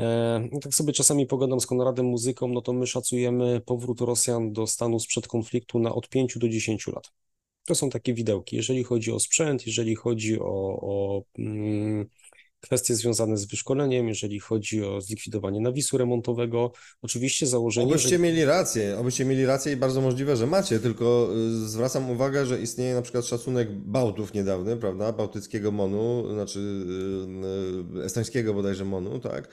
E, 0.00 0.48
Tak 0.62 0.74
sobie 0.74 0.92
czasami 0.92 1.26
pogadam 1.26 1.60
z 1.60 1.66
Konradem 1.66 2.06
Muzyką, 2.06 2.48
no 2.48 2.60
to 2.62 2.72
my 2.72 2.86
szacujemy 2.86 3.60
powrót 3.60 4.00
Rosjan 4.00 4.52
do 4.52 4.66
stanu 4.66 5.00
sprzed 5.00 5.26
konfliktu 5.28 5.78
na 5.78 5.94
od 5.94 6.08
5 6.08 6.38
do 6.38 6.48
10 6.48 6.86
lat. 6.86 7.12
To 7.64 7.74
są 7.74 7.90
takie 7.90 8.14
widełki, 8.14 8.56
jeżeli 8.56 8.84
chodzi 8.84 9.12
o 9.12 9.20
sprzęt, 9.20 9.66
jeżeli 9.66 9.94
chodzi 9.94 10.40
o, 10.40 10.78
o 10.82 11.22
mm, 11.38 12.08
kwestie 12.60 12.94
związane 12.94 13.36
z 13.36 13.46
wyszkoleniem, 13.46 14.08
jeżeli 14.08 14.40
chodzi 14.40 14.84
o 14.84 15.00
zlikwidowanie 15.00 15.60
nawisu 15.60 15.98
remontowego. 15.98 16.72
Oczywiście 17.02 17.46
założenie, 17.46 17.92
Obyście 17.92 18.08
że... 18.08 18.18
mieli 18.18 18.44
rację, 18.44 18.98
obyście 18.98 19.24
mieli 19.24 19.46
rację 19.46 19.72
i 19.72 19.76
bardzo 19.76 20.00
możliwe, 20.00 20.36
że 20.36 20.46
macie, 20.46 20.80
tylko 20.80 21.30
y, 21.64 21.68
zwracam 21.68 22.10
uwagę, 22.10 22.46
że 22.46 22.60
istnieje 22.60 22.94
na 22.94 23.02
przykład 23.02 23.26
szacunek 23.26 23.72
Bałtów 23.72 24.34
niedawny, 24.34 24.76
prawda, 24.76 25.12
bałtyckiego 25.12 25.70
MONU, 25.72 26.32
znaczy 26.32 26.58
y, 27.94 27.98
y, 28.00 28.04
estońskiego 28.04 28.54
bodajże 28.54 28.84
MONU, 28.84 29.18
tak, 29.18 29.48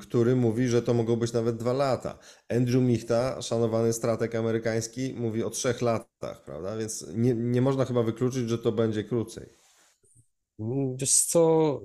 który 0.00 0.36
mówi, 0.36 0.68
że 0.68 0.82
to 0.82 0.94
mogą 0.94 1.16
być 1.16 1.32
nawet 1.32 1.56
dwa 1.56 1.72
lata. 1.72 2.18
Andrew 2.48 2.82
Michta, 2.82 3.42
szanowany 3.42 3.92
strateg 3.92 4.34
amerykański, 4.34 5.14
mówi 5.16 5.42
o 5.42 5.50
trzech 5.50 5.82
latach, 5.82 6.44
prawda, 6.44 6.76
więc 6.76 7.06
nie, 7.14 7.34
nie 7.34 7.62
można 7.62 7.84
chyba 7.84 8.02
wykluczyć, 8.02 8.48
że 8.48 8.58
to 8.58 8.72
będzie 8.72 9.04
krócej. 9.04 9.65
Wiesz 10.98 11.12
co, 11.12 11.80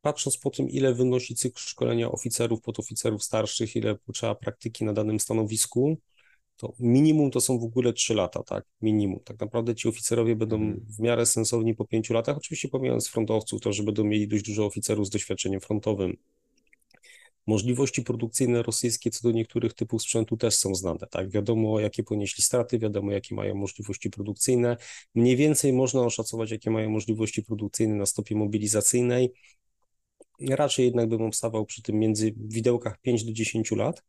patrząc 0.00 0.38
po 0.38 0.50
tym, 0.50 0.68
ile 0.68 0.94
wynosi 0.94 1.34
cykl 1.34 1.60
szkolenia 1.60 2.10
oficerów, 2.10 2.60
podoficerów 2.60 3.24
starszych, 3.24 3.76
ile 3.76 3.94
potrzeba 3.94 4.34
praktyki 4.34 4.84
na 4.84 4.92
danym 4.92 5.20
stanowisku, 5.20 5.98
to 6.56 6.72
minimum 6.80 7.30
to 7.30 7.40
są 7.40 7.58
w 7.58 7.64
ogóle 7.64 7.92
3 7.92 8.14
lata, 8.14 8.42
tak? 8.42 8.64
Minimum. 8.80 9.20
Tak 9.24 9.40
naprawdę 9.40 9.74
ci 9.74 9.88
oficerowie 9.88 10.36
będą 10.36 10.56
Mhm. 10.56 10.86
w 10.88 11.00
miarę 11.00 11.26
sensowni 11.26 11.74
po 11.74 11.84
5 11.84 12.10
latach, 12.10 12.36
oczywiście 12.36 12.68
pomijając 12.68 13.08
frontowców, 13.08 13.60
to, 13.60 13.72
że 13.72 13.82
będą 13.82 14.04
mieli 14.04 14.28
dość 14.28 14.44
dużo 14.44 14.66
oficerów 14.66 15.06
z 15.06 15.10
doświadczeniem 15.10 15.60
frontowym. 15.60 16.16
Możliwości 17.46 18.02
produkcyjne 18.02 18.62
rosyjskie 18.62 19.10
co 19.10 19.28
do 19.28 19.34
niektórych 19.34 19.74
typów 19.74 20.02
sprzętu 20.02 20.36
też 20.36 20.54
są 20.54 20.74
znane, 20.74 21.06
tak? 21.10 21.30
Wiadomo, 21.30 21.80
jakie 21.80 22.02
ponieśli 22.02 22.44
straty, 22.44 22.78
wiadomo, 22.78 23.12
jakie 23.12 23.34
mają 23.34 23.54
możliwości 23.54 24.10
produkcyjne. 24.10 24.76
Mniej 25.14 25.36
więcej 25.36 25.72
można 25.72 26.00
oszacować, 26.00 26.50
jakie 26.50 26.70
mają 26.70 26.90
możliwości 26.90 27.42
produkcyjne 27.42 27.94
na 27.94 28.06
stopie 28.06 28.36
mobilizacyjnej. 28.36 29.32
Raczej 30.40 30.84
jednak 30.84 31.08
bym 31.08 31.22
obstawał 31.22 31.66
przy 31.66 31.82
tym 31.82 31.98
między 31.98 32.34
widełkach 32.36 33.00
5 33.00 33.24
do 33.24 33.32
10 33.32 33.70
lat. 33.70 34.02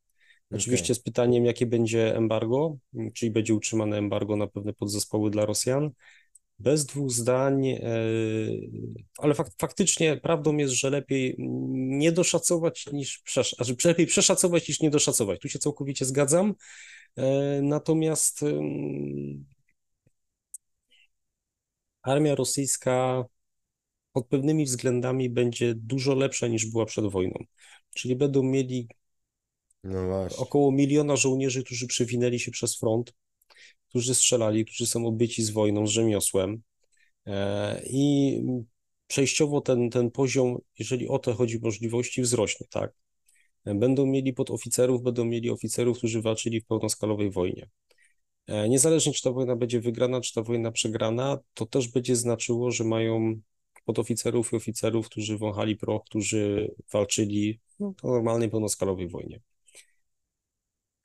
Oczywiście 0.51 0.95
z 0.95 0.99
pytaniem, 0.99 1.45
jakie 1.45 1.65
będzie 1.65 2.15
embargo, 2.15 2.77
czyli 3.13 3.31
będzie 3.31 3.53
utrzymane 3.53 3.97
embargo 3.97 4.35
na 4.35 4.47
pewne 4.47 4.73
podzespoły 4.73 5.31
dla 5.31 5.45
Rosjan. 5.45 5.91
Bez 6.59 6.85
dwóch 6.85 7.11
zdań, 7.11 7.67
e, 7.67 7.79
ale 9.17 9.33
fak, 9.33 9.47
faktycznie 9.59 10.17
prawdą 10.17 10.57
jest, 10.57 10.73
że 10.73 10.89
lepiej 10.89 11.35
nie 11.77 12.11
doszacować 12.11 12.85
niż 12.93 13.19
przesz, 13.19 13.55
znaczy 13.55 13.75
lepiej 13.87 14.05
przeszacować 14.07 14.67
niż 14.67 14.81
nie 14.81 14.89
doszacować. 14.89 15.39
Tu 15.41 15.49
się 15.49 15.59
całkowicie 15.59 16.05
zgadzam. 16.05 16.53
E, 17.17 17.61
Natomiast 17.61 18.41
armia 22.01 22.35
rosyjska 22.35 23.25
pod 24.13 24.27
pewnymi 24.27 24.65
względami 24.65 25.29
będzie 25.29 25.75
dużo 25.75 26.15
lepsza 26.15 26.47
niż 26.47 26.65
była 26.65 26.85
przed 26.85 27.05
wojną. 27.11 27.45
Czyli 27.93 28.15
będą 28.15 28.43
mieli 28.43 28.87
No 29.83 30.27
około 30.37 30.71
miliona 30.71 31.15
żołnierzy, 31.15 31.63
którzy 31.63 31.87
przewinęli 31.87 32.39
się 32.39 32.51
przez 32.51 32.79
front, 32.79 33.13
którzy 33.95 34.15
strzelali, 34.15 34.65
którzy 34.65 34.85
są 34.87 35.05
obyci 35.07 35.43
z 35.43 35.49
wojną, 35.49 35.87
z 35.87 35.89
rzemiosłem. 35.89 36.61
E, 37.25 37.81
I 37.85 38.41
przejściowo 39.07 39.61
ten, 39.61 39.89
ten 39.89 40.11
poziom, 40.11 40.57
jeżeli 40.79 41.07
o 41.07 41.19
to 41.19 41.33
chodzi, 41.33 41.59
możliwości 41.59 42.21
wzrośnie, 42.21 42.67
tak? 42.69 42.93
Będą 43.65 44.05
mieli 44.05 44.33
podoficerów, 44.33 45.01
będą 45.01 45.25
mieli 45.25 45.49
oficerów, 45.49 45.97
którzy 45.97 46.21
walczyli 46.21 46.61
w 46.61 46.65
pełnoskalowej 46.65 47.31
wojnie. 47.31 47.69
E, 48.47 48.69
Niezależnie, 48.69 49.13
czy 49.13 49.23
ta 49.23 49.31
wojna 49.31 49.55
będzie 49.55 49.81
wygrana, 49.81 50.21
czy 50.21 50.33
ta 50.33 50.41
wojna 50.41 50.71
przegrana, 50.71 51.37
to 51.53 51.65
też 51.65 51.87
będzie 51.87 52.15
znaczyło, 52.15 52.71
że 52.71 52.83
mają 52.83 53.41
podoficerów 53.85 54.53
i 54.53 54.55
oficerów, 54.55 55.09
którzy 55.09 55.37
wąchali 55.37 55.75
proch, 55.75 56.03
którzy 56.05 56.71
walczyli 56.93 57.59
w 57.79 58.03
normalnej 58.03 58.49
pełnoskalowej 58.49 59.07
wojnie. 59.07 59.41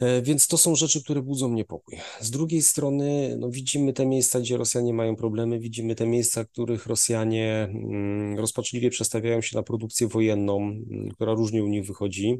E, 0.00 0.22
Więc 0.22 0.46
to 0.46 0.58
są 0.58 0.74
rzeczy, 0.74 1.04
które 1.04 1.22
budzą 1.22 1.52
niepokój. 1.52 1.98
Z 2.20 2.30
drugiej 2.30 2.62
strony, 2.62 3.36
no, 3.38 3.50
widzimy 3.50 3.92
te 3.92 4.06
miejsca, 4.06 4.40
gdzie 4.40 4.56
Rosjanie 4.56 4.94
mają 4.94 5.16
problemy, 5.16 5.58
widzimy 5.60 5.94
te 5.94 6.06
miejsca, 6.06 6.44
w 6.44 6.48
których 6.48 6.86
Rosjanie 6.86 7.68
mm, 7.70 8.38
rozpaczliwie 8.38 8.90
przestawiają 8.90 9.40
się 9.40 9.56
na 9.56 9.62
produkcję 9.62 10.08
wojenną, 10.08 10.56
mm, 10.58 11.10
która 11.10 11.32
różnie 11.32 11.64
u 11.64 11.68
nich 11.68 11.86
wychodzi. 11.86 12.38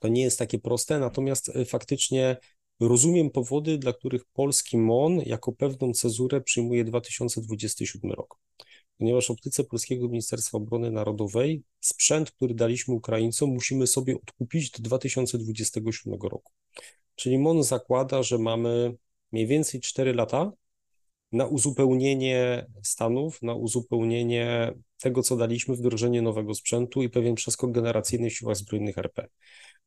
To 0.00 0.08
nie 0.08 0.22
jest 0.22 0.38
takie 0.38 0.58
proste, 0.58 0.98
natomiast 0.98 1.48
e, 1.48 1.64
faktycznie 1.64 2.36
rozumiem 2.80 3.30
powody, 3.30 3.78
dla 3.78 3.92
których 3.92 4.24
polski 4.24 4.78
MON 4.78 5.20
jako 5.26 5.52
pewną 5.52 5.92
cezurę 5.92 6.40
przyjmuje 6.40 6.84
2027 6.84 8.12
rok. 8.12 8.38
Ponieważ 9.00 9.30
optyce 9.30 9.64
Polskiego 9.64 10.08
Ministerstwa 10.08 10.58
Obrony 10.58 10.90
Narodowej 10.90 11.62
sprzęt, 11.80 12.30
który 12.30 12.54
daliśmy 12.54 12.94
Ukraińcom, 12.94 13.50
musimy 13.50 13.86
sobie 13.86 14.14
odkupić 14.14 14.70
do 14.70 14.82
2027 14.82 16.14
roku. 16.22 16.52
Czyli 17.14 17.38
MON 17.38 17.62
zakłada, 17.62 18.22
że 18.22 18.38
mamy 18.38 18.96
mniej 19.32 19.46
więcej 19.46 19.80
4 19.80 20.14
lata 20.14 20.52
na 21.32 21.46
uzupełnienie 21.46 22.66
stanów, 22.82 23.42
na 23.42 23.54
uzupełnienie 23.54 24.72
tego, 25.00 25.22
co 25.22 25.36
daliśmy, 25.36 25.76
wdrożenie 25.76 26.22
nowego 26.22 26.54
sprzętu 26.54 27.02
i 27.02 27.10
pewien 27.10 27.34
przeskok 27.34 27.72
generacyjny 27.72 28.30
w 28.30 28.32
siłach 28.32 28.56
zbrojnych 28.56 28.98
RP. 28.98 29.28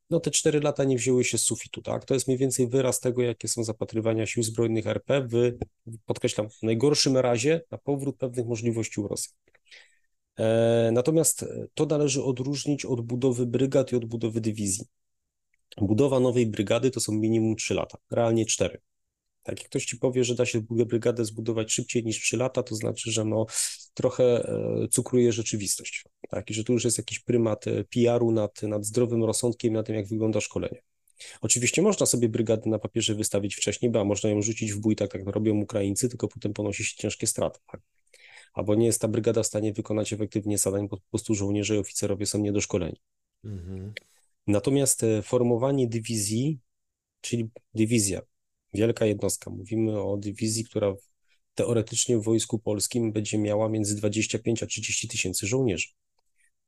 No 0.09 0.19
te 0.19 0.31
4 0.31 0.59
lata 0.59 0.83
nie 0.83 0.97
wzięły 0.97 1.23
się 1.23 1.37
z 1.37 1.41
sufitu, 1.41 1.81
tak? 1.81 2.05
To 2.05 2.13
jest 2.13 2.27
mniej 2.27 2.37
więcej 2.37 2.67
wyraz 2.67 2.99
tego, 2.99 3.21
jakie 3.21 3.47
są 3.47 3.63
zapatrywania 3.63 4.25
sił 4.25 4.43
zbrojnych 4.43 4.87
RP 4.87 5.27
w, 5.27 5.51
podkreślam, 6.05 6.49
w 6.49 6.63
najgorszym 6.63 7.17
razie 7.17 7.61
na 7.71 7.77
powrót 7.77 8.17
pewnych 8.17 8.45
możliwości 8.45 9.01
u 9.01 9.07
Rosji. 9.07 9.31
E, 10.37 10.89
natomiast 10.93 11.45
to 11.73 11.85
należy 11.85 12.23
odróżnić 12.23 12.85
od 12.85 13.01
budowy 13.01 13.45
brygad 13.45 13.91
i 13.91 13.95
od 13.95 14.05
budowy 14.05 14.41
dywizji. 14.41 14.85
Budowa 15.81 16.19
nowej 16.19 16.47
brygady 16.47 16.91
to 16.91 16.99
są 16.99 17.13
minimum 17.13 17.55
3 17.55 17.73
lata, 17.73 17.97
realnie 18.11 18.45
4. 18.45 18.81
Tak, 19.43 19.59
jak 19.59 19.69
ktoś 19.69 19.85
ci 19.85 19.97
powie, 19.97 20.23
że 20.23 20.35
da 20.35 20.45
się 20.45 20.61
brygadę 20.61 21.25
zbudować 21.25 21.71
szybciej 21.71 22.03
niż 22.03 22.21
3 22.21 22.37
lata, 22.37 22.63
to 22.63 22.75
znaczy, 22.75 23.11
że 23.11 23.25
no, 23.25 23.45
trochę 23.93 24.23
e, 24.23 24.87
cukruje 24.91 25.31
rzeczywistość. 25.31 26.03
Tak, 26.29 26.49
i 26.49 26.53
że 26.53 26.63
tu 26.63 26.73
już 26.73 26.83
jest 26.83 26.97
jakiś 26.97 27.19
prymat 27.19 27.67
e, 27.67 27.83
PR-u 27.83 28.31
nad, 28.31 28.63
nad 28.63 28.85
zdrowym 28.85 29.23
rozsądkiem, 29.23 29.73
na 29.73 29.83
tym, 29.83 29.95
jak 29.95 30.07
wygląda 30.07 30.41
szkolenie. 30.41 30.81
Oczywiście 31.41 31.81
można 31.81 32.05
sobie 32.05 32.29
brygadę 32.29 32.69
na 32.69 32.79
papierze 32.79 33.15
wystawić 33.15 33.55
wcześniej, 33.55 33.91
bo 33.91 34.05
można 34.05 34.29
ją 34.29 34.41
rzucić 34.41 34.73
w 34.73 34.79
bój, 34.79 34.95
tak 34.95 35.13
jak 35.13 35.27
robią 35.27 35.61
Ukraińcy, 35.61 36.09
tylko 36.09 36.27
potem 36.27 36.53
ponosi 36.53 36.83
się 36.83 36.95
ciężkie 36.95 37.27
straty. 37.27 37.59
Tak? 37.71 37.81
Albo 38.53 38.75
nie 38.75 38.85
jest 38.85 39.01
ta 39.01 39.07
brygada 39.07 39.43
w 39.43 39.47
stanie 39.47 39.73
wykonać 39.73 40.13
efektywnie 40.13 40.57
zadań, 40.57 40.87
bo 40.87 40.97
po 40.97 41.03
prostu 41.09 41.35
żołnierze 41.35 41.75
i 41.75 41.77
oficerowie 41.77 42.25
są 42.25 42.39
niedoszkoleni. 42.39 43.01
Mhm. 43.43 43.93
Natomiast 44.47 45.03
e, 45.03 45.21
formowanie 45.21 45.87
dywizji, 45.87 46.59
czyli 47.21 47.49
dywizja, 47.73 48.21
wielka 48.73 49.05
jednostka, 49.05 49.51
mówimy 49.51 50.01
o 50.01 50.17
dywizji, 50.17 50.63
która 50.63 50.95
teoretycznie 51.55 52.17
w 52.17 52.23
Wojsku 52.23 52.59
Polskim 52.59 53.11
będzie 53.11 53.37
miała 53.37 53.69
między 53.69 53.95
25 53.95 54.63
a 54.63 54.65
30 54.65 55.07
tysięcy 55.07 55.47
żołnierzy 55.47 55.87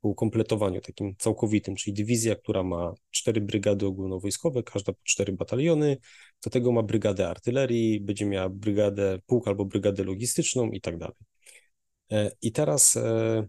po 0.02 0.10
ukompletowaniu 0.10 0.82
takim 0.82 1.16
całkowitym, 1.18 1.76
czyli 1.76 1.94
dywizja, 1.94 2.36
która 2.36 2.64
ma 2.64 2.94
cztery 3.12 3.42
brygady 3.42 3.86
ogólnowojskowe, 3.86 4.64
każda 4.64 4.94
po 4.94 5.00
cztery 5.04 5.34
bataliony, 5.34 5.98
do 6.44 6.50
tego 6.50 6.72
ma 6.72 6.84
brygadę 6.84 7.30
artylerii, 7.30 8.00
będzie 8.02 8.26
miała 8.26 8.50
brygadę 8.50 9.20
pułk 9.26 9.48
albo 9.48 9.66
brygadę 9.66 10.04
logistyczną 10.04 10.70
i 10.72 10.82
tak 10.82 10.98
dalej. 10.98 11.16
E, 12.12 12.32
I 12.42 12.52
teraz 12.52 12.98
e, 12.98 13.48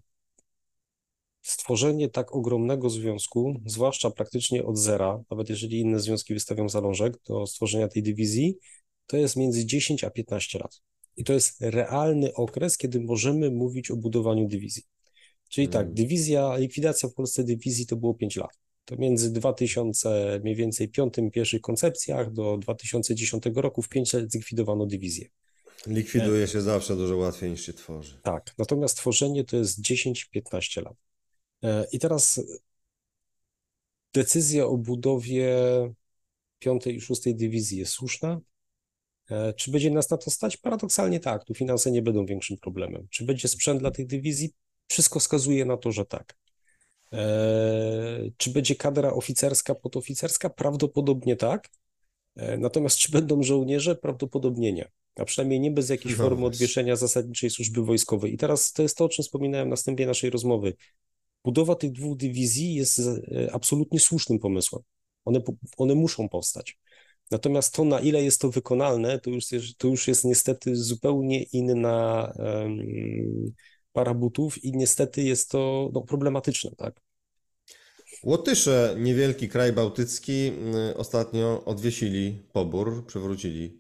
stworzenie 1.47 2.09
tak 2.09 2.35
ogromnego 2.35 2.91
związku, 2.91 3.61
zwłaszcza 3.67 4.11
praktycznie 4.11 4.65
od 4.65 4.79
zera, 4.79 5.23
nawet 5.31 5.49
jeżeli 5.49 5.81
inne 5.81 6.01
związki 6.01 6.35
wystawią 6.35 6.69
zalążek 6.69 7.19
do 7.29 7.47
stworzenia 7.47 7.89
tej 7.89 8.03
dywizji, 8.03 8.59
to 9.07 9.17
jest 9.17 9.37
między 9.37 9.67
10 9.67 10.05
a 10.05 10.11
15 10.11 10.59
lat. 10.59 10.81
I 11.17 11.25
to 11.25 11.33
jest 11.33 11.57
realny 11.61 12.35
okres, 12.35 12.79
kiedy 12.79 13.01
możemy 13.01 13.51
mówić 13.51 13.91
o 13.91 13.97
budowaniu 13.97 14.49
dywizji. 14.49 14.83
Czyli 15.49 15.69
tak, 15.69 15.81
hmm. 15.81 15.95
dywizja, 15.95 16.57
likwidacja 16.57 17.09
w 17.09 17.15
Polsce 17.15 17.45
dywizji 17.45 17.87
to 17.87 17.97
było 17.97 18.15
5 18.15 18.37
lat. 18.37 18.51
To 18.85 18.97
między 18.97 19.33
2000, 19.33 20.41
mniej 20.43 20.55
więcej 20.55 20.89
piątym 20.89 21.31
pierwszych 21.31 21.61
koncepcjach 21.61 22.33
do 22.33 22.59
2010 22.59 23.45
roku 23.55 23.83
w 23.83 23.89
5 23.89 24.13
lat 24.13 24.31
zlikwidowano 24.31 24.87
dywizję. 24.87 25.29
Likwiduje 25.87 26.47
się 26.47 26.61
zawsze 26.61 26.97
dużo 26.97 27.17
łatwiej 27.17 27.51
niż 27.51 27.67
się 27.67 27.73
tworzy. 27.73 28.19
Tak, 28.23 28.55
natomiast 28.59 28.97
tworzenie 28.97 29.45
to 29.45 29.57
jest 29.57 29.81
10-15 29.81 30.85
lat. 30.85 31.06
E, 31.63 31.87
I 31.93 31.99
teraz 31.99 32.41
decyzja 34.15 34.67
o 34.67 34.77
budowie 34.77 35.57
piątej 36.59 36.97
i 36.97 37.01
szóstej 37.01 37.35
dywizji 37.35 37.79
jest 37.79 37.93
słuszna. 37.93 38.41
E, 39.31 39.53
czy 39.53 39.71
będzie 39.71 39.91
nas 39.91 40.11
na 40.11 40.17
to 40.17 40.31
stać? 40.31 40.57
Paradoksalnie 40.57 41.21
tak, 41.21 41.45
tu 41.45 41.55
finanse 41.55 41.91
nie 41.91 42.03
będą 42.03 42.27
większym 42.27 42.57
problemem. 42.57 43.07
Czy 43.11 43.25
będzie 43.25 43.49
sprzęt 43.49 43.81
dla 43.81 43.91
tych 43.91 44.07
dywizji? 44.07 44.53
Wszystko 44.89 45.21
wskazuje 45.21 45.65
na 45.65 45.77
to, 45.77 45.93
że 45.93 46.07
tak. 46.07 46.37
E, 47.13 47.19
czy 48.37 48.51
będzie 48.51 48.75
kadra 48.75 49.13
oficerska, 49.13 49.75
podoficerska? 49.75 50.51
Prawdopodobnie 50.51 51.37
tak. 51.37 51.69
Natomiast 52.59 52.97
czy 52.97 53.13
będą 53.13 53.43
żołnierze? 53.43 53.97
Prawdopodobnie 53.97 54.73
nie. 54.73 54.91
A 55.15 55.25
przynajmniej 55.25 55.61
nie 55.61 55.71
bez 55.71 55.89
jakiejś 55.89 56.19
no 56.19 56.25
formy 56.25 56.47
odwieszenia 56.47 56.97
zasadniczej 56.97 57.51
służby 57.51 57.83
wojskowej. 57.83 58.35
I 58.35 58.37
teraz 58.37 58.73
to 58.73 58.83
jest 58.83 58.97
to, 58.97 59.05
o 59.05 59.09
czym 59.09 59.23
wspominałem 59.23 59.69
na 59.69 59.77
wstępie 59.77 60.07
naszej 60.07 60.31
rozmowy 60.31 60.75
budowa 61.47 61.75
tych 61.75 61.93
dwóch 61.93 62.17
dywizji 62.17 62.75
jest 62.75 62.99
e, 62.99 63.53
absolutnie 63.53 64.01
słusznym 64.01 64.39
pomysłem. 64.39 64.83
One, 65.25 65.41
one 65.77 65.95
muszą 65.95 66.29
powstać. 66.29 66.79
Natomiast 67.31 67.75
to, 67.75 67.85
na 67.85 68.01
ile 68.01 68.23
jest 68.23 68.41
to 68.41 68.51
wykonalne, 68.51 69.19
to 69.19 69.31
już 69.31 69.53
jest, 69.53 69.79
to 69.79 69.89
już 69.89 70.09
jest 70.09 70.25
niestety 70.25 70.77
zupełnie 70.77 71.43
inna 71.43 72.33
um, 72.39 72.79
para 73.93 74.15
butów 74.15 74.65
i 74.65 74.73
niestety 74.73 75.23
jest 75.23 75.51
to 75.51 75.91
no, 75.95 76.01
problematyczne, 76.01 76.71
tak? 76.77 77.01
Łotysze, 78.23 78.97
niewielki 78.99 79.49
kraj 79.49 79.73
bałtycki, 79.73 80.53
y, 80.91 80.97
ostatnio 80.97 81.65
odwiesili 81.65 82.43
pobór, 82.53 83.07
przywrócili 83.07 83.79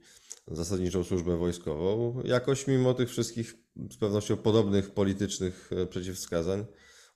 zasadniczą 0.48 1.04
służbę 1.04 1.36
wojskową. 1.36 2.22
Jakoś 2.24 2.66
mimo 2.66 2.94
tych 2.94 3.10
wszystkich 3.10 3.54
z 3.90 3.96
pewnością 3.96 4.36
podobnych 4.36 4.90
politycznych 4.90 5.70
e, 5.72 5.86
przeciwwskazań, 5.86 6.64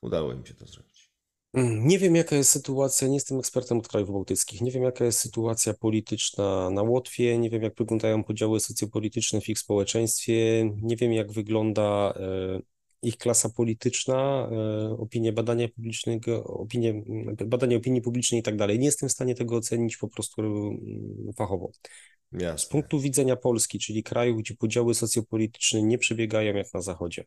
Udało 0.03 0.33
im 0.33 0.47
się 0.47 0.55
to 0.55 0.67
zrobić. 0.67 1.11
Mm, 1.55 1.87
nie 1.87 1.99
wiem, 1.99 2.17
jaka 2.17 2.37
jest 2.37 2.51
sytuacja, 2.51 3.09
nie 3.09 3.15
jestem 3.15 3.39
ekspertem 3.39 3.79
od 3.79 3.89
krajów 3.89 4.11
bałtyckich. 4.11 4.61
Nie 4.61 4.71
wiem, 4.71 4.83
jaka 4.83 5.05
jest 5.05 5.19
sytuacja 5.19 5.75
polityczna 5.75 6.71
na 6.71 6.83
Łotwie, 6.83 7.39
nie 7.39 7.51
wiem, 7.51 7.63
jak 7.63 7.75
wyglądają 7.75 8.25
podziały 8.25 8.61
socjopolityczne 8.61 9.41
w 9.41 9.49
ich 9.49 9.59
społeczeństwie, 9.59 10.65
nie 10.83 10.97
wiem, 10.97 11.13
jak 11.13 11.33
wygląda 11.33 12.15
e, 12.17 12.61
ich 13.03 13.17
klasa 13.17 13.49
polityczna, 13.49 14.49
e, 14.53 14.91
opinie 14.99 15.33
badania 15.33 15.69
publicznego, 15.69 16.45
opinie, 16.45 17.03
badanie 17.47 17.77
opinii 17.77 18.03
publicznej 18.03 18.41
i 18.41 18.43
tak 18.43 18.57
dalej. 18.57 18.79
Nie 18.79 18.87
jestem 18.87 19.09
w 19.09 19.13
stanie 19.13 19.35
tego 19.35 19.57
ocenić 19.57 19.97
po 19.97 20.09
prostu 20.09 20.43
mm, 20.43 21.33
fachowo. 21.37 21.71
Jasne. 22.33 22.59
Z 22.59 22.67
punktu 22.67 23.01
widzenia 23.01 23.37
Polski, 23.37 23.79
czyli 23.79 24.03
kraju, 24.03 24.37
gdzie 24.37 24.55
podziały 24.55 24.95
socjopolityczne 24.95 25.83
nie 25.83 25.99
przebiegają 25.99 26.55
jak 26.55 26.75
na 26.75 26.81
Zachodzie, 26.83 27.25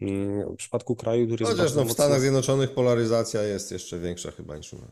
w 0.00 0.56
przypadku 0.56 0.96
kraju, 0.96 1.26
który 1.26 1.44
jest 1.44 1.56
Chociaż 1.56 1.74
no, 1.74 1.84
w 1.84 1.92
Stanach 1.92 2.20
Zjednoczonych 2.20 2.74
polaryzacja 2.74 3.42
jest 3.42 3.72
jeszcze 3.72 3.98
większa 3.98 4.30
chyba 4.30 4.56
niż 4.56 4.72
u 4.72 4.78
nas. 4.78 4.90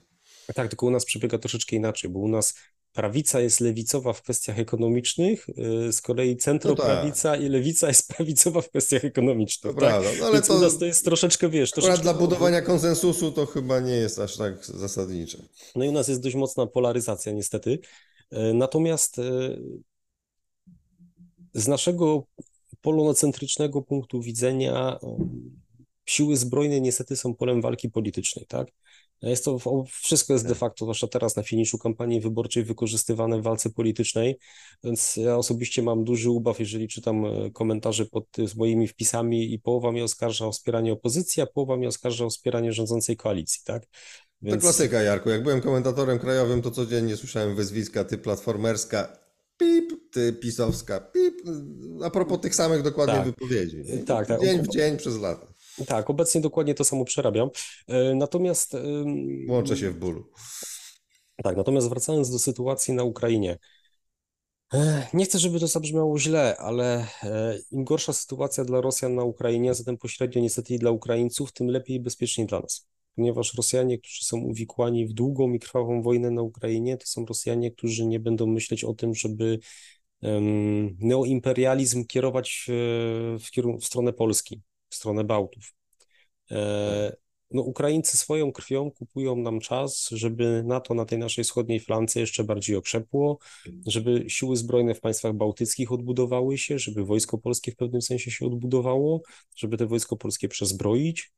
Tak, 0.55 0.69
tylko 0.69 0.87
u 0.87 0.91
nas 0.91 1.05
przebiega 1.05 1.39
troszeczkę 1.39 1.77
inaczej, 1.77 2.11
bo 2.11 2.19
u 2.19 2.29
nas 2.29 2.55
prawica 2.93 3.41
jest 3.41 3.61
lewicowa 3.61 4.13
w 4.13 4.23
kwestiach 4.23 4.59
ekonomicznych, 4.59 5.49
y, 5.49 5.93
z 5.93 6.03
kolei 6.03 6.37
centroprawica 6.37 7.31
no 7.31 7.37
tak. 7.37 7.45
i 7.45 7.49
lewica 7.49 7.89
jest 7.89 8.09
prawicowa 8.17 8.63
w 8.63 8.69
kwestiach 8.69 9.05
ekonomicznych. 9.05 9.75
To 9.75 9.81
tak? 9.81 9.89
prawda, 9.89 10.11
no 10.19 10.25
ale 10.25 10.35
Więc 10.35 10.47
to, 10.47 10.57
u 10.57 10.61
nas 10.61 10.79
to 10.79 10.85
jest 10.85 11.05
troszeczkę, 11.05 11.49
wiesz... 11.49 11.71
Troszeczkę... 11.71 12.03
dla 12.03 12.15
budowania 12.15 12.63
konsensusu 12.63 13.33
to 13.33 13.47
chyba 13.47 13.81
nie 13.81 13.95
jest 13.95 14.19
aż 14.19 14.37
tak 14.37 14.65
zasadnicze. 14.65 15.39
No 15.77 15.85
i 15.85 15.89
u 15.89 15.93
nas 15.93 16.09
jest 16.09 16.23
dość 16.23 16.37
mocna 16.37 16.67
polaryzacja 16.67 17.33
niestety. 17.33 17.79
Y, 18.33 18.55
natomiast 18.55 19.19
y, 19.19 19.23
z 21.55 21.69
naszego 21.69 22.27
polonocentrycznego 22.83 23.83
punktu 23.83 24.23
widzenia 24.23 24.99
siły 26.07 26.37
zbrojne 26.37 26.81
niestety 26.81 27.17
są 27.17 27.35
polem 27.35 27.61
walki 27.61 27.91
politycznej, 27.91 28.47
tak? 28.47 28.69
Jest 29.23 29.45
to, 29.45 29.59
wszystko 29.87 30.33
jest 30.33 30.49
de 30.49 30.55
facto, 30.55 30.85
zwłaszcza 30.85 31.07
teraz 31.07 31.37
na 31.37 31.43
finiszu 31.43 31.79
kampanii 31.79 32.21
wyborczej, 32.21 32.65
wykorzystywane 32.65 33.41
w 33.41 33.43
walce 33.43 33.71
politycznej, 33.71 34.39
więc 34.85 35.17
ja 35.17 35.37
osobiście 35.37 35.83
mam 35.83 36.05
duży 36.05 36.31
ubaw, 36.31 36.61
jeżeli 36.61 36.89
czytam 36.89 37.25
e, 37.25 37.51
komentarze 37.51 38.07
pod 38.07 38.25
z 38.47 38.57
moimi 38.57 38.89
wpisami 38.89 39.55
i 39.55 39.59
połowa 39.59 39.93
mnie 39.93 40.05
oskarża 40.05 40.47
o 40.47 40.53
wspieranie 40.53 40.93
opozycji, 40.93 41.43
a 41.43 41.47
połowa 41.47 41.77
mnie 41.77 41.89
oskarża 41.89 42.25
o 42.25 42.31
wspieranie 42.31 42.73
rządzącej 42.73 43.17
koalicji, 43.17 43.63
tak? 43.65 43.87
Więc... 44.43 44.57
To 44.57 44.61
klasyka, 44.61 45.03
Jarku. 45.03 45.31
Jak 45.31 45.43
byłem 45.43 45.61
komentatorem 45.61 46.19
krajowym, 46.19 46.63
to 46.63 46.71
codziennie 46.71 47.17
słyszałem 47.17 47.57
wyzwiska 47.57 48.05
ty 48.05 48.19
platformerska 48.19 49.22
pip, 49.63 50.11
ty 50.11 50.33
pisowska, 50.33 51.01
pip. 51.01 51.35
A 52.05 52.11
propos 52.11 52.41
tych 52.41 52.55
samych 52.55 52.83
dokładnie 52.83 53.15
tak. 53.15 53.25
wypowiedzi. 53.25 53.83
Tak, 54.07 54.27
tak. 54.27 54.41
Dzień 54.41 54.63
w 54.63 54.69
dzień 54.69 54.97
przez 54.97 55.19
lata. 55.19 55.47
Tak, 55.87 56.11
obecnie 56.11 56.41
dokładnie 56.41 56.75
to 56.75 56.85
samo 56.85 57.05
przerabiam. 57.05 57.51
E, 57.89 58.15
natomiast. 58.15 58.77
Łączę 59.49 59.77
się 59.77 59.91
w 59.91 59.99
bólu. 59.99 60.25
Tak, 61.43 61.57
natomiast 61.57 61.89
wracając 61.89 62.31
do 62.31 62.39
sytuacji 62.39 62.95
na 62.95 63.05
Ukrainie. 63.05 63.59
E, 64.75 65.07
nie 65.15 65.25
chcę, 65.25 65.39
żeby 65.39 65.61
to 65.61 65.67
zabrzmiało 65.67 66.19
źle, 66.19 66.57
ale 66.57 67.07
e, 67.23 67.59
im 67.71 67.85
gorsza 67.85 68.13
sytuacja 68.13 68.65
dla 68.65 68.81
Rosjan 68.81 69.15
na 69.15 69.25
Ukrainie, 69.25 69.71
a 69.71 69.75
zatem 69.75 69.99
pośrednio 69.99 70.43
niestety 70.43 70.75
i 70.75 70.79
dla 70.79 70.91
Ukraińców, 70.91 71.53
tym 71.53 71.67
lepiej 71.67 71.97
i 71.97 72.01
bezpieczniej 72.01 72.47
dla 72.47 72.61
nas 72.61 72.92
ponieważ 73.17 73.55
Rosjanie, 73.55 73.99
którzy 73.99 74.25
są 74.25 74.39
uwikłani 74.39 75.07
w 75.07 75.13
długą 75.13 75.53
i 75.53 75.59
krwawą 75.59 76.03
wojnę 76.03 76.31
na 76.31 76.43
Ukrainie, 76.43 76.97
to 76.97 77.07
są 77.07 77.27
Rosjanie, 77.27 77.71
którzy 77.71 78.07
nie 78.07 78.21
będą 78.21 78.47
myśleć 78.47 78.85
o 78.85 78.95
tym, 78.95 79.15
żeby 79.15 79.59
neoimperializm 80.99 82.07
kierować 82.07 82.65
w, 82.69 83.39
w, 83.41 83.81
w 83.81 83.85
stronę 83.85 84.13
Polski, 84.13 84.61
w 84.89 84.95
stronę 84.95 85.25
Bałtów. 85.25 85.75
E, 86.51 87.17
no, 87.51 87.63
Ukraińcy 87.63 88.17
swoją 88.17 88.53
krwią 88.53 88.91
kupują 88.91 89.37
nam 89.37 89.61
czas, 89.61 90.09
żeby 90.13 90.63
NATO 90.67 90.95
na 90.95 91.05
tej 91.05 91.19
naszej 91.19 91.45
wschodniej 91.45 91.81
flance 91.81 92.21
jeszcze 92.21 92.45
bardziej 92.45 92.77
okrzepło, 92.77 93.39
żeby 93.87 94.25
siły 94.29 94.57
zbrojne 94.57 94.95
w 94.95 95.01
państwach 95.01 95.35
bałtyckich 95.35 95.93
odbudowały 95.93 96.59
się, 96.59 96.79
żeby 96.79 97.05
wojsko 97.05 97.39
polskie 97.39 97.73
w 97.73 97.77
pewnym 97.77 98.03
sensie 98.03 98.31
się 98.31 98.47
odbudowało, 98.47 99.23
żeby 99.57 99.77
te 99.77 99.87
wojsko 99.87 100.17
polskie 100.17 100.49
przezbroić. 100.49 101.33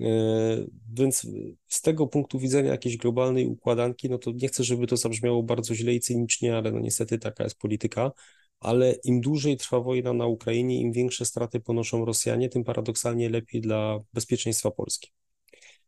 E, 0.00 0.66
więc 0.94 1.26
z 1.68 1.80
tego 1.80 2.06
punktu 2.06 2.38
widzenia 2.38 2.70
jakiejś 2.70 2.96
globalnej 2.96 3.46
układanki, 3.46 4.10
no 4.10 4.18
to 4.18 4.32
nie 4.34 4.48
chcę, 4.48 4.64
żeby 4.64 4.86
to 4.86 4.96
zabrzmiało 4.96 5.42
bardzo 5.42 5.74
źle 5.74 5.94
i 5.94 6.00
cynicznie, 6.00 6.56
ale 6.56 6.72
no 6.72 6.80
niestety 6.80 7.18
taka 7.18 7.44
jest 7.44 7.58
polityka. 7.58 8.12
Ale 8.60 8.92
im 9.04 9.20
dłużej 9.20 9.56
trwa 9.56 9.80
wojna 9.80 10.12
na 10.12 10.26
Ukrainie, 10.26 10.80
im 10.80 10.92
większe 10.92 11.24
straty 11.24 11.60
ponoszą 11.60 12.04
Rosjanie, 12.04 12.48
tym 12.48 12.64
paradoksalnie 12.64 13.28
lepiej 13.28 13.60
dla 13.60 13.98
bezpieczeństwa 14.12 14.70
Polski. 14.70 15.10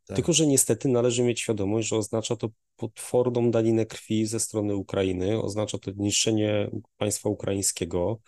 Tak. 0.05 0.15
Tylko, 0.15 0.33
że 0.33 0.47
niestety 0.47 0.89
należy 0.89 1.23
mieć 1.23 1.39
świadomość, 1.39 1.87
że 1.87 1.95
oznacza 1.95 2.35
to 2.35 2.49
potworną 2.75 3.51
daninę 3.51 3.85
krwi 3.85 4.25
ze 4.25 4.39
strony 4.39 4.75
Ukrainy, 4.75 5.41
oznacza 5.41 5.77
to 5.77 5.91
niszczenie 5.95 6.69
państwa 6.97 7.29
ukraińskiego 7.29 8.19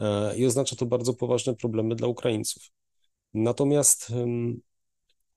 e, 0.00 0.36
i 0.36 0.46
oznacza 0.46 0.76
to 0.76 0.86
bardzo 0.86 1.14
poważne 1.14 1.56
problemy 1.56 1.94
dla 1.94 2.08
Ukraińców. 2.08 2.62
Natomiast 3.34 4.12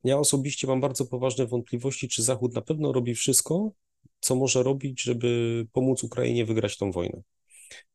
ja 0.03 0.17
osobiście 0.19 0.67
mam 0.67 0.81
bardzo 0.81 1.05
poważne 1.05 1.47
wątpliwości, 1.47 2.09
czy 2.09 2.23
Zachód 2.23 2.53
na 2.55 2.61
pewno 2.61 2.91
robi 2.91 3.15
wszystko, 3.15 3.71
co 4.19 4.35
może 4.35 4.63
robić, 4.63 5.01
żeby 5.01 5.67
pomóc 5.73 6.03
Ukrainie 6.03 6.45
wygrać 6.45 6.77
tą 6.77 6.91
wojnę. 6.91 7.21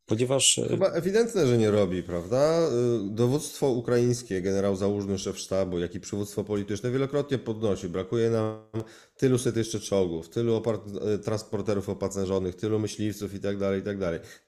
Ponieważ. 0.06 0.58
E, 0.58 0.68
Chyba 0.68 0.90
ewidentne, 0.90 1.46
że 1.46 1.58
nie 1.58 1.70
robi, 1.70 2.02
prawda? 2.02 2.68
Y, 2.68 2.70
dowództwo 3.10 3.70
ukraińskie, 3.70 4.42
generał 4.42 4.76
Załużny, 4.76 5.18
szef 5.18 5.38
sztabu, 5.38 5.78
jak 5.78 5.94
i 5.94 6.00
przywództwo 6.00 6.44
polityczne 6.44 6.90
wielokrotnie 6.90 7.38
podnosi. 7.38 7.88
Brakuje 7.88 8.30
nam 8.30 8.58
tylu 9.16 9.38
set 9.38 9.56
jeszcze 9.56 9.80
czołgów, 9.80 10.28
tylu 10.28 10.62
e, 11.14 11.18
transporterów 11.18 11.88
opancerzonych, 11.88 12.54
tylu 12.54 12.78
myśliwców 12.78 13.34
i 13.34 13.40
tak 13.40 13.58
dalej, 13.58 13.80
i 13.80 13.82
tak. 13.82 13.96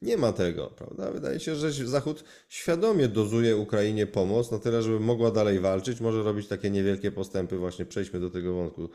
Nie 0.03 0.17
ma 0.17 0.33
tego, 0.33 0.67
prawda? 0.67 1.11
Wydaje 1.11 1.41
się, 1.41 1.55
że 1.55 1.73
Zachód 1.73 2.25
świadomie 2.49 3.09
dozuje 3.09 3.57
Ukrainie 3.57 4.07
pomoc 4.07 4.51
na 4.51 4.59
tyle, 4.59 4.83
żeby 4.83 5.01
mogła 5.01 5.31
dalej 5.31 5.61
walczyć, 5.61 6.01
może 6.01 6.23
robić 6.23 6.49
takie 6.49 6.71
niewielkie 6.71 7.11
postępy, 7.11 7.57
właśnie 7.57 7.85
przejdźmy 7.85 8.21
do 8.21 8.31
tego 8.31 8.55
wątku 8.55 8.89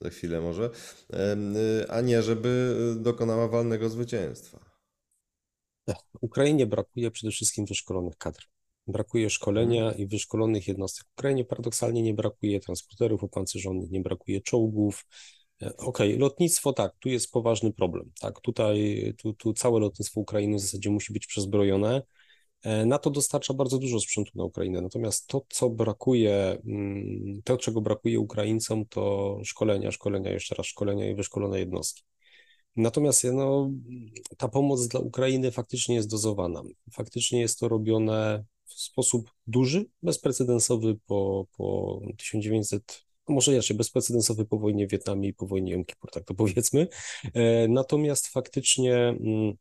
za 0.00 0.10
chwilę 0.10 0.40
może, 0.40 0.70
y, 1.82 1.90
a 1.90 2.00
nie 2.00 2.22
żeby 2.22 2.76
y, 2.98 3.02
dokonała 3.02 3.48
walnego 3.48 3.88
zwycięstwa. 3.88 4.75
Ukrainie 6.20 6.66
brakuje 6.66 7.10
przede 7.10 7.30
wszystkim 7.30 7.66
wyszkolonych 7.66 8.16
kadr. 8.16 8.42
Brakuje 8.86 9.30
szkolenia 9.30 9.84
mhm. 9.84 9.98
i 9.98 10.06
wyszkolonych 10.06 10.68
jednostek. 10.68 11.06
Ukrainie 11.18 11.44
paradoksalnie 11.44 12.02
nie 12.02 12.14
brakuje 12.14 12.60
transporterów 12.60 13.24
opancerzonych, 13.24 13.90
nie 13.90 14.00
brakuje 14.00 14.40
czołgów. 14.40 15.06
E, 15.62 15.76
okej, 15.76 16.08
okay, 16.08 16.18
lotnictwo 16.18 16.72
tak, 16.72 16.92
tu 17.00 17.08
jest 17.08 17.32
poważny 17.32 17.72
problem. 17.72 18.12
Tak, 18.20 18.40
tutaj 18.40 19.14
tu, 19.18 19.34
tu 19.34 19.52
całe 19.52 19.80
lotnictwo 19.80 20.20
Ukrainy 20.20 20.56
w 20.56 20.60
zasadzie 20.60 20.90
musi 20.90 21.12
być 21.12 21.26
przezbrojone. 21.26 22.02
E, 22.62 22.86
NATO 22.86 23.10
dostarcza 23.10 23.54
bardzo 23.54 23.78
dużo 23.78 24.00
sprzętu 24.00 24.30
na 24.34 24.44
Ukrainę, 24.44 24.80
natomiast 24.80 25.26
to, 25.26 25.46
co 25.48 25.70
brakuje, 25.70 26.58
mm, 26.66 27.42
to, 27.44 27.56
czego 27.56 27.80
brakuje 27.80 28.20
Ukraińcom, 28.20 28.86
to 28.86 29.38
szkolenia, 29.44 29.90
szkolenia, 29.90 30.30
jeszcze 30.30 30.54
raz 30.54 30.66
szkolenia 30.66 31.10
i 31.10 31.14
wyszkolone 31.14 31.58
jednostki. 31.58 32.02
Natomiast 32.76 33.24
no, 33.32 33.70
ta 34.36 34.48
pomoc 34.48 34.88
dla 34.88 35.00
Ukrainy 35.00 35.50
faktycznie 35.50 35.94
jest 35.94 36.10
dozowana. 36.10 36.62
Faktycznie 36.92 37.40
jest 37.40 37.58
to 37.60 37.68
robione 37.68 38.44
w 38.64 38.72
sposób 38.72 39.30
duży, 39.46 39.86
bezprecedensowy 40.02 40.98
po, 41.06 41.46
po 41.56 42.00
1900, 42.16 43.04
no 43.28 43.34
może 43.34 43.52
inaczej, 43.52 43.76
bezprecedensowy 43.76 44.44
po 44.44 44.58
wojnie 44.58 44.86
w 44.86 44.90
Wietnamie 44.90 45.28
i 45.28 45.34
po 45.34 45.46
wojnie 45.46 45.72
Jom 45.72 45.84
Kippur, 45.84 46.10
tak 46.10 46.24
to 46.24 46.34
powiedzmy. 46.34 46.88
E, 47.34 47.68
natomiast 47.68 48.28
faktycznie 48.28 48.94
mm, 48.94 49.56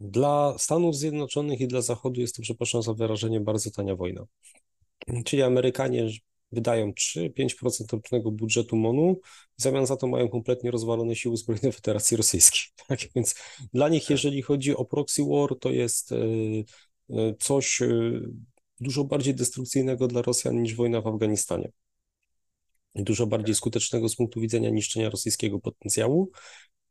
dla 0.00 0.54
Stanów 0.58 0.96
Zjednoczonych 0.96 1.60
i 1.60 1.68
dla 1.68 1.82
Zachodu 1.82 2.20
jest 2.20 2.36
to, 2.36 2.42
przepraszam 2.42 2.82
za 2.82 2.94
wyrażenie, 2.94 3.40
bardzo 3.40 3.70
tania 3.70 3.96
wojna. 3.96 4.26
Czyli 5.24 5.42
Amerykanie 5.42 6.08
wydają 6.52 6.92
3-5% 6.92 7.92
rocznego 7.92 8.30
budżetu 8.30 8.76
MONU, 8.76 9.20
w 9.58 9.62
zamian 9.62 9.86
za 9.86 9.96
to 9.96 10.06
mają 10.06 10.28
kompletnie 10.28 10.70
rozwalone 10.70 11.16
siły 11.16 11.36
zbrojne 11.36 11.72
Federacji 11.72 12.16
Rosyjskiej. 12.16 12.62
Tak 12.88 12.98
więc 13.14 13.34
dla 13.72 13.88
nich, 13.88 14.10
jeżeli 14.10 14.42
chodzi 14.42 14.76
o 14.76 14.84
proxy 14.84 15.22
war, 15.24 15.58
to 15.60 15.70
jest 15.70 16.12
e, 16.12 16.16
e, 17.10 17.34
coś 17.38 17.82
e, 17.82 18.20
dużo 18.80 19.04
bardziej 19.04 19.34
destrukcyjnego 19.34 20.08
dla 20.08 20.22
Rosjan 20.22 20.62
niż 20.62 20.74
wojna 20.74 21.00
w 21.00 21.06
Afganistanie. 21.06 21.72
Dużo 22.94 23.26
bardziej 23.26 23.54
skutecznego 23.54 24.08
z 24.08 24.16
punktu 24.16 24.40
widzenia 24.40 24.70
niszczenia 24.70 25.10
rosyjskiego 25.10 25.60
potencjału, 25.60 26.30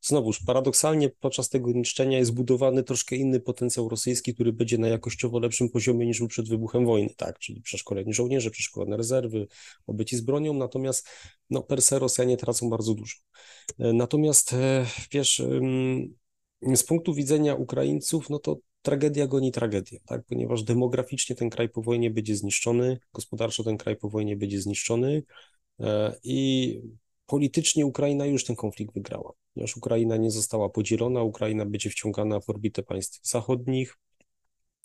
Znowuż, 0.03 0.43
paradoksalnie 0.45 1.09
podczas 1.09 1.49
tego 1.49 1.71
niszczenia 1.71 2.17
jest 2.17 2.33
budowany 2.33 2.83
troszkę 2.83 3.15
inny 3.15 3.39
potencjał 3.39 3.89
rosyjski, 3.89 4.33
który 4.33 4.53
będzie 4.53 4.77
na 4.77 4.87
jakościowo 4.87 5.39
lepszym 5.39 5.69
poziomie 5.69 6.05
niż 6.05 6.19
był 6.19 6.27
przed 6.27 6.49
wybuchem 6.49 6.85
wojny, 6.85 7.09
tak, 7.17 7.39
czyli 7.39 7.61
przeszkoleni 7.61 8.13
żołnierze, 8.13 8.51
przeszkolone 8.51 8.97
rezerwy, 8.97 9.47
obyci 9.87 10.17
z 10.17 10.21
bronią, 10.21 10.53
natomiast 10.53 11.09
no, 11.49 11.61
per 11.61 11.81
se 11.81 11.99
Rosjanie 11.99 12.37
tracą 12.37 12.69
bardzo 12.69 12.93
dużo. 12.93 13.15
E, 13.79 13.93
natomiast 13.93 14.53
e, 14.53 14.85
wiesz, 15.11 15.41
z 16.75 16.83
punktu 16.83 17.13
widzenia 17.13 17.55
Ukraińców, 17.55 18.29
no 18.29 18.39
to 18.39 18.57
tragedia 18.81 19.27
goni 19.27 19.51
tragedię, 19.51 19.99
tak, 20.05 20.25
ponieważ 20.25 20.63
demograficznie 20.63 21.35
ten 21.35 21.49
kraj 21.49 21.69
po 21.69 21.81
wojnie 21.81 22.11
będzie 22.11 22.35
zniszczony, 22.35 22.99
gospodarczo 23.13 23.63
ten 23.63 23.77
kraj 23.77 23.95
po 23.95 24.09
wojnie 24.09 24.37
będzie 24.37 24.61
zniszczony 24.61 25.23
e, 25.79 26.15
i 26.23 26.81
politycznie 27.25 27.85
Ukraina 27.85 28.25
już 28.25 28.45
ten 28.45 28.55
konflikt 28.55 28.93
wygrała, 28.93 29.33
ponieważ 29.53 29.77
Ukraina 29.77 30.17
nie 30.17 30.31
została 30.31 30.69
podzielona, 30.69 31.23
Ukraina 31.23 31.65
będzie 31.65 31.89
wciągana 31.89 32.39
w 32.39 32.49
orbitę 32.49 32.83
państw 32.83 33.29
zachodnich, 33.29 33.97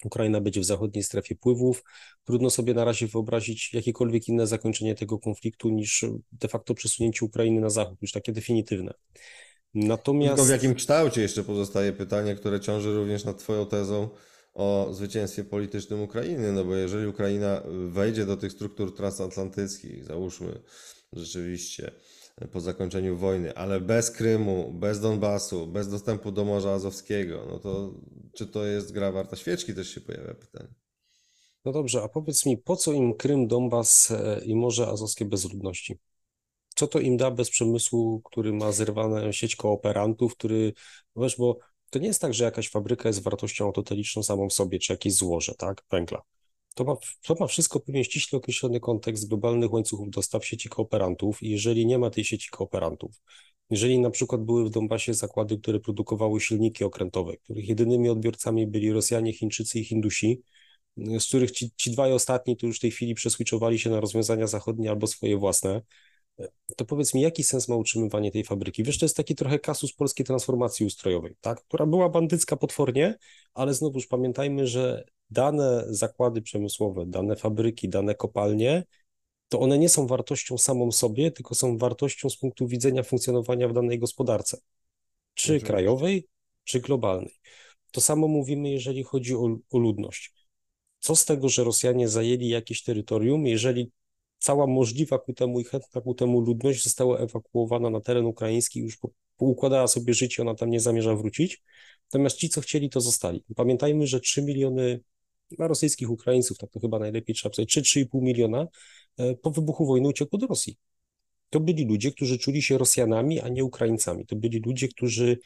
Ukraina 0.05 0.41
będzie 0.41 0.61
w 0.61 0.65
zachodniej 0.65 1.05
strefie 1.05 1.35
wpływów. 1.35 1.85
Trudno 2.25 2.51
sobie 2.51 2.75
na 2.75 2.85
razie 2.85 3.07
wyobrazić 3.07 3.75
jakiekolwiek 3.75 4.29
inne 4.29 4.47
zakończenie 4.47 4.95
tego 4.95 5.19
konfliktu 5.19 5.69
niż 5.69 6.05
de 6.33 6.49
facto 6.49 6.75
przesunięcie 6.75 7.25
Ukrainy 7.25 7.61
na 7.61 7.71
zachód, 7.71 8.03
już 8.03 8.13
takie 8.13 8.33
definitywne. 8.33 8.95
Natomiast. 9.75 10.37
Tylko 10.37 10.49
w 10.49 10.51
jakim 10.51 10.75
kształcie 10.75 11.23
jeszcze 11.23 11.45
pozostaje 11.45 11.93
pytanie, 11.93 12.35
które 12.35 12.61
ciąży 12.61 12.95
również 12.95 13.25
nad 13.25 13.39
Twoją 13.39 13.67
tezą 13.67 14.09
o 14.55 14.89
zwycięstwie 14.91 15.45
politycznym 15.45 16.03
Ukrainy? 16.03 16.53
No 16.53 16.65
bo 16.65 16.77
jeżeli 16.77 17.07
Ukraina 17.07 17.63
wejdzie 17.89 18.27
do 18.27 18.37
tych 18.37 18.53
struktur 18.53 18.97
transatlantyckich, 18.97 20.05
załóżmy 20.05 20.61
rzeczywiście, 21.13 21.93
po 22.47 22.61
zakończeniu 22.61 23.17
wojny, 23.17 23.55
ale 23.55 23.81
bez 23.81 24.11
Krymu, 24.11 24.73
bez 24.73 25.01
Donbasu, 25.01 25.67
bez 25.67 25.91
dostępu 25.91 26.33
do 26.33 26.45
Morza 26.45 26.73
Azowskiego, 26.73 27.47
no 27.49 27.59
to 27.59 27.95
czy 28.35 28.47
to 28.47 28.65
jest 28.65 28.93
gra 28.93 29.13
warta 29.13 29.37
świeczki, 29.37 29.75
też 29.75 29.95
się 29.95 30.01
pojawia 30.01 30.35
pytanie. 30.35 30.69
No 31.65 31.73
dobrze, 31.73 32.03
a 32.03 32.09
powiedz 32.09 32.47
mi, 32.47 32.59
po 32.59 32.77
co 32.77 32.93
im 32.93 33.15
Krym, 33.15 33.47
Donbas 33.47 34.11
e, 34.11 34.41
i 34.45 34.55
Morze 34.55 34.87
Azowskie 34.87 35.25
bez 35.25 35.53
ludności? 35.53 35.99
Co 36.75 36.87
to 36.87 37.01
im 37.01 37.17
da 37.17 37.31
bez 37.31 37.51
przemysłu, 37.51 38.21
który 38.25 38.53
ma 38.53 38.73
zerwaną 38.73 39.33
sieć 39.33 39.57
kooperantów, 39.57 40.37
który, 40.37 40.73
wiesz, 41.17 41.37
bo 41.37 41.59
to 41.91 41.99
nie 41.99 42.07
jest 42.07 42.21
tak, 42.21 42.35
że 42.35 42.45
jakaś 42.45 42.71
fabryka 42.71 43.09
jest 43.09 43.23
wartością 43.23 43.65
autoteliczną 43.67 44.23
samą 44.23 44.49
w 44.49 44.53
sobie, 44.53 44.79
czy 44.79 44.93
jakieś 44.93 45.15
złoże, 45.15 45.55
tak, 45.55 45.85
węgla. 45.91 46.23
To 46.79 46.85
ma, 46.85 46.97
to 47.23 47.35
ma 47.41 47.47
wszystko 47.47 47.81
pewien 47.81 48.05
ściśle 48.05 48.39
określony 48.39 48.81
kontekst 48.81 49.29
globalnych 49.29 49.73
łańcuchów 49.73 50.11
dostaw 50.11 50.47
sieci 50.47 50.69
kooperantów 50.69 51.43
i 51.43 51.51
jeżeli 51.51 51.87
nie 51.87 51.99
ma 51.99 52.11
tej 52.11 52.25
sieci 52.25 52.51
kooperantów, 52.51 53.23
jeżeli 53.71 53.99
na 54.01 54.11
przykład 54.11 54.45
były 54.45 54.65
w 54.65 54.71
Donbasie 54.71 55.15
zakłady, 55.15 55.59
które 55.59 55.81
produkowały 55.81 56.41
silniki 56.41 56.85
okrętowe, 56.85 57.37
których 57.37 57.69
jedynymi 57.69 58.09
odbiorcami 58.09 58.67
byli 58.67 58.93
Rosjanie, 58.93 59.33
Chińczycy 59.33 59.79
i 59.79 59.85
Hindusi, 59.85 60.43
z 60.97 61.27
których 61.27 61.51
ci, 61.51 61.71
ci 61.77 61.91
dwaj 61.91 62.13
ostatni 62.13 62.57
to 62.57 62.67
już 62.67 62.77
w 62.77 62.81
tej 62.81 62.91
chwili 62.91 63.15
przeswitchowali 63.15 63.79
się 63.79 63.91
na 63.91 64.01
rozwiązania 64.01 64.47
zachodnie 64.47 64.91
albo 64.91 65.07
swoje 65.07 65.37
własne, 65.37 65.83
to 66.77 66.85
powiedz 66.85 67.15
mi, 67.15 67.21
jaki 67.21 67.45
sens 67.45 67.69
ma 67.69 67.77
utrzymywanie 67.77 68.31
tej 68.31 68.45
fabryki? 68.45 68.83
Wiesz, 68.83 68.99
to 68.99 69.05
jest 69.05 69.17
taki 69.17 69.35
trochę 69.35 69.59
kasus 69.59 69.93
polskiej 69.93 70.27
transformacji 70.27 70.87
ustrojowej, 70.87 71.37
tak? 71.41 71.65
która 71.65 71.87
była 71.87 72.09
bandycka 72.09 72.57
potwornie, 72.57 73.19
ale 73.55 73.75
znowuż 73.75 74.07
pamiętajmy, 74.07 74.67
że 74.67 75.05
dane 75.31 75.85
zakłady 75.89 76.43
przemysłowe, 76.43 77.07
dane 77.07 77.37
fabryki, 77.37 77.89
dane 77.89 78.15
kopalnie, 78.15 78.85
to 79.49 79.61
one 79.61 79.79
nie 79.79 79.89
są 79.89 80.07
wartością 80.07 80.59
samą 80.59 80.93
sobie, 80.93 81.31
tylko 81.31 81.55
są 81.55 81.79
wartością 81.79 82.31
z 82.31 82.37
punktu 82.37 82.67
widzenia 82.67 83.03
funkcjonowania 83.03 83.69
w 83.69 83.73
danej 83.73 83.99
gospodarce, 83.99 84.59
czy 85.35 85.61
krajowej, 85.61 86.29
czy 86.65 86.81
globalnej. 86.81 87.35
To 87.93 88.01
samo 88.01 88.29
mówimy, 88.29 88.71
jeżeli 88.71 89.03
chodzi 89.03 89.35
o, 89.35 89.59
o 89.71 89.79
ludność. 89.79 90.33
Co 90.99 91.17
z 91.17 91.25
tego, 91.25 91.49
że 91.49 91.65
Rosjanie 91.65 92.09
zajęli 92.09 92.49
jakieś 92.49 92.83
terytorium, 92.83 93.47
jeżeli 93.47 93.91
cała 94.39 94.67
możliwa 94.67 95.19
ku 95.19 95.33
temu 95.33 95.61
i 95.61 95.65
chętna 95.65 96.01
ku 96.01 96.15
temu 96.15 96.41
ludność 96.41 96.85
została 96.85 97.19
ewakuowana 97.19 97.91
na 97.91 98.01
teren 98.01 98.27
ukraiński, 98.27 98.81
już 98.81 98.99
poukładała 99.37 99.87
sobie 99.87 100.15
życie, 100.15 100.43
ona 100.43 100.55
tam 100.55 100.71
nie 100.71 100.81
zamierza 100.81 101.15
wrócić. 101.15 101.63
Natomiast 102.13 102.37
ci, 102.37 102.49
co 102.49 102.61
chcieli, 102.61 102.91
to 102.91 103.01
zostali. 103.01 103.45
Pamiętajmy, 103.57 104.07
że 104.07 104.21
3 104.21 104.43
miliony 104.43 105.01
rosyjskich 105.59 106.11
Ukraińców, 106.11 106.59
tak 106.59 106.71
to 106.71 106.81
chyba 106.81 106.99
najlepiej 106.99 107.35
trzeba 107.35 107.55
powiedzieć, 107.55 107.75
3-3,5 107.75 108.23
miliona, 108.23 108.67
e, 109.17 109.35
po 109.35 109.51
wybuchu 109.51 109.87
wojny 109.87 110.09
uciekło 110.09 110.39
do 110.39 110.47
Rosji. 110.47 110.77
To 111.51 111.61
byli 111.61 111.85
ludzie, 111.85 112.13
którzy 112.13 112.39
czuli 112.39 112.63
się 112.63 112.79
Rosjanami, 112.79 113.41
a 113.41 113.49
nie 113.49 113.65
Ukraińcami. 113.65 114.27
To 114.27 114.37
byli 114.37 114.63
ludzie, 114.67 114.89
którzy 114.89 115.39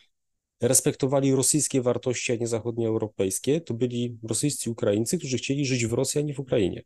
respektowali 0.60 1.32
rosyjskie 1.32 1.82
wartości, 1.82 2.32
a 2.32 2.36
nie 2.36 2.46
zachodnioeuropejskie. 2.46 3.60
To 3.60 3.74
byli 3.74 4.18
rosyjscy 4.22 4.70
Ukraińcy, 4.70 5.18
którzy 5.18 5.36
chcieli 5.36 5.66
żyć 5.66 5.86
w 5.86 5.92
Rosji, 5.92 6.20
a 6.20 6.22
nie 6.22 6.34
w 6.34 6.40
Ukrainie. 6.40 6.82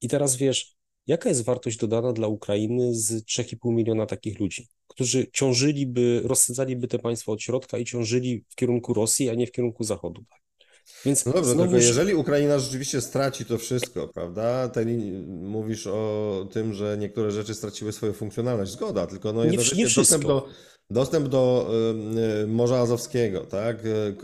I 0.00 0.08
teraz 0.08 0.36
wiesz, 0.36 0.74
jaka 1.06 1.28
jest 1.28 1.44
wartość 1.44 1.76
dodana 1.76 2.12
dla 2.12 2.28
Ukrainy 2.28 2.94
z 2.94 3.24
3,5 3.24 3.72
miliona 3.72 4.06
takich 4.06 4.40
ludzi, 4.40 4.68
którzy 4.88 5.26
ciążyliby, 5.32 6.20
rozsadzaliby 6.24 6.88
te 6.88 6.98
państwa 6.98 7.32
od 7.32 7.42
środka 7.42 7.78
i 7.78 7.84
ciążyli 7.84 8.44
w 8.48 8.54
kierunku 8.54 8.94
Rosji, 8.94 9.30
a 9.30 9.34
nie 9.34 9.46
w 9.46 9.52
kierunku 9.52 9.84
Zachodu. 9.84 10.24
Tak? 10.30 10.43
Więc 11.04 11.26
no 11.26 11.32
dobrze, 11.32 11.50
znowuż... 11.50 11.72
tylko 11.72 11.86
jeżeli 11.86 12.14
Ukraina 12.14 12.58
rzeczywiście 12.58 13.00
straci 13.00 13.44
to 13.44 13.58
wszystko, 13.58 14.08
prawda? 14.08 14.68
Te, 14.68 14.84
mówisz 15.26 15.86
o 15.86 16.48
tym, 16.52 16.72
że 16.74 16.96
niektóre 16.98 17.30
rzeczy 17.30 17.54
straciły 17.54 17.92
swoją 17.92 18.12
funkcjonalność. 18.12 18.72
Zgoda, 18.72 19.06
tylko 19.06 19.32
no 19.32 19.44
nie, 19.44 19.58
nie 19.76 19.86
dostęp 19.96 20.24
do 20.24 20.48
Dostęp 20.94 21.28
do 21.28 21.70
y, 22.42 22.46
Morza 22.46 22.78
Azowskiego, 22.78 23.40
tak? 23.40 23.76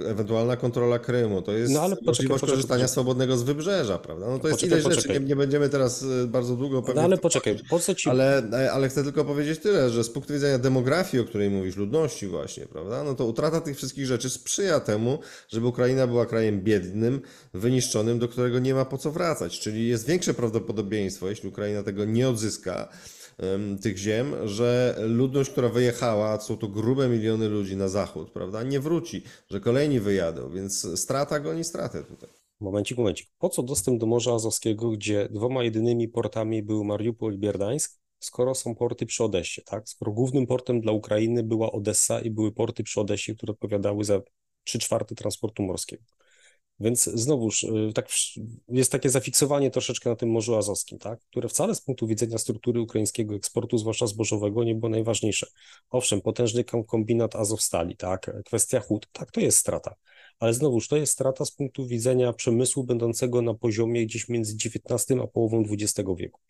Ewentualna 0.06 0.56
kontrola 0.56 0.98
Krymu, 0.98 1.42
to 1.42 1.52
jest 1.52 1.72
no, 1.72 1.80
ale 1.80 1.96
możliwość 2.06 2.44
korzystania 2.44 2.88
swobodnego 2.88 3.36
z 3.36 3.42
wybrzeża, 3.42 3.98
prawda? 3.98 4.26
No 4.26 4.38
to 4.38 4.48
jest 4.48 4.60
poczekaj, 4.60 4.82
rzeczy, 4.82 5.08
nie, 5.08 5.20
nie, 5.20 5.36
będziemy 5.36 5.68
teraz 5.68 6.02
y, 6.02 6.26
bardzo 6.26 6.56
długo 6.56 6.82
pewnie... 6.82 6.94
No 6.94 7.04
ale 7.04 7.18
poczekaj, 7.18 7.56
po 7.70 7.78
co 7.78 7.94
ci... 7.94 8.10
Ale, 8.10 8.42
e, 8.52 8.72
ale 8.72 8.88
chcę 8.88 9.04
tylko 9.04 9.24
powiedzieć 9.24 9.58
tyle, 9.58 9.90
że 9.90 10.04
z 10.04 10.10
punktu 10.10 10.32
widzenia 10.32 10.58
demografii, 10.58 11.22
o 11.22 11.26
której 11.26 11.50
mówisz, 11.50 11.76
ludności 11.76 12.26
właśnie, 12.26 12.66
prawda? 12.66 13.04
No 13.04 13.14
to 13.14 13.26
utrata 13.26 13.60
tych 13.60 13.76
wszystkich 13.76 14.06
rzeczy 14.06 14.30
sprzyja 14.30 14.80
temu, 14.80 15.18
żeby 15.48 15.66
Ukraina 15.66 16.06
była 16.06 16.26
krajem 16.26 16.60
biednym, 16.60 17.20
wyniszczonym, 17.54 18.18
do 18.18 18.28
którego 18.28 18.58
nie 18.58 18.74
ma 18.74 18.84
po 18.84 18.98
co 18.98 19.10
wracać, 19.10 19.60
czyli 19.60 19.88
jest 19.88 20.06
większe 20.06 20.34
prawdopodobieństwo, 20.34 21.28
jeśli 21.28 21.48
Ukraina 21.48 21.82
tego 21.82 22.04
nie 22.04 22.28
odzyska, 22.28 22.88
tych 23.82 23.98
ziem, 23.98 24.48
że 24.48 24.96
ludność, 25.08 25.50
która 25.50 25.68
wyjechała, 25.68 26.40
są 26.40 26.56
to 26.56 26.68
grube 26.68 27.08
miliony 27.08 27.48
ludzi 27.48 27.76
na 27.76 27.88
zachód, 27.88 28.30
prawda, 28.30 28.62
nie 28.62 28.80
wróci, 28.80 29.22
że 29.50 29.60
kolejni 29.60 30.00
wyjadą, 30.00 30.50
więc 30.50 31.00
strata 31.00 31.40
goni 31.40 31.64
stratę 31.64 32.04
tutaj. 32.04 32.30
Momencik, 32.60 32.98
momencik. 32.98 33.28
Po 33.38 33.48
co 33.48 33.62
dostęp 33.62 34.00
do 34.00 34.06
Morza 34.06 34.34
Azowskiego, 34.34 34.90
gdzie 34.90 35.28
dwoma 35.30 35.64
jedynymi 35.64 36.08
portami 36.08 36.62
były 36.62 36.84
Mariupol 36.84 37.34
i 37.34 37.38
Bierdańsk, 37.38 38.00
skoro 38.18 38.54
są 38.54 38.74
porty 38.74 39.06
przy 39.06 39.24
Odessie, 39.24 39.62
tak? 39.62 39.88
Skoro 39.88 40.12
głównym 40.12 40.46
portem 40.46 40.80
dla 40.80 40.92
Ukrainy 40.92 41.42
była 41.42 41.72
Odessa 41.72 42.20
i 42.20 42.30
były 42.30 42.52
porty 42.52 42.82
przy 42.82 43.00
Odessie, 43.00 43.34
które 43.34 43.50
odpowiadały 43.50 44.04
za 44.04 44.20
3 44.64 44.78
czwarte 44.78 45.14
transportu 45.14 45.62
morskiego. 45.62 46.02
Więc 46.80 47.04
znowuż 47.04 47.64
y, 47.64 47.92
tak, 47.94 48.08
jest 48.68 48.92
takie 48.92 49.10
zafiksowanie 49.10 49.70
troszeczkę 49.70 50.10
na 50.10 50.16
tym 50.16 50.30
Morzu 50.30 50.56
Azowskim, 50.56 50.98
tak? 50.98 51.20
które 51.20 51.48
wcale 51.48 51.74
z 51.74 51.80
punktu 51.80 52.06
widzenia 52.06 52.38
struktury 52.38 52.80
ukraińskiego 52.80 53.34
eksportu, 53.34 53.78
zwłaszcza 53.78 54.06
zbożowego, 54.06 54.64
nie 54.64 54.74
było 54.74 54.90
najważniejsze. 54.90 55.46
Owszem, 55.90 56.20
potężny 56.20 56.64
kombinat 56.64 57.36
Azowstali, 57.36 57.96
tak? 57.96 58.42
kwestia 58.44 58.80
hut, 58.80 59.08
tak, 59.12 59.30
to 59.30 59.40
jest 59.40 59.58
strata. 59.58 59.94
Ale 60.38 60.54
znowuż 60.54 60.88
to 60.88 60.96
jest 60.96 61.12
strata 61.12 61.44
z 61.44 61.50
punktu 61.50 61.86
widzenia 61.86 62.32
przemysłu 62.32 62.84
będącego 62.84 63.42
na 63.42 63.54
poziomie 63.54 64.06
gdzieś 64.06 64.28
między 64.28 64.54
XIX 64.54 65.20
a 65.22 65.26
połową 65.26 65.64
XX 65.70 66.08
wieku. 66.16 66.40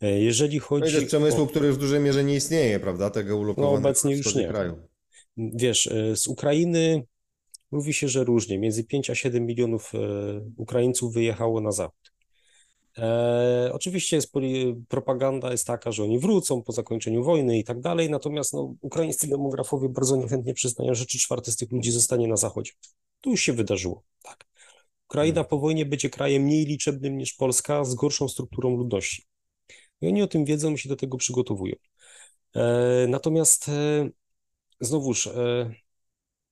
E, 0.00 0.20
jeżeli 0.20 0.58
chodzi. 0.58 1.00
To 1.00 1.06
przemysłu, 1.06 1.42
o... 1.42 1.46
który 1.46 1.72
w 1.72 1.78
dużej 1.78 2.00
mierze 2.00 2.24
nie 2.24 2.34
istnieje, 2.34 2.80
prawda? 2.80 3.10
Tego 3.10 3.36
ulokowanego 3.36 3.80
no, 3.80 3.88
obecnie 3.88 4.16
już 4.16 4.34
nie. 4.34 4.48
kraju. 4.48 4.76
Wiesz, 5.36 5.86
e, 5.86 6.16
z 6.16 6.26
Ukrainy 6.26 7.02
Mówi 7.70 7.94
się, 7.94 8.08
że 8.08 8.24
różnie. 8.24 8.58
Między 8.58 8.84
5 8.84 9.10
a 9.10 9.14
7 9.14 9.46
milionów 9.46 9.92
e, 9.94 9.98
Ukraińców 10.56 11.14
wyjechało 11.14 11.60
na 11.60 11.72
zachód. 11.72 12.12
E, 12.98 13.70
oczywiście 13.72 14.16
jest, 14.16 14.32
propaganda 14.88 15.50
jest 15.52 15.66
taka, 15.66 15.92
że 15.92 16.04
oni 16.04 16.18
wrócą 16.18 16.62
po 16.62 16.72
zakończeniu 16.72 17.24
wojny 17.24 17.58
i 17.58 17.64
tak 17.64 17.80
dalej, 17.80 18.10
natomiast 18.10 18.52
no, 18.52 18.74
ukraińscy 18.80 19.28
demografowie 19.28 19.88
bardzo 19.88 20.16
niechętnie 20.16 20.54
przyznają, 20.54 20.94
że 20.94 21.06
3 21.06 21.18
czwarte 21.18 21.52
z 21.52 21.56
tych 21.56 21.72
ludzi 21.72 21.90
zostanie 21.90 22.28
na 22.28 22.36
zachodzie. 22.36 22.72
To 23.20 23.30
już 23.30 23.40
się 23.40 23.52
wydarzyło, 23.52 24.02
tak. 24.22 24.46
Ukraina 25.08 25.44
po 25.44 25.58
wojnie 25.58 25.86
będzie 25.86 26.10
krajem 26.10 26.42
mniej 26.42 26.64
liczebnym 26.64 27.18
niż 27.18 27.32
Polska, 27.32 27.84
z 27.84 27.94
gorszą 27.94 28.28
strukturą 28.28 28.76
ludności. 28.76 29.22
I 30.00 30.06
oni 30.08 30.22
o 30.22 30.26
tym 30.26 30.44
wiedzą 30.44 30.72
i 30.72 30.78
się 30.78 30.88
do 30.88 30.96
tego 30.96 31.16
przygotowują. 31.16 31.74
E, 32.54 33.06
natomiast 33.08 33.68
e, 33.68 34.10
znowuż 34.80 35.26
e, 35.26 35.70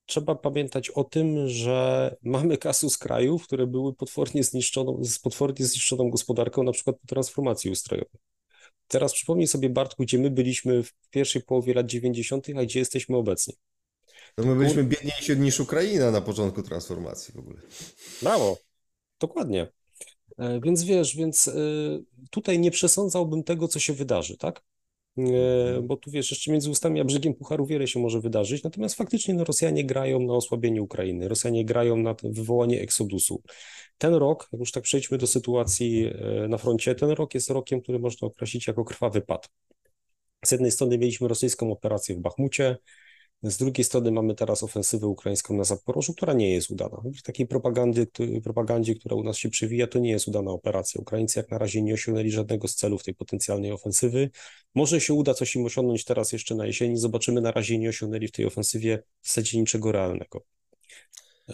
trzeba 0.08 0.34
pamiętać 0.34 0.90
o 0.90 1.04
tym, 1.04 1.48
że 1.48 2.16
mamy 2.22 2.58
kasus 2.58 2.98
krajów, 2.98 3.44
które 3.44 3.66
były 3.66 3.94
potwornie 3.94 4.44
zniszczoną, 4.44 5.04
z 5.04 5.18
potwornie 5.18 5.66
zniszczoną 5.66 6.10
gospodarką, 6.10 6.62
na 6.62 6.72
przykład 6.72 6.96
po 7.00 7.06
transformacji 7.06 7.70
ustrojowej. 7.70 8.20
Teraz 8.88 9.12
przypomnij 9.12 9.46
sobie, 9.46 9.70
Bartku, 9.70 10.02
gdzie 10.02 10.18
my 10.18 10.30
byliśmy 10.30 10.82
w 10.82 10.92
pierwszej 11.10 11.42
połowie 11.42 11.74
lat 11.74 11.86
90., 11.86 12.46
a 12.56 12.64
gdzie 12.64 12.78
jesteśmy 12.78 13.16
obecnie. 13.16 13.54
No 14.38 14.44
my 14.44 14.56
byliśmy 14.56 14.84
biedniejsi 14.84 15.36
niż 15.36 15.60
Ukraina 15.60 16.10
na 16.10 16.20
początku 16.20 16.62
transformacji 16.62 17.34
w 17.34 17.38
ogóle. 17.38 17.60
Brawo, 18.22 18.58
dokładnie. 19.20 19.68
E, 20.38 20.60
więc 20.60 20.84
wiesz, 20.84 21.16
więc 21.16 21.48
e, 21.48 21.52
tutaj 22.30 22.58
nie 22.58 22.70
przesądzałbym 22.70 23.44
tego, 23.44 23.68
co 23.68 23.78
się 23.80 23.92
wydarzy, 23.92 24.36
tak? 24.36 24.62
E, 25.18 25.82
bo 25.82 25.96
tu 25.96 26.10
wiesz, 26.10 26.30
jeszcze 26.30 26.52
między 26.52 26.70
ustami 26.70 27.00
a 27.00 27.04
brzegiem 27.04 27.34
Pucharu 27.34 27.66
wiele 27.66 27.86
się 27.86 28.00
może 28.00 28.20
wydarzyć, 28.20 28.62
natomiast 28.62 28.94
faktycznie 28.94 29.34
no, 29.34 29.44
Rosjanie 29.44 29.84
grają 29.84 30.20
na 30.20 30.32
osłabienie 30.32 30.82
Ukrainy, 30.82 31.28
Rosjanie 31.28 31.64
grają 31.64 31.96
na 31.96 32.14
wywołanie 32.22 32.80
eksodusu. 32.80 33.42
Ten 33.98 34.14
rok, 34.14 34.48
już 34.52 34.72
tak 34.72 34.82
przejdźmy 34.82 35.18
do 35.18 35.26
sytuacji 35.26 36.06
e, 36.06 36.48
na 36.48 36.58
froncie, 36.58 36.94
ten 36.94 37.10
rok 37.10 37.34
jest 37.34 37.50
rokiem, 37.50 37.80
który 37.80 37.98
można 37.98 38.28
określić 38.28 38.66
jako 38.66 38.84
krwawy 38.84 39.20
pad. 39.20 39.50
Z 40.44 40.52
jednej 40.52 40.70
strony 40.70 40.98
mieliśmy 40.98 41.28
rosyjską 41.28 41.72
operację 41.72 42.14
w 42.14 42.18
Bachmucie, 42.18 42.76
z 43.42 43.56
drugiej 43.56 43.84
strony 43.84 44.10
mamy 44.10 44.34
teraz 44.34 44.62
ofensywę 44.62 45.06
ukraińską 45.06 45.56
na 45.56 45.64
Zaporożu, 45.64 46.14
która 46.14 46.32
nie 46.32 46.54
jest 46.54 46.70
udana. 46.70 47.02
W 47.18 47.22
takiej 47.22 47.46
propagandy, 47.46 48.06
propagandzie, 48.44 48.94
która 48.94 49.16
u 49.16 49.22
nas 49.22 49.36
się 49.36 49.48
przewija, 49.48 49.86
to 49.86 49.98
nie 49.98 50.10
jest 50.10 50.28
udana 50.28 50.50
operacja. 50.50 51.00
Ukraińcy 51.00 51.38
jak 51.40 51.50
na 51.50 51.58
razie 51.58 51.82
nie 51.82 51.94
osiągnęli 51.94 52.30
żadnego 52.30 52.68
z 52.68 52.74
celów 52.74 53.04
tej 53.04 53.14
potencjalnej 53.14 53.72
ofensywy. 53.72 54.30
Może 54.74 55.00
się 55.00 55.14
uda 55.14 55.34
coś 55.34 55.56
im 55.56 55.66
osiągnąć 55.66 56.04
teraz 56.04 56.32
jeszcze 56.32 56.54
na 56.54 56.66
jesieni. 56.66 56.96
Zobaczymy, 56.96 57.40
na 57.40 57.50
razie 57.50 57.78
nie 57.78 57.88
osiągnęli 57.88 58.28
w 58.28 58.32
tej 58.32 58.46
ofensywie 58.46 59.02
w 59.22 59.28
zasadzie 59.28 59.60
niczego 59.60 59.92
realnego. 59.92 60.42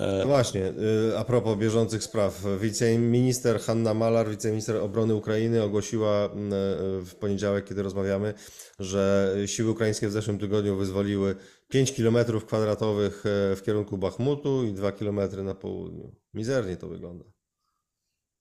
No 0.00 0.26
właśnie, 0.26 0.72
y, 1.10 1.18
a 1.18 1.24
propos 1.24 1.58
bieżących 1.58 2.02
spraw. 2.02 2.42
Wiceminister 2.60 3.60
Hanna 3.60 3.94
Malar, 3.94 4.30
wiceminister 4.30 4.76
obrony 4.76 5.14
Ukrainy 5.14 5.62
ogłosiła 5.62 6.24
mm, 6.32 6.52
y, 6.52 6.56
w 7.04 7.14
poniedziałek, 7.14 7.64
kiedy 7.64 7.82
rozmawiamy, 7.82 8.34
że 8.78 9.34
siły 9.46 9.70
ukraińskie 9.70 10.08
w 10.08 10.12
zeszłym 10.12 10.38
tygodniu 10.38 10.76
wyzwoliły 10.76 11.36
5 11.68 11.92
km 11.92 12.16
kwadratowych 12.46 13.24
e, 13.26 13.56
w 13.56 13.62
kierunku 13.62 13.98
Bachmutu 13.98 14.64
i 14.64 14.72
2 14.72 14.92
km 14.92 15.44
na 15.44 15.54
południu. 15.54 16.14
Mizernie 16.34 16.76
to 16.76 16.88
wygląda. 16.88 17.24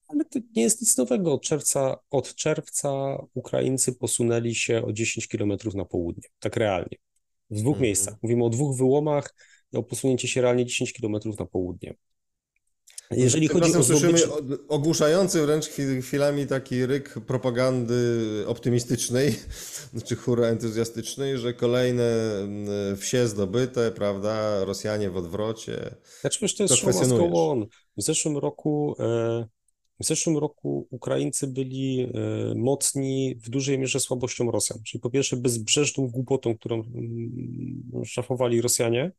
Ale 0.08 0.26
to 0.26 0.40
nie 0.56 0.64
jest 0.64 0.82
nic 0.82 0.98
nowego. 0.98 1.34
Od 1.34 1.42
czerwca, 1.42 1.98
od 2.10 2.36
czerwca 2.36 3.18
Ukraińcy 3.34 3.94
posunęli 3.96 4.56
się 4.56 4.86
o 4.86 4.94
10 4.94 5.28
km 5.28 5.58
na 5.76 5.86
południe, 5.86 6.30
tak 6.40 6.58
realnie. 6.58 6.98
W 7.50 7.56
dwóch 7.56 7.68
mm 7.68 7.80
-hmm. 7.80 7.84
miejscach. 7.84 8.16
Mówimy 8.22 8.46
o 8.46 8.50
dwóch 8.50 8.78
wyłomach 8.78 9.34
o 9.74 9.84
posunięcie 9.84 10.28
się 10.28 10.42
realnie 10.42 10.66
10 10.66 10.94
km 10.94 11.16
na 11.40 11.46
południe. 11.46 11.96
Jeżeli 13.12 13.48
chodzi 13.48 13.78
o 13.78 13.84
słyszymy 13.84 14.20
ogłuszający 14.68 15.42
wręcz 15.42 15.70
chwilami 16.02 16.48
taki 16.48 16.86
ryk 16.86 17.16
propagandy 17.28 18.24
optymistycznej, 18.48 19.36
czy 20.08 20.16
hura 20.16 20.48
entuzjastycznej, 20.48 21.38
że 21.38 21.54
kolejne 21.54 22.38
mm, 22.40 22.98
wsie 22.98 23.28
zdobyte, 23.28 23.92
prawda, 23.92 24.66
Rosjanie 24.66 25.10
w 25.10 25.18
odwrocie. 25.18 25.96
Znaczy 26.22 26.40
wiesz, 26.42 26.56
to 26.56 26.64
jest 26.64 26.84
on. 27.34 27.66
W 27.98 28.04
zeszłym 28.04 28.38
roku 28.38 28.96
e, 29.00 29.48
w 30.00 30.06
zeszłym 30.06 30.38
roku 30.38 30.88
Ukraińcy 30.92 31.48
byli 31.48 32.02
e, 32.02 32.10
mocni 32.56 33.36
w 33.36 33.50
dużej 33.50 33.80
mierze 33.80 34.00
słabością 34.00 34.52
Rosjan, 34.52 34.80
czyli 34.84 35.02
po 35.02 35.10
pierwsze 35.10 35.38
bezbrzeżną 35.38 36.08
głupotą, 36.08 36.58
którą 36.58 36.76
mm, 36.76 38.06
szafowali 38.06 38.62
Rosjanie, 38.62 39.12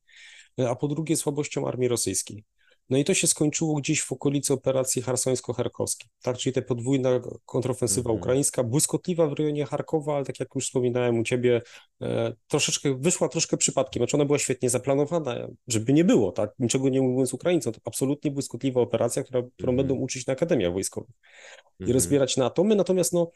e, 0.60 0.70
a 0.70 0.74
po 0.74 0.88
drugie 0.88 1.16
słabością 1.16 1.68
armii 1.68 1.88
rosyjskiej. 1.88 2.44
No 2.90 2.98
i 2.98 3.04
to 3.04 3.14
się 3.14 3.26
skończyło 3.26 3.74
gdzieś 3.74 4.02
w 4.02 4.12
okolicy 4.12 4.52
operacji 4.52 5.02
harsońsko-charkowskiej, 5.02 6.08
tak? 6.22 6.38
Czyli 6.38 6.52
ta 6.52 6.62
podwójna 6.62 7.20
kontrofensywa 7.46 8.10
-hmm. 8.10 8.16
ukraińska, 8.16 8.64
błyskotliwa 8.64 9.26
w 9.26 9.32
rejonie 9.32 9.66
Charkowa, 9.66 10.16
ale 10.16 10.24
tak 10.24 10.40
jak 10.40 10.48
już 10.54 10.66
wspominałem 10.66 11.18
u 11.18 11.22
ciebie, 11.22 11.62
e, 12.02 12.32
troszeczkę 12.48 12.94
wyszła 12.98 13.28
troszkę 13.28 13.56
przypadkiem, 13.56 14.00
znaczy 14.00 14.16
ona 14.16 14.24
była 14.24 14.38
świetnie 14.38 14.70
zaplanowana, 14.70 15.48
żeby 15.66 15.92
nie 15.92 16.04
było, 16.04 16.32
tak? 16.32 16.50
Niczego 16.58 16.88
nie 16.88 17.02
mówiąc 17.02 17.34
Ukraińcom, 17.34 17.72
to 17.72 17.80
absolutnie 17.84 18.30
błyskotliwa 18.30 18.80
operacja, 18.80 19.22
która, 19.22 19.42
którą 19.56 19.72
-hmm. 19.72 19.76
będą 19.76 19.94
uczyć 19.94 20.26
na 20.26 20.32
akademiach 20.32 20.72
wojskowych 20.72 21.10
i 21.80 21.84
-hmm. 21.84 21.92
rozbierać 21.92 22.36
na 22.36 22.46
atomy, 22.46 22.76
natomiast 22.76 23.12
no 23.12 23.30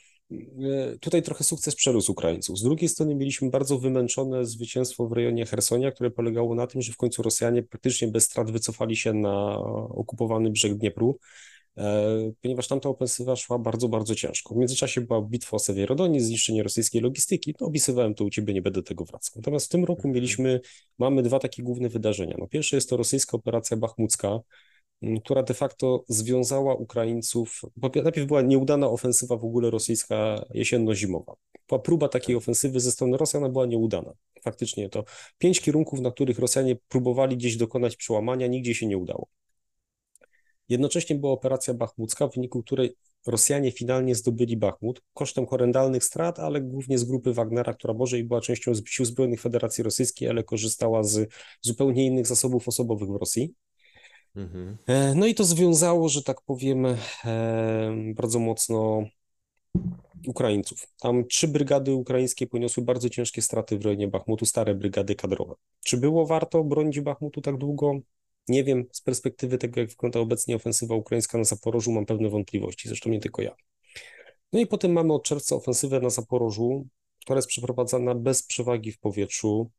tutaj 1.01 1.23
trochę 1.23 1.45
sukces 1.45 1.75
przerósł 1.75 2.13
Ukraińców. 2.13 2.59
Z 2.59 2.63
drugiej 2.63 2.89
strony 2.89 3.15
mieliśmy 3.15 3.51
bardzo 3.51 3.79
wymęczone 3.79 4.45
zwycięstwo 4.45 5.09
w 5.09 5.13
rejonie 5.13 5.47
Hersonia, 5.47 5.91
które 5.93 6.11
polegało 6.11 6.55
na 6.55 6.67
tym, 6.67 6.83
że 6.83 6.93
w 6.93 6.97
końcu 6.97 7.23
Rosjanie 7.23 7.63
praktycznie 7.63 8.09
bez 8.09 8.25
strat 8.25 8.51
wycofali 8.51 8.97
się 8.97 9.13
na 9.15 9.59
okupowany 9.91 10.51
brzeg 10.51 10.75
Dniepru. 10.75 11.19
e, 11.79 12.33
ponieważ 12.43 12.69
tamta 12.69 12.89
ofensywa 12.89 13.37
szła 13.37 13.59
bardzo, 13.59 13.89
bardzo 13.89 14.15
ciężko. 14.15 14.55
W 14.55 14.59
międzyczasie 14.59 15.01
była 15.01 15.23
bitwa 15.23 15.57
o 15.57 15.59
Sewierodonii, 15.59 16.21
zniszczenie 16.21 16.63
rosyjskiej 16.63 17.01
logistyki, 17.01 17.55
no 17.61 17.67
opisywałem 17.67 18.15
to 18.15 18.25
u 18.25 18.31
Ciebie, 18.31 18.55
nie 18.55 18.63
będę 18.63 18.83
tego 18.83 19.05
wracał. 19.05 19.33
Natomiast 19.37 19.67
w 19.67 19.69
tym 19.69 19.85
roku 19.85 19.99
Mhm. 20.01 20.15
mieliśmy, 20.15 20.61
mamy 20.99 21.23
dwa 21.23 21.39
takie 21.39 21.63
główne 21.63 21.89
wydarzenia. 21.89 22.37
No 22.39 22.47
pierwsze 22.49 22.77
jest 22.77 22.91
to 22.91 22.97
rosyjska 22.97 23.37
operacja 23.37 23.77
bachmucka, 23.77 24.41
która 25.25 25.43
de 25.43 25.55
facto 25.55 26.05
związała 26.09 26.75
Ukraińców. 26.75 27.61
pier- 27.81 28.03
Najpierw 28.03 28.27
była 28.27 28.43
nieudana 28.43 28.89
ofensywa 28.89 29.37
w 29.37 29.45
ogóle 29.45 29.71
rosyjska 29.71 30.45
jesienno-zimowa. 30.55 31.35
Była 31.69 31.79
próba 31.79 32.09
takiej 32.09 32.37
ofensywy 32.37 32.81
ze 32.81 32.91
strony 32.91 33.17
Rosjan, 33.17 33.45
a 33.45 33.49
była 33.49 33.67
nieudana. 33.67 34.13
Faktycznie 34.43 34.89
to 34.89 35.05
pięć 35.39 35.61
kierunków, 35.61 36.01
na 36.01 36.11
których 36.11 36.39
Rosjanie 36.39 36.77
próbowali 36.89 37.37
gdzieś 37.37 37.57
dokonać 37.57 37.97
przełamania, 37.97 38.47
nigdzie 38.47 38.75
się 38.75 38.87
nie 38.87 38.99
udało. 38.99 39.27
Jednocześnie 40.69 41.17
była 41.17 41.33
operacja 41.33 41.75
bachmucka, 41.75 42.29
w 42.29 42.35
wyniku 42.35 42.63
której 42.63 42.97
Rosjanie 43.27 43.73
finalnie 43.73 44.15
zdobyli 44.15 44.57
Bachmut 44.57 45.03
kosztem 45.15 45.47
horrendalnych 45.47 46.05
strat, 46.05 46.39
ale 46.39 46.61
głównie 46.61 46.99
z 46.99 47.05
grupy 47.05 47.33
Wagnera, 47.33 47.75
która 47.75 47.95
może 47.95 48.19
i 48.19 48.25
była 48.25 48.41
częścią 48.41 48.73
sił 48.87 49.05
zbrojnych 49.05 49.41
Federacji 49.41 49.85
Rosyjskiej, 49.85 50.29
ale 50.29 50.45
korzystała 50.45 51.03
z 51.03 51.31
zupełnie 51.61 52.07
innych 52.07 52.27
zasobów 52.27 52.69
osobowych 52.69 53.09
w 53.09 53.17
Rosji. 53.17 53.55
Mhm. 54.39 54.77
E, 54.87 55.15
No 55.15 55.27
i 55.27 55.35
to 55.35 55.45
związało, 55.45 56.09
że 56.09 56.23
tak 56.23 56.41
powiem, 56.43 56.87
e, 56.87 56.97
bardzo 58.15 58.39
mocno 58.39 59.05
Ukraińców. 60.27 60.87
Tam 61.01 61.25
trzy 61.27 61.49
brygady 61.49 61.95
ukraińskie 61.95 62.47
poniosły 62.47 62.85
bardzo 62.85 63.09
ciężkie 63.09 63.43
straty 63.43 63.79
w 63.79 63.85
rejonie 63.85 64.09
Bachmutu, 64.09 64.47
stare 64.47 64.75
brygady 64.75 65.15
kadrowe. 65.15 65.55
Czy 65.85 65.97
było 65.97 66.27
warto 66.27 66.65
bronić 66.65 67.01
Bachmutu 67.01 67.41
tak 67.41 67.57
długo? 67.57 68.01
Nie 68.49 68.65
wiem. 68.65 68.85
Z 68.93 69.01
perspektywy 69.01 69.59
tego, 69.59 69.81
jak 69.81 69.91
wygląda 69.91 70.21
obecnie 70.21 70.57
ofensywa 70.57 70.95
ukraińska 70.95 71.39
na 71.39 71.45
Zaporożu, 71.45 71.93
mam 71.93 72.07
pewne 72.07 72.29
wątpliwości, 72.29 72.89
zresztą 72.89 73.11
nie 73.11 73.21
tylko 73.21 73.43
ja. 73.43 73.55
No 74.53 74.61
i 74.61 74.67
potem 74.67 74.93
mamy 74.93 75.13
od 75.13 75.25
czerwca 75.25 75.57
ofensywę 75.57 76.01
na 76.01 76.11
Zaporożu, 76.11 76.87
która 77.21 77.39
jest 77.39 77.49
przeprowadzana 77.49 78.15
bez 78.15 78.43
przewagi 78.43 78.93
w 78.93 78.99
powietrzu, 78.99 79.71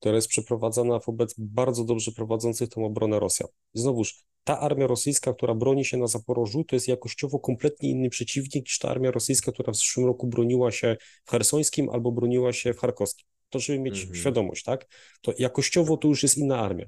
która 0.00 0.14
jest 0.14 0.28
przeprowadzana 0.28 0.98
wobec 0.98 1.34
bardzo 1.38 1.84
dobrze 1.84 2.12
prowadzących 2.12 2.68
tą 2.68 2.84
obronę 2.84 3.20
Rosjan. 3.20 3.48
I 3.74 3.80
znowuż, 3.80 4.24
ta 4.44 4.60
armia 4.60 4.86
rosyjska, 4.86 5.34
która 5.34 5.54
broni 5.54 5.84
się 5.84 5.96
na 5.96 6.06
Zaporożu, 6.06 6.64
to 6.64 6.76
jest 6.76 6.88
jakościowo 6.88 7.38
kompletnie 7.38 7.90
inny 7.90 8.10
przeciwnik 8.10 8.64
niż 8.64 8.78
ta 8.78 8.88
armia 8.88 9.10
rosyjska, 9.10 9.52
która 9.52 9.72
w 9.72 9.76
zeszłym 9.76 10.06
roku 10.06 10.26
broniła 10.26 10.70
się 10.70 10.96
w 11.24 11.30
Chersońskim 11.30 11.90
albo 11.90 12.12
broniła 12.12 12.52
się 12.52 12.74
w 12.74 12.78
Charkowskim. 12.78 13.26
To, 13.50 13.58
żeby 13.58 13.78
mieć 13.78 14.00
Mhm. 14.00 14.14
świadomość, 14.14 14.64
tak? 14.64 14.86
To 15.22 15.32
jakościowo 15.38 15.96
to 15.96 16.08
już 16.08 16.22
jest 16.22 16.38
inna 16.38 16.58
armia. 16.58 16.86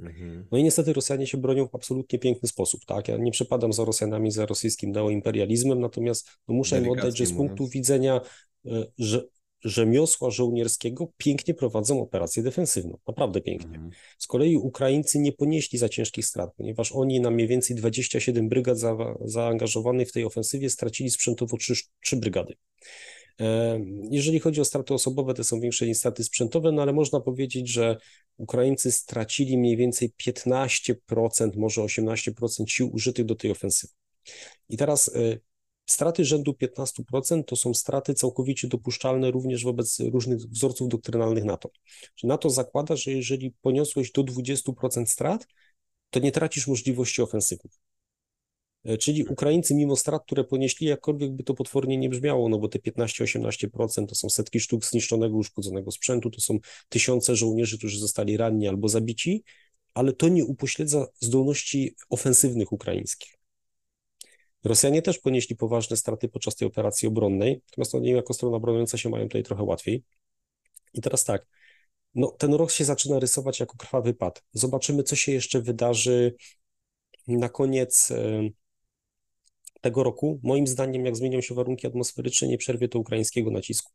Mhm. 0.00 0.46
No 0.52 0.58
i 0.58 0.62
niestety 0.62 0.92
Rosjanie 0.92 1.26
się 1.26 1.38
bronią 1.38 1.68
w 1.68 1.74
absolutnie 1.74 2.18
piękny 2.18 2.48
sposób, 2.48 2.84
tak? 2.84 3.08
Ja 3.08 3.16
nie 3.16 3.30
przepadam 3.30 3.72
za 3.72 3.84
Rosjanami, 3.84 4.30
za 4.30 4.46
rosyjskim 4.46 4.92
neoimperializmem, 4.92 5.80
natomiast 5.80 6.30
no 6.48 6.54
muszę 6.54 6.78
im 6.78 6.90
oddać, 6.90 7.18
że 7.18 7.26
z 7.26 7.32
punktu 7.32 7.68
widzenia 7.68 8.20
e, 8.66 8.86
że, 8.98 9.24
rzemiosła 9.64 10.30
żołnierskiego 10.30 11.12
pięknie 11.16 11.54
prowadzą 11.54 12.02
operację 12.02 12.42
defensywną, 12.42 12.98
naprawdę 13.08 13.40
pięknie. 13.40 13.74
Mhm. 13.74 13.90
Z 14.18 14.26
kolei 14.26 14.56
Ukraińcy 14.56 15.18
nie 15.18 15.32
ponieśli 15.32 15.78
za 15.78 15.88
ciężkich 15.88 16.26
strat, 16.26 16.50
ponieważ 16.56 16.92
oni 16.92 17.20
na 17.20 17.30
mniej 17.30 17.48
więcej 17.48 17.76
27 17.76 18.48
brygad 18.48 18.78
za, 18.78 18.96
zaangażowanych 19.20 20.08
w 20.08 20.12
tej 20.12 20.24
ofensywie 20.24 20.70
stracili 20.70 21.10
sprzętowo 21.10 21.56
3, 21.56 21.74
3 22.00 22.16
brygady. 22.16 22.54
E, 23.40 23.80
Jeżeli 24.10 24.38
chodzi 24.40 24.60
o 24.60 24.64
straty 24.64 24.94
osobowe, 24.94 25.34
to 25.34 25.44
są 25.44 25.60
większe 25.60 25.86
niż 25.86 25.98
straty 25.98 26.24
sprzętowe, 26.24 26.72
no 26.72 26.82
ale 26.82 26.92
można 26.92 27.20
powiedzieć, 27.20 27.68
że 27.68 27.96
Ukraińcy 28.36 28.92
stracili 28.92 29.58
mniej 29.58 29.76
więcej 29.76 30.12
15%, 30.26 31.56
może 31.56 31.80
18% 31.80 32.64
sił 32.68 32.90
użytych 32.94 33.24
do 33.24 33.34
tej 33.34 33.50
ofensywy. 33.50 33.92
I 34.68 34.76
teraz 34.76 35.08
e, 35.14 35.38
straty 35.88 36.24
rzędu 36.24 36.52
15% 36.52 37.44
to 37.44 37.56
są 37.56 37.74
straty 37.74 38.14
całkowicie 38.14 38.68
dopuszczalne 38.68 39.30
również 39.30 39.64
wobec 39.64 40.00
różnych 40.00 40.38
wzorców 40.38 40.88
doktrynalnych 40.88 41.44
NATO. 41.44 41.70
Czyli 42.14 42.28
NATO 42.28 42.50
zakłada, 42.50 42.96
że 42.96 43.10
jeżeli 43.10 43.50
poniosłeś 43.50 44.12
do 44.12 44.22
20% 44.22 45.06
strat, 45.06 45.46
to 46.10 46.20
nie 46.20 46.32
tracisz 46.32 46.66
możliwości 46.66 47.22
ofensywnych. 47.22 47.72
E, 48.84 48.98
Czyli 48.98 49.24
Ukraińcy, 49.24 49.74
mimo 49.74 49.96
strat, 49.96 50.22
które 50.24 50.44
ponieśli, 50.44 50.86
jakkolwiek 50.86 51.32
by 51.32 51.42
to 51.42 51.54
potwornie 51.54 51.98
nie 51.98 52.08
brzmiało, 52.08 52.48
no 52.48 52.58
bo 52.58 52.68
te 52.68 52.78
15-18% 52.78 54.06
to 54.06 54.14
są 54.14 54.30
setki 54.30 54.60
sztuk 54.60 54.84
zniszczonego, 54.84 55.36
uszkodzonego 55.36 55.90
sprzętu, 55.90 56.30
to 56.30 56.40
są 56.40 56.58
tysiące 56.88 57.36
żołnierzy, 57.36 57.78
którzy 57.78 57.98
zostali 57.98 58.36
ranni 58.36 58.68
albo 58.68 58.88
zabici, 58.88 59.44
ale 59.94 60.12
to 60.12 60.28
nie 60.28 60.44
upośledza 60.44 61.06
zdolności 61.20 61.96
ofensywnych 62.10 62.72
ukraińskich. 62.72 63.37
Rosjanie 64.64 65.02
też 65.02 65.18
ponieśli 65.18 65.56
poważne 65.56 65.96
straty 65.96 66.28
podczas 66.28 66.56
tej 66.56 66.68
operacji 66.68 67.08
obronnej, 67.08 67.62
natomiast 67.70 67.94
oni 67.94 68.10
jako 68.10 68.34
strona 68.34 68.58
broniąca 68.58 68.98
się 68.98 69.08
mają 69.08 69.24
tutaj 69.24 69.42
trochę 69.42 69.62
łatwiej. 69.62 70.04
I 70.94 71.00
teraz 71.00 71.24
tak, 71.24 71.46
no 72.14 72.30
ten 72.30 72.54
rok 72.54 72.70
się 72.70 72.84
zaczyna 72.84 73.18
rysować 73.18 73.60
jako 73.60 73.76
krwawy 73.76 74.14
pad. 74.14 74.44
Zobaczymy, 74.52 75.02
co 75.02 75.16
się 75.16 75.32
jeszcze 75.32 75.60
wydarzy 75.62 76.34
na 77.28 77.48
koniec 77.48 78.12
tego 79.80 80.02
roku. 80.02 80.40
Moim 80.42 80.66
zdaniem, 80.66 81.06
jak 81.06 81.16
zmienią 81.16 81.40
się 81.40 81.54
warunki 81.54 81.86
atmosferyczne, 81.86 82.48
nie 82.48 82.58
przerwie 82.58 82.88
to 82.88 82.98
ukraińskiego 82.98 83.50
nacisku. 83.50 83.92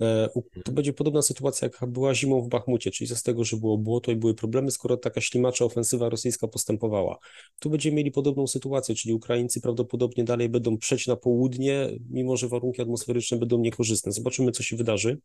E, 0.00 0.28
To 0.64 0.72
będzie 0.72 0.92
podobna 0.92 1.22
sytuacja, 1.22 1.66
jaka 1.66 1.86
była 1.86 2.14
zimą 2.14 2.40
w 2.42 2.48
Bachmucie, 2.48 2.90
czyli 2.90 3.16
z 3.16 3.22
tego, 3.22 3.44
że 3.44 3.56
było 3.56 3.78
błoto 3.78 4.12
i 4.12 4.16
były 4.16 4.34
problemy, 4.34 4.70
skoro 4.70 4.96
taka 4.96 5.20
ślimacza 5.20 5.64
ofensywa 5.64 6.08
rosyjska 6.08 6.48
postępowała. 6.48 7.18
Tu 7.58 7.70
będziemy 7.70 7.96
mieli 7.96 8.10
podobną 8.10 8.46
sytuację, 8.46 8.94
czyli 8.94 9.14
Ukraińcy 9.14 9.60
prawdopodobnie 9.60 10.24
dalej 10.24 10.48
będą 10.48 10.78
przeć 10.78 11.06
na 11.06 11.16
południe, 11.16 11.88
mimo 12.10 12.36
że 12.36 12.48
warunki 12.48 12.82
atmosferyczne 12.82 13.38
będą 13.38 13.58
niekorzystne. 13.58 14.12
Zobaczymy, 14.12 14.52
co 14.52 14.62
się 14.62 14.76
wydarzy. 14.76 15.18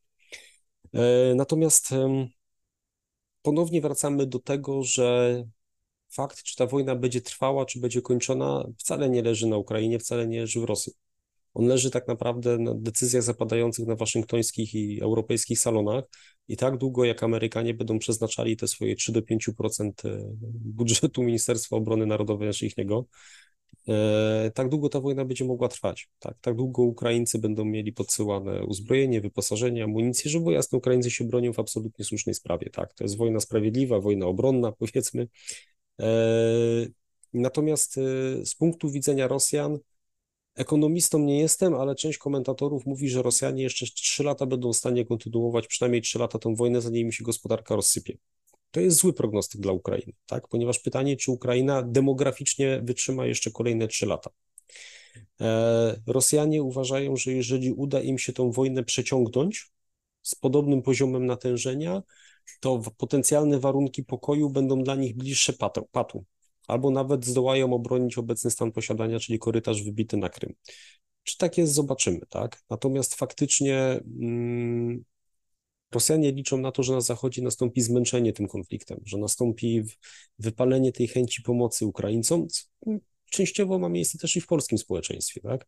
E, 0.93 1.35
Natomiast 1.35 1.89
ponownie 3.41 3.81
wracamy 3.81 4.25
do 4.25 4.39
tego, 4.39 4.83
że 4.83 5.43
fakt, 6.09 6.43
czy 6.43 6.55
ta 6.55 6.67
wojna 6.67 6.95
będzie 6.95 7.21
trwała, 7.21 7.65
czy 7.65 7.79
będzie 7.79 8.01
kończona, 8.01 8.65
wcale 8.77 9.09
nie 9.09 9.21
leży 9.21 9.47
na 9.47 9.57
Ukrainie, 9.57 9.99
wcale 9.99 10.27
nie 10.27 10.41
leży 10.41 10.59
w 10.61 10.63
Rosji. 10.63 10.93
On 11.57 11.67
leży 11.67 11.91
tak 11.91 12.07
naprawdę 12.07 12.57
na 12.57 12.73
decyzjach 12.73 13.23
zapadających 13.23 13.87
na 13.87 13.95
waszyngtońskich 13.95 14.75
i 14.75 15.01
europejskich 15.01 15.59
salonach 15.59 16.03
i 16.47 16.57
tak 16.57 16.77
długo, 16.77 17.05
jak 17.05 17.23
Amerykanie 17.23 17.73
będą 17.73 17.99
przeznaczali 17.99 18.57
te 18.57 18.67
swoje 18.67 18.95
3 18.95 19.11
do 19.11 19.21
5% 19.21 19.91
budżetu 20.65 21.23
Ministerstwa 21.23 21.75
Obrony 21.75 22.05
Narodowej, 22.05 22.53
znaczy 22.53 22.69
niego, 22.77 23.05
e, 23.87 24.51
tak 24.53 24.69
długo 24.69 24.89
ta 24.89 24.99
wojna 24.99 25.25
będzie 25.25 25.45
mogła 25.45 25.67
trwać. 25.67 26.09
Tak, 26.19 26.37
tak 26.41 26.55
długo 26.55 26.83
Ukraińcy 26.83 27.39
będą 27.39 27.65
mieli 27.65 27.93
podsyłane 27.93 28.65
uzbrojenie, 28.65 29.21
wyposażenie, 29.21 29.83
amunicję, 29.83 30.31
żeby 30.31 30.51
jasne, 30.51 30.77
Ukraińcy 30.77 31.11
się 31.11 31.25
bronią 31.25 31.53
w 31.53 31.59
absolutnie 31.59 32.05
słusznej 32.05 32.35
sprawie. 32.35 32.69
Tak, 32.69 32.93
to 32.93 33.03
jest 33.03 33.17
wojna 33.17 33.39
sprawiedliwa, 33.39 33.99
wojna 33.99 34.25
obronna, 34.25 34.71
powiedzmy. 34.79 35.27
E, 36.01 36.07
Natomiast 37.33 37.97
e, 37.97 38.01
z 38.45 38.55
punktu 38.55 38.89
widzenia 38.89 39.27
Rosjan, 39.27 39.77
ekonomistą 40.57 41.19
nie 41.19 41.39
jestem, 41.39 41.73
ale 41.73 41.95
część 41.95 42.17
komentatorów 42.17 42.85
mówi, 42.85 43.09
że 43.09 43.21
Rosjanie 43.21 43.63
jeszcze 43.63 43.85
3 43.85 44.23
lata 44.23 44.45
będą 44.45 44.73
w 44.73 44.77
stanie 44.77 45.05
kontynuować 45.05 45.67
przynajmniej 45.67 46.01
3 46.01 46.19
lata 46.19 46.39
tą 46.39 46.55
wojnę, 46.55 46.81
zanim 46.81 47.01
im 47.01 47.11
się 47.11 47.23
gospodarka 47.23 47.75
rozsypie. 47.75 48.17
To 48.71 48.79
jest 48.79 48.97
zły 48.97 49.13
prognostyk 49.13 49.61
dla 49.61 49.71
Ukrainy, 49.71 50.13
tak? 50.25 50.47
Ponieważ 50.47 50.79
pytanie, 50.79 51.17
czy 51.17 51.31
Ukraina 51.31 51.81
demograficznie 51.81 52.81
wytrzyma 52.83 53.25
jeszcze 53.25 53.51
kolejne 53.51 53.87
3 53.87 54.05
lata. 54.05 54.29
E, 55.41 56.01
Rosjanie 56.07 56.63
uważają, 56.63 57.15
że 57.15 57.31
jeżeli 57.31 57.71
uda 57.71 58.01
im 58.01 58.17
się 58.17 58.33
tą 58.33 58.51
wojnę 58.51 58.83
przeciągnąć 58.83 59.71
z 60.21 60.35
podobnym 60.35 60.81
poziomem 60.81 61.25
natężenia, 61.25 62.03
to 62.59 62.81
potencjalne 62.97 63.59
warunki 63.59 64.03
pokoju 64.03 64.49
będą 64.49 64.83
dla 64.83 64.95
nich 64.95 65.17
bliższe 65.17 65.53
patu, 65.91 66.25
albo 66.67 66.91
nawet 66.91 67.25
zdołają 67.25 67.73
obronić 67.73 68.17
obecny 68.17 68.51
stan 68.51 68.71
posiadania, 68.71 69.19
czyli 69.19 69.39
korytarz 69.39 69.83
wybity 69.83 70.17
na 70.17 70.29
Krym. 70.29 70.53
Czy 71.23 71.37
tak 71.37 71.57
jest, 71.57 71.73
zobaczymy, 71.73 72.21
tak? 72.29 72.63
Natomiast 72.69 73.15
faktycznie 73.15 73.99
mm, 74.21 75.03
Rosjanie 75.91 76.31
liczą 76.31 76.57
na 76.57 76.71
to, 76.71 76.83
że 76.83 76.93
na 76.93 77.01
Zachodzie 77.01 77.41
nastąpi 77.41 77.81
zmęczenie 77.81 78.33
tym 78.33 78.47
konfliktem, 78.47 78.99
że 79.05 79.17
nastąpi 79.17 79.83
wypalenie 80.39 80.91
tej 80.91 81.07
chęci 81.07 81.41
pomocy 81.41 81.85
Ukraińcom, 81.85 82.47
co 82.47 82.63
częściowo 83.25 83.79
ma 83.79 83.89
miejsce 83.89 84.17
też 84.17 84.35
i 84.35 84.41
w 84.41 84.47
polskim 84.47 84.77
społeczeństwie, 84.77 85.41
tak? 85.41 85.67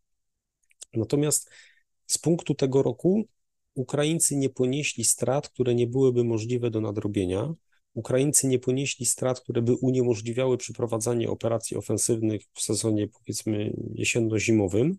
Natomiast 0.93 1.49
z 2.07 2.17
punktu 2.17 2.55
tego 2.55 2.83
roku 2.83 3.27
Ukraińcy 3.75 4.35
nie 4.35 4.49
ponieśli 4.49 5.03
strat, 5.03 5.49
które 5.49 5.75
nie 5.75 5.87
byłyby 5.87 6.23
możliwe 6.23 6.71
do 6.71 6.81
nadrobienia. 6.81 7.53
Ukraińcy 7.93 8.47
nie 8.47 8.59
ponieśli 8.59 9.05
strat, 9.05 9.41
które 9.41 9.61
by 9.61 9.75
uniemożliwiały 9.75 10.57
przeprowadzanie 10.57 11.29
operacji 11.29 11.77
ofensywnych 11.77 12.41
w 12.53 12.61
sezonie, 12.61 13.07
powiedzmy, 13.07 13.73
jesienno-zimowym, 13.95 14.95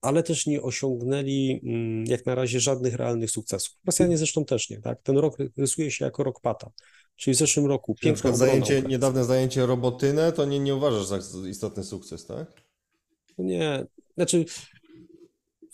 ale 0.00 0.22
też 0.22 0.46
nie 0.46 0.62
osiągnęli 0.62 1.60
mm, 1.64 2.04
jak 2.06 2.26
na 2.26 2.34
razie 2.34 2.60
żadnych 2.60 2.94
realnych 2.94 3.30
sukcesów. 3.30 3.76
Rosjanie 3.86 4.18
zresztą 4.18 4.44
też 4.44 4.70
nie, 4.70 4.80
tak? 4.80 5.02
Ten 5.02 5.18
rok 5.18 5.36
rysuje 5.56 5.90
się 5.90 6.04
jako 6.04 6.24
rok 6.24 6.40
pata. 6.40 6.70
czyli 7.16 7.34
w 7.34 7.38
zeszłym 7.38 7.66
roku. 7.66 7.94
Czyli 8.00 8.10
na 8.10 8.14
przykład 8.14 8.34
obrona 8.34 8.52
zajęcie, 8.52 8.82
niedawne 8.88 9.24
zajęcie 9.24 9.66
Robotynę, 9.66 10.32
to 10.32 10.44
nie, 10.44 10.60
nie 10.60 10.74
uważasz 10.74 11.06
za 11.06 11.48
istotny 11.48 11.84
sukces, 11.84 12.26
tak? 12.26 12.52
Nie, 13.38 13.86
znaczy 14.16 14.44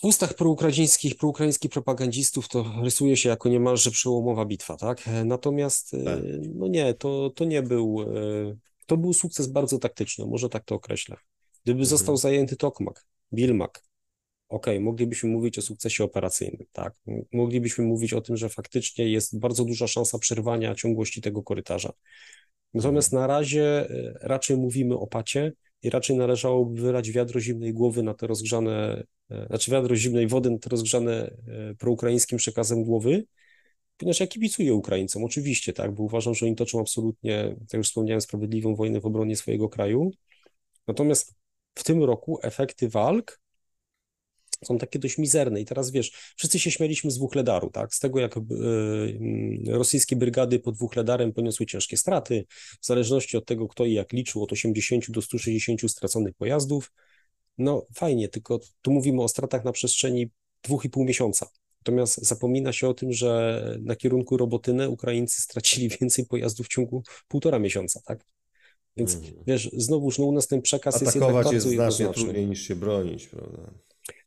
w 0.01 0.05
ustach 0.05 0.35
proukraińskich, 0.35 1.17
proukraińskich 1.17 1.71
propagandzistów 1.71 2.49
to 2.49 2.65
rysuje 2.83 3.17
się 3.17 3.29
jako 3.29 3.49
niemalże 3.49 3.91
przełomowa 3.91 4.45
bitwa, 4.45 4.77
tak? 4.77 5.05
Natomiast 5.25 5.95
e, 5.95 6.05
Tak. 6.05 6.19
no 6.55 6.69
nie, 6.69 6.95
to, 6.95 7.31
to 7.31 7.45
nie 7.45 7.63
był, 7.63 8.03
e, 8.03 8.57
to 8.87 8.97
był 8.97 9.13
sukces 9.13 9.47
bardzo 9.47 9.79
taktyczny, 9.79 10.27
może 10.27 10.49
tak 10.49 10.65
to 10.65 10.75
określę. 10.75 11.17
Gdyby 11.65 11.87
został 11.87 12.17
zajęty 12.17 12.57
Tokmak, 12.57 13.07
Bilmak, 13.35 13.83
okej, 14.49 14.81
moglibyśmy 14.81 15.31
mówić 15.31 15.59
o 15.59 15.63
sukcesie 15.63 16.05
operacyjnym, 16.05 16.67
tak? 16.73 16.95
Moglibyśmy 17.33 17.85
mówić 17.85 18.13
o 18.13 18.21
tym, 18.21 18.37
że 18.37 18.49
faktycznie 18.49 19.09
jest 19.09 19.39
bardzo 19.39 19.65
duża 19.65 19.87
szansa 19.87 20.19
przerwania 20.19 20.75
ciągłości 20.75 21.21
tego 21.21 21.43
korytarza. 21.43 21.93
Natomiast 22.75 23.13
na 23.13 23.27
razie 23.27 23.91
e, 23.91 24.19
raczej 24.21 24.57
mówimy 24.57 24.99
o 24.99 25.07
pacie 25.07 25.53
i 25.83 25.91
raczej 25.91 26.17
należałoby 26.17 26.83
wylać 26.83 27.11
wiadro 27.11 27.41
zimnej 27.41 27.73
głowy 27.73 28.03
na 28.03 28.15
te 28.15 28.27
rozgrzane, 28.27 29.05
e, 29.31 29.47
znaczy 29.47 29.71
wiadro 29.71 29.97
zimnej 29.97 30.29
wody 30.29 30.51
na 30.51 30.59
te 30.59 30.71
rozgrzane 30.71 31.31
e, 31.49 31.75
proukraińskim 31.75 32.39
przekazem 32.39 32.85
głowy, 32.85 33.25
ponieważ 33.97 34.21
ja 34.21 34.27
kibicuję 34.27 34.75
Ukraińcom, 34.75 35.25
oczywiście, 35.25 35.73
tak, 35.73 35.95
bo 35.95 36.03
uważam, 36.03 36.35
że 36.35 36.47
oni 36.47 36.57
toczą 36.57 36.81
absolutnie, 36.81 37.43
tak 37.43 37.73
jak 37.73 37.79
już 37.79 37.89
wspomniałem, 37.89 38.21
sprawiedliwą 38.21 38.75
wojnę 38.75 39.01
w 39.01 39.07
obronie 39.07 39.37
swojego 39.37 39.69
kraju. 39.69 40.11
Natomiast 40.87 41.35
w 41.75 41.85
tym 41.85 42.05
roku 42.05 42.39
efekty 42.43 42.89
walk 42.89 43.40
są 44.65 44.79
takie 44.79 44.99
dość 44.99 45.19
mizerne. 45.19 45.61
I 45.61 45.65
teraz 45.65 45.91
wiesz, 45.91 46.13
wszyscy 46.37 46.59
się 46.59 46.71
śmialiśmy 46.71 47.11
z 47.11 47.19
Wuchledaru, 47.19 47.71
tak? 47.71 47.95
Z 47.95 47.99
tego, 47.99 48.21
jak 48.21 48.37
mm, 48.37 48.49
rosyjskie 49.69 50.17
brygady 50.17 50.59
pod 50.59 50.77
Wuchledarem 50.77 51.33
poniosły 51.33 51.67
ciężkie 51.67 51.97
straty, 51.97 52.45
w 52.81 52.87
zależności 52.87 53.37
od 53.37 53.47
tego, 53.47 53.69
kto 53.69 53.85
i 53.85 53.93
jak 53.93 54.13
liczył, 54.13 54.43
od 54.43 54.53
80 54.53 55.11
do 55.11 55.23
160 55.23 55.91
straconych 55.91 56.35
pojazdów. 56.35 56.93
No 57.59 57.87
fajnie, 57.95 58.29
tylko 58.29 58.61
tu 58.83 58.93
mówimy 58.93 59.23
o 59.23 59.29
stratach 59.29 59.65
na 59.65 59.73
przestrzeni 59.73 60.31
dwóch 60.63 60.85
i 60.85 60.91
pół 60.91 61.05
miesiąca. 61.05 61.47
Natomiast 61.81 62.27
zapomina 62.27 62.73
się 62.73 62.89
o 62.89 62.95
tym, 62.95 63.13
że 63.13 63.63
na 63.81 63.97
kierunku 63.97 64.37
Robotynę 64.37 64.89
Ukraińcy 64.89 65.43
stracili 65.43 65.89
więcej 66.01 66.27
pojazdów 66.27 66.67
w 66.67 66.71
ciągu 66.71 67.03
półtora 67.29 67.59
miesiąca, 67.59 68.01
tak? 68.05 68.27
Więc 68.97 69.19
wiesz, 69.47 69.71
znowuż 69.73 70.19
no, 70.19 70.25
u 70.25 70.33
nas 70.33 70.47
ten 70.47 70.63
przekaz 70.63 70.95
jest 70.95 71.15
jednak 71.15 71.23
Atakować 71.23 71.45
bardzo 71.45 71.55
jest 71.55 71.67
znacznie 71.67 71.83
jednoznaczny. 71.83 72.25
trudniej 72.25 72.47
niż 72.47 72.69
się 72.69 72.77
bronić, 72.77 73.27
prawda? 73.27 73.71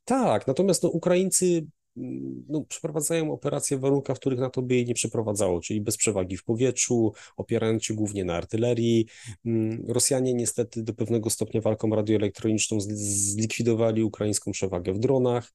Tak, 0.05 0.47
natomiast 0.47 0.83
no, 0.83 0.89
Ukraińcy 0.89 1.65
mm, 1.97 2.45
no, 2.49 2.61
przeprowadzają 2.61 3.31
operacje 3.31 3.77
w 3.77 3.79
warunkach, 3.81 4.17
w 4.17 4.19
których 4.19 4.39
na 4.39 4.49
to 4.49 4.61
by 4.61 4.75
jej 4.75 4.85
nie 4.85 4.93
przeprowadzało, 4.93 5.61
czyli 5.61 5.81
bez 5.81 5.97
przewagi 5.97 6.37
w 6.37 6.43
powietrzu, 6.43 7.13
opierając 7.37 7.83
się 7.83 7.93
głównie 7.93 8.25
na 8.25 8.35
artylerii. 8.35 9.07
Mm, 9.45 9.85
Rosjanie 9.87 10.33
niestety 10.33 10.83
do 10.83 10.93
pewnego 10.93 11.29
stopnia 11.29 11.61
walką 11.61 11.89
radioelektroniczną 11.89 12.77
zlikwidowali 12.79 14.03
ukraińską 14.03 14.51
przewagę 14.51 14.93
w 14.93 14.99
dronach. 14.99 15.51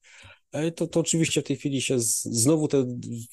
E, 0.51 0.71
To, 0.71 0.87
to 0.87 0.99
oczywiście 0.99 1.41
w 1.41 1.43
tej 1.43 1.55
chwili 1.55 1.81
się 1.81 1.99
z, 1.99 2.23
znowu 2.23 2.67
te 2.67 2.85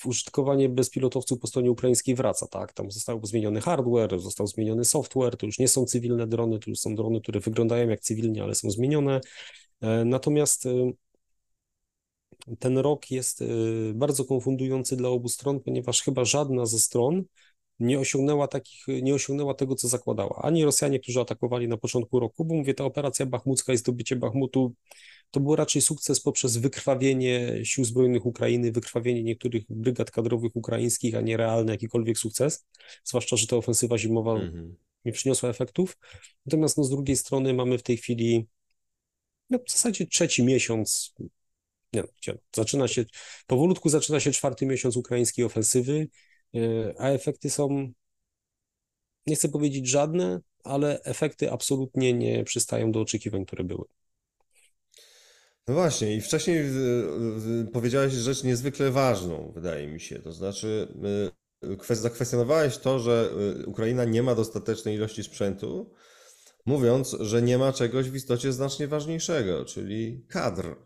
użytkowanie 0.05 0.69
bezpilotowców 0.69 1.39
po 1.39 1.47
stronie 1.47 1.71
ukraińskiej 1.71 2.15
wraca, 2.15 2.47
tak? 2.47 2.73
Tam 2.73 2.91
został 2.91 3.27
zmieniony 3.27 3.61
hardware, 3.61 4.21
został 4.21 4.47
zmieniony 4.47 4.85
software, 4.85 5.37
to 5.37 5.47
już 5.47 5.59
nie 5.59 5.69
są 5.69 5.85
cywilne 5.85 6.27
drony, 6.27 6.59
to 6.59 6.71
już 6.71 6.79
są 6.79 6.95
drony, 6.95 7.21
które 7.21 7.41
wyglądają 7.41 7.89
jak 7.89 8.01
cywilnie, 8.01 8.43
ale 8.43 8.55
są 8.55 8.71
zmienione. 8.71 9.21
E, 9.81 10.05
Natomiast 10.05 10.69
ten 12.59 12.79
rok 12.79 13.11
jest 13.11 13.43
y, 13.43 13.93
bardzo 13.95 14.25
konfundujący 14.25 14.97
dla 14.97 15.09
obu 15.09 15.29
stron, 15.29 15.61
ponieważ 15.61 16.03
chyba 16.03 16.25
żadna 16.25 16.67
ze 16.67 16.79
stron 16.79 17.25
nie 17.81 17.99
osiągnęła 17.99 18.49
takich, 18.49 18.85
nie 19.03 19.15
osiągnęła 19.15 19.55
tego, 19.55 19.75
co 19.75 19.89
zakładała. 19.89 20.43
Ani 20.43 20.65
Rosjanie, 20.65 21.01
którzy 21.01 21.21
atakowali 21.21 21.69
na 21.69 21.77
początku 21.77 22.21
roku, 22.21 22.45
bo 22.45 22.55
mówię, 22.55 22.75
ta 22.75 22.85
operacja 22.85 23.27
bachmucka 23.27 23.73
i 23.73 23.77
zdobycie 23.77 24.17
Bachmutu 24.17 24.75
to 25.31 25.41
był 25.41 25.57
raczej 25.57 25.83
sukces 25.83 26.21
poprzez 26.21 26.57
wykrwawienie 26.57 27.65
sił 27.65 27.85
zbrojnych 27.85 28.27
Ukrainy, 28.27 28.73
wykrwawienie 28.73 29.23
niektórych 29.23 29.65
brygad 29.69 30.11
kadrowych 30.11 30.57
ukraińskich, 30.57 31.15
a 31.15 31.21
nie 31.21 31.37
realny 31.37 31.73
jakikolwiek 31.73 32.19
sukces, 32.19 32.67
zwłaszcza, 33.05 33.37
że 33.37 33.47
ta 33.47 33.57
ofensywa 33.57 33.99
zimowa 33.99 34.33
Mhm. 34.33 34.77
nie 35.05 35.13
przyniosła 35.13 35.49
efektów. 35.49 35.99
Natomiast 36.47 36.79
no, 36.79 36.85
z 36.85 36.91
drugiej 36.91 37.17
strony 37.17 37.55
mamy 37.55 37.79
w 37.79 37.83
tej 37.83 37.97
chwili 37.97 38.47
no, 39.51 39.59
w 39.67 39.71
zasadzie 39.71 40.07
trzeci 40.07 40.45
miesiąc, 40.45 41.15
nie, 41.93 42.03
no, 42.29 42.35
zaczyna 42.57 42.89
się, 42.89 43.05
powolutku 43.47 43.89
zaczyna 43.89 44.21
się 44.21 44.31
czwarty 44.33 44.67
miesiąc 44.67 44.97
ukraińskiej 44.97 45.45
ofensywy, 45.45 46.09
yy, 46.53 46.95
a 46.99 47.09
efekty 47.09 47.51
są, 47.51 47.93
nie 49.27 49.37
chcę 49.37 49.49
powiedzieć 49.49 49.89
żadne, 49.89 50.41
ale 50.65 51.03
efekty 51.03 51.53
absolutnie 51.53 52.13
nie 52.13 52.45
przystają 52.45 52.93
do 52.93 53.01
oczekiwań, 53.01 53.47
które 53.47 53.65
były. 53.65 53.85
No 55.69 55.75
właśnie, 55.75 56.15
i 56.17 56.21
wcześniej 56.21 56.59
y, 56.59 56.63
y, 57.63 57.71
powiedziałeś 57.73 58.13
rzecz 58.13 58.45
niezwykle 58.45 58.91
ważną, 58.91 59.53
wydaje 59.55 59.87
mi 59.87 60.01
się. 60.01 60.19
To 60.19 60.33
znaczy, 60.33 60.89
kwest- 61.63 61.95
zakwestionowałeś 61.95 62.79
to, 62.79 62.99
że 62.99 63.31
Ukraina 63.67 64.05
nie 64.05 64.23
ma 64.23 64.35
dostatecznej 64.35 64.95
ilości 64.95 65.25
sprzętu, 65.25 65.91
mówiąc, 66.67 67.17
że 67.21 67.43
nie 67.43 67.59
ma 67.59 67.73
czegoś 67.73 68.11
w 68.11 68.15
istocie 68.15 68.53
znacznie 68.53 68.89
ważniejszego, 68.89 69.65
czyli 69.65 70.25
kadr. 70.29 70.77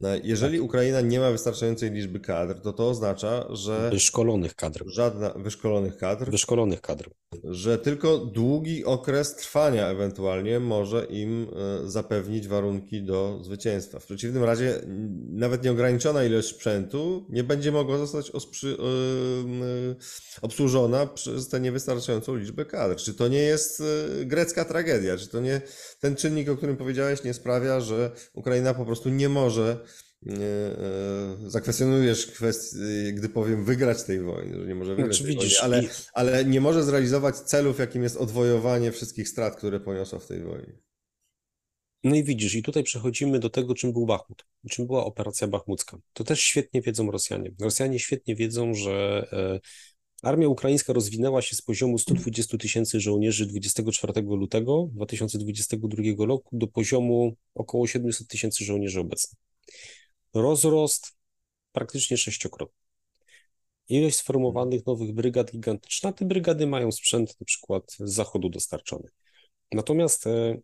No, 0.00 0.08
jeżeli 0.24 0.60
Ukraina 0.60 1.00
nie 1.00 1.20
ma 1.20 1.30
wystarczającej 1.30 1.90
liczby 1.90 2.20
kadr, 2.20 2.60
to 2.60 2.72
to 2.72 2.88
oznacza, 2.88 3.46
że 3.50 3.90
Wyszkolonych 3.90 4.54
kadr, 4.54 4.82
żadna 4.86 5.30
wyszkolonych 5.30 5.96
kadr, 5.96 6.30
wyszkolonych 6.30 6.80
kadr. 6.80 7.10
Że 7.44 7.78
tylko 7.78 8.18
długi 8.18 8.84
okres 8.84 9.36
trwania 9.36 9.88
ewentualnie 9.88 10.60
może 10.60 11.04
im 11.04 11.46
e, 11.84 11.90
zapewnić 11.90 12.48
warunki 12.48 13.02
do 13.02 13.38
zwycięstwa. 13.42 14.00
W 14.00 14.04
przeciwnym 14.04 14.44
razie 14.44 14.80
nawet 15.28 15.64
nieograniczona 15.64 16.24
ilość 16.24 16.48
sprzętu 16.48 17.26
nie 17.28 17.44
będzie 17.44 17.72
mogła 17.72 17.98
zostać 17.98 18.30
e, 18.30 18.30
e, 18.30 18.74
obsłużona 20.42 21.06
przez 21.06 21.48
tę 21.48 21.60
niewystarczającą 21.60 22.36
liczbę 22.36 22.64
kadr. 22.64 22.96
Czy 22.96 23.14
to 23.14 23.28
nie 23.28 23.42
jest 23.42 23.82
grecka 24.24 24.64
tragedia? 24.64 25.16
Czy 25.16 25.28
to 25.28 25.40
nie 25.40 25.60
ten 26.00 26.16
czynnik, 26.16 26.48
o 26.48 26.56
którym 26.56 26.76
powiedziałeś, 26.76 27.24
nie 27.24 27.34
sprawia, 27.34 27.80
że 27.80 28.10
Ukraina 28.34 28.74
po 28.74 28.84
prostu 28.84 29.08
nie 29.08 29.28
może 29.28 29.76
zakwestionujesz 31.46 32.26
kwestię, 32.26 32.78
gdy 33.12 33.28
powiem 33.28 33.64
wygrać 33.64 34.02
tej 34.02 34.20
wojny, 34.20 34.60
że 34.60 34.66
nie 34.66 34.74
może 34.74 34.94
wygrać 34.94 35.16
Znaczy, 35.16 35.36
wojny, 35.36 35.60
ale 35.62 35.82
ale 36.12 36.44
nie 36.44 36.60
może 36.60 36.82
zrealizować 36.82 37.36
celów, 37.36 37.78
jakim 37.78 38.02
jest 38.02 38.16
odwojowanie 38.16 38.92
wszystkich 38.92 39.28
strat, 39.28 39.56
które 39.56 39.80
poniosła 39.80 40.18
w 40.18 40.26
tej 40.26 40.42
wojnie. 40.42 40.72
No 42.04 42.16
i 42.16 42.24
widzisz, 42.24 42.54
i 42.54 42.62
tutaj 42.62 42.82
przechodzimy 42.82 43.38
do 43.38 43.50
tego, 43.50 43.74
czym 43.74 43.92
był 43.92 44.06
Bachmut, 44.06 44.46
czym 44.70 44.86
była 44.86 45.04
operacja 45.04 45.48
bachmucka. 45.48 45.98
To 46.12 46.24
też 46.24 46.40
świetnie 46.40 46.82
wiedzą 46.82 47.10
Rosjanie. 47.10 47.52
Rosjanie 47.60 47.98
świetnie 47.98 48.36
wiedzą, 48.36 48.74
że 48.74 49.26
e, 49.32 49.60
armia 50.22 50.48
ukraińska 50.48 50.92
rozwinęła 50.92 51.42
się 51.42 51.56
z 51.56 51.62
poziomu 51.62 51.98
120 51.98 52.58
tysięcy 52.58 53.00
żołnierzy 53.00 53.46
24 53.46 54.12
lutego 54.22 54.88
2022 54.92 56.02
roku 56.26 56.58
do 56.58 56.66
poziomu 56.66 57.36
około 57.54 57.86
700 57.86 58.28
tysięcy 58.28 58.64
żołnierzy 58.64 59.00
obecnych. 59.00 59.40
Rozrost 60.34 61.16
praktycznie 61.72 62.16
sześciokrotny. 62.16 62.80
Ilość 63.88 64.16
sformowanych 64.16 64.86
nowych 64.86 65.12
brygad 65.12 65.52
gigantyczna. 65.52 66.12
Te 66.12 66.24
brygady 66.24 66.66
mają 66.66 66.92
sprzęt 66.92 67.40
na 67.40 67.44
przykład 67.44 67.92
z 67.92 68.12
zachodu 68.12 68.48
dostarczony. 68.48 69.08
Natomiast 69.72 70.26
e, 70.26 70.60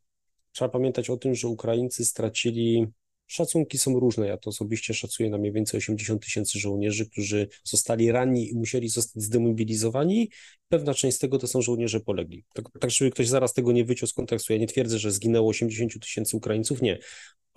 Trzeba 0.57 0.69
pamiętać 0.69 1.11
o 1.11 1.17
tym, 1.17 1.35
że 1.35 1.49
Ukraińcy 1.49 2.05
stracili, 2.05 2.87
szacunki 3.27 3.79
są 3.79 4.01
różne, 4.01 4.27
ja 4.27 4.37
to 4.37 4.51
osobiście 4.51 4.95
szacuję 4.95 5.31
na 5.31 5.39
mniej 5.39 5.53
więcej 5.53 5.79
80 5.79 6.23
tysięcy 6.25 6.59
żołnierzy, 6.59 7.07
którzy 7.11 7.49
zostali 7.65 8.13
ranni 8.13 8.51
i 8.51 8.55
musieli 8.55 8.89
zostać 8.89 9.23
zdemobilizowani. 9.23 10.31
Pewna 10.69 10.95
część 10.95 11.17
z 11.17 11.21
tego 11.21 11.39
to 11.39 11.47
są 11.47 11.63
żołnierze 11.63 12.01
polegli. 12.01 12.45
Tak, 12.55 12.65
tak 12.81 12.91
żeby 12.91 13.11
ktoś 13.11 13.29
zaraz 13.29 13.53
tego 13.53 13.73
nie 13.73 13.85
wyciął 13.85 14.07
z 14.07 14.13
kontekstu, 14.13 14.53
ja 14.53 14.59
nie 14.59 14.67
twierdzę, 14.67 14.99
że 14.99 15.13
zginęło 15.13 15.49
80 15.49 16.01
tysięcy 16.01 16.37
Ukraińców, 16.37 16.83
nie. 16.83 16.99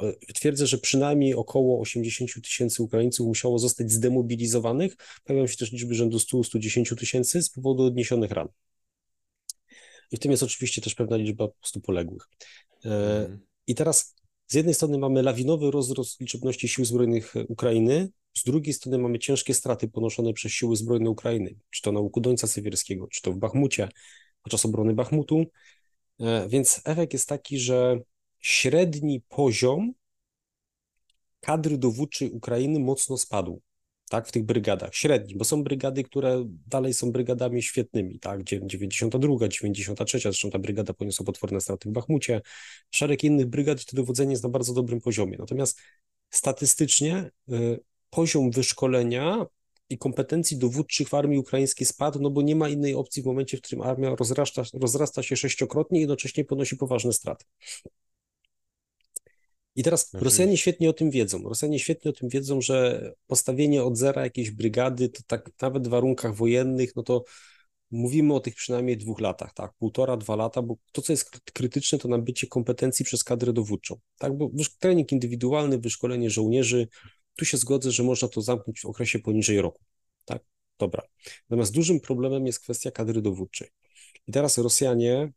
E, 0.02 0.14
Twierdzę, 0.36 0.68
że 0.68 0.78
przynajmniej 0.78 1.34
około 1.34 1.82
80 1.82 2.30
tysięcy 2.44 2.84
Ukraińców 2.84 3.28
musiało 3.28 3.60
zostać 3.60 3.92
zdemobilizowanych. 3.92 4.96
Pojawiają 5.24 5.48
się 5.48 5.58
też 5.58 5.72
liczby 5.72 5.96
rzędu 5.96 6.18
100-110 6.18 6.96
tysięcy 6.96 7.42
z 7.42 7.50
powodu 7.50 7.84
odniesionych 7.84 8.32
ran. 8.32 8.48
I 10.12 10.18
w 10.18 10.20
tym 10.20 10.32
jest 10.32 10.44
oczywiście 10.44 10.82
też 10.82 10.96
pewna 10.96 11.18
liczba 11.18 11.48
po 11.48 11.54
prostu 11.54 11.82
poległych. 11.82 12.30
E, 12.86 12.90
Mhm. 12.90 13.40
I 13.68 13.76
teraz 13.76 14.16
z 14.50 14.54
jednej 14.54 14.74
strony 14.74 14.98
mamy 14.98 15.24
lawinowy 15.24 15.72
rozrost 15.72 16.20
liczebności 16.20 16.68
sił 16.68 16.86
zbrojnych 16.86 17.34
Ukrainy, 17.48 18.10
z 18.38 18.44
drugiej 18.44 18.74
strony 18.74 18.98
mamy 18.98 19.20
ciężkie 19.20 19.54
straty 19.54 19.88
ponoszone 19.88 20.34
przez 20.34 20.52
siły 20.52 20.76
zbrojne 20.76 21.10
Ukrainy, 21.10 21.56
czy 21.70 21.82
to 21.82 21.92
na 21.92 22.00
łuku 22.00 22.22
Dońca 22.22 22.48
Sywierskiego, 22.48 23.08
czy 23.08 23.22
to 23.22 23.32
w 23.32 23.38
Bachmucie, 23.38 23.90
podczas 24.44 24.66
obrony 24.66 24.94
Bachmutu. 24.94 25.46
E, 26.20 26.50
Więc 26.50 26.82
efekt 26.86 27.14
jest 27.14 27.30
taki, 27.30 27.60
że 27.60 28.00
średni 28.40 29.22
poziom 29.22 29.94
kadry 31.40 31.78
dowódczej 31.78 32.32
Ukrainy 32.32 32.80
mocno 32.80 33.18
spadł. 33.18 33.62
Tak, 34.10 34.28
w 34.28 34.32
tych 34.32 34.44
brygadach, 34.44 34.96
średni, 34.96 35.36
bo 35.36 35.46
są 35.46 35.64
brygady, 35.64 36.04
które 36.04 36.46
dalej 36.68 36.94
są 36.94 37.12
brygadami 37.12 37.62
świetnymi, 37.62 38.20
tak, 38.20 38.44
Dziew- 38.44 38.68
92, 38.68 39.48
93, 39.48 40.20
zresztą 40.20 40.50
ta 40.50 40.60
brygada 40.60 40.94
poniosła 40.94 41.26
potworne 41.26 41.62
straty 41.62 41.90
w 41.90 41.92
Bachmucie, 41.92 42.42
szereg 42.92 43.24
innych 43.24 43.46
brygad 43.46 43.86
to 43.86 43.96
dowodzenie 43.96 44.32
jest 44.32 44.44
na 44.44 44.50
bardzo 44.50 44.74
dobrym 44.74 45.02
poziomie. 45.02 45.38
Natomiast 45.40 45.80
statystycznie 46.30 47.32
y, 47.52 47.80
poziom 48.10 48.52
wyszkolenia 48.52 49.46
i 49.90 49.98
kompetencji 49.98 50.58
dowódczych 50.58 51.10
w 51.10 51.14
armii 51.14 51.40
ukraińskiej 51.40 51.88
spadł, 51.88 52.20
no 52.22 52.30
bo 52.30 52.42
nie 52.42 52.56
ma 52.56 52.70
innej 52.70 52.94
opcji 52.94 53.24
w 53.24 53.26
momencie, 53.26 53.58
w 53.58 53.62
którym 53.62 53.82
armia 53.82 54.16
rozrasta, 54.16 54.64
rozrasta 54.74 55.24
się 55.24 55.36
sześciokrotnie 55.36 56.00
i 56.00 56.02
jednocześnie 56.02 56.46
ponosi 56.46 56.78
poważne 56.78 57.14
straty. 57.14 57.46
I 59.80 59.84
teraz 59.84 60.02
Oczywiście. 60.02 60.26
Rosjanie 60.26 60.58
świetnie 60.58 60.90
o 60.90 60.94
tym 60.94 61.12
wiedzą. 61.12 61.44
Rosjanie 61.44 61.80
świetnie 61.80 62.12
o 62.12 62.14
tym 62.14 62.30
wiedzą, 62.30 62.62
że 62.62 63.12
postawienie 63.28 63.84
od 63.84 63.98
zera 63.98 64.24
jakiejś 64.24 64.52
brygady, 64.52 65.10
to 65.10 65.22
tak 65.28 65.50
nawet 65.62 65.88
w 65.88 65.90
warunkach 65.90 66.36
wojennych, 66.36 66.96
no 66.96 67.04
to 67.04 67.24
mówimy 67.92 68.34
o 68.34 68.40
tych 68.40 68.56
przynajmniej 68.56 68.98
dwóch 68.98 69.20
latach, 69.20 69.54
tak, 69.54 69.74
półtora, 69.74 70.18
dwa 70.18 70.36
lata, 70.36 70.62
bo 70.62 70.76
to, 70.92 71.02
co 71.02 71.14
jest 71.14 71.32
kry- 71.32 71.52
krytyczne, 71.54 71.98
to 71.98 72.08
nabycie 72.08 72.48
kompetencji 72.48 73.06
przez 73.06 73.24
kadrę 73.24 73.54
dowódczą, 73.54 74.00
tak, 74.18 74.38
bo 74.38 74.50
trening 74.80 75.12
indywidualny, 75.12 75.78
wyszkolenie 75.78 76.30
żołnierzy, 76.30 76.88
tu 77.36 77.46
się 77.46 77.58
zgodzę, 77.58 77.92
że 77.92 78.04
można 78.04 78.28
to 78.28 78.42
zamknąć 78.42 78.82
w 78.82 78.86
okresie 78.86 79.20
poniżej 79.20 79.62
roku, 79.62 79.84
tak, 80.26 80.44
dobra. 80.80 81.04
Natomiast 81.50 81.74
dużym 81.74 82.00
problemem 82.00 82.46
jest 82.46 82.60
kwestia 82.60 82.92
kadry 82.92 83.22
dowódczej. 83.22 83.70
I 84.28 84.32
teraz 84.32 84.58
Rosjanie, 84.58 85.32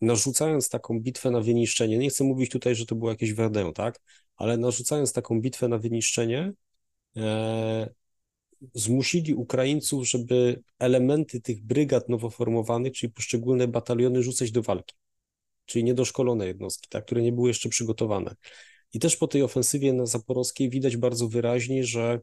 narzucając 0.00 0.68
taką 0.68 1.00
bitwę 1.00 1.30
na 1.30 1.40
wyniszczenie, 1.40 1.98
nie 1.98 2.10
chcę 2.10 2.24
mówić 2.24 2.50
tutaj, 2.50 2.74
że 2.74 2.86
to 2.86 2.94
było 2.94 3.10
jakieś 3.10 3.32
Verdun, 3.32 3.72
tak, 3.72 4.00
ale 4.36 4.56
narzucając 4.56 5.12
taką 5.12 5.40
bitwę 5.40 5.68
na 5.68 5.78
wyniszczenie, 5.78 6.52
e, 7.16 7.90
zmusili 8.74 9.34
Ukraińców, 9.34 10.08
żeby 10.08 10.62
elementy 10.78 11.40
tych 11.40 11.62
brygad 11.62 12.08
nowo 12.08 12.30
formowanych, 12.30 12.92
czyli 12.92 13.12
poszczególne 13.12 13.68
bataliony, 13.68 14.22
rzucać 14.22 14.50
do 14.50 14.62
walki. 14.62 14.94
Czyli 15.66 15.84
niedoszkolone 15.84 16.46
jednostki, 16.46 16.88
tak, 16.90 17.04
które 17.04 17.22
nie 17.22 17.32
były 17.32 17.48
jeszcze 17.48 17.68
przygotowane. 17.68 18.34
I 18.92 18.98
też 18.98 19.16
po 19.16 19.28
tej 19.28 19.42
ofensywie 19.42 19.92
na 19.92 20.06
Zaporowskiej 20.06 20.70
widać 20.70 20.96
bardzo 20.96 21.28
wyraźnie, 21.28 21.84
że 21.84 22.20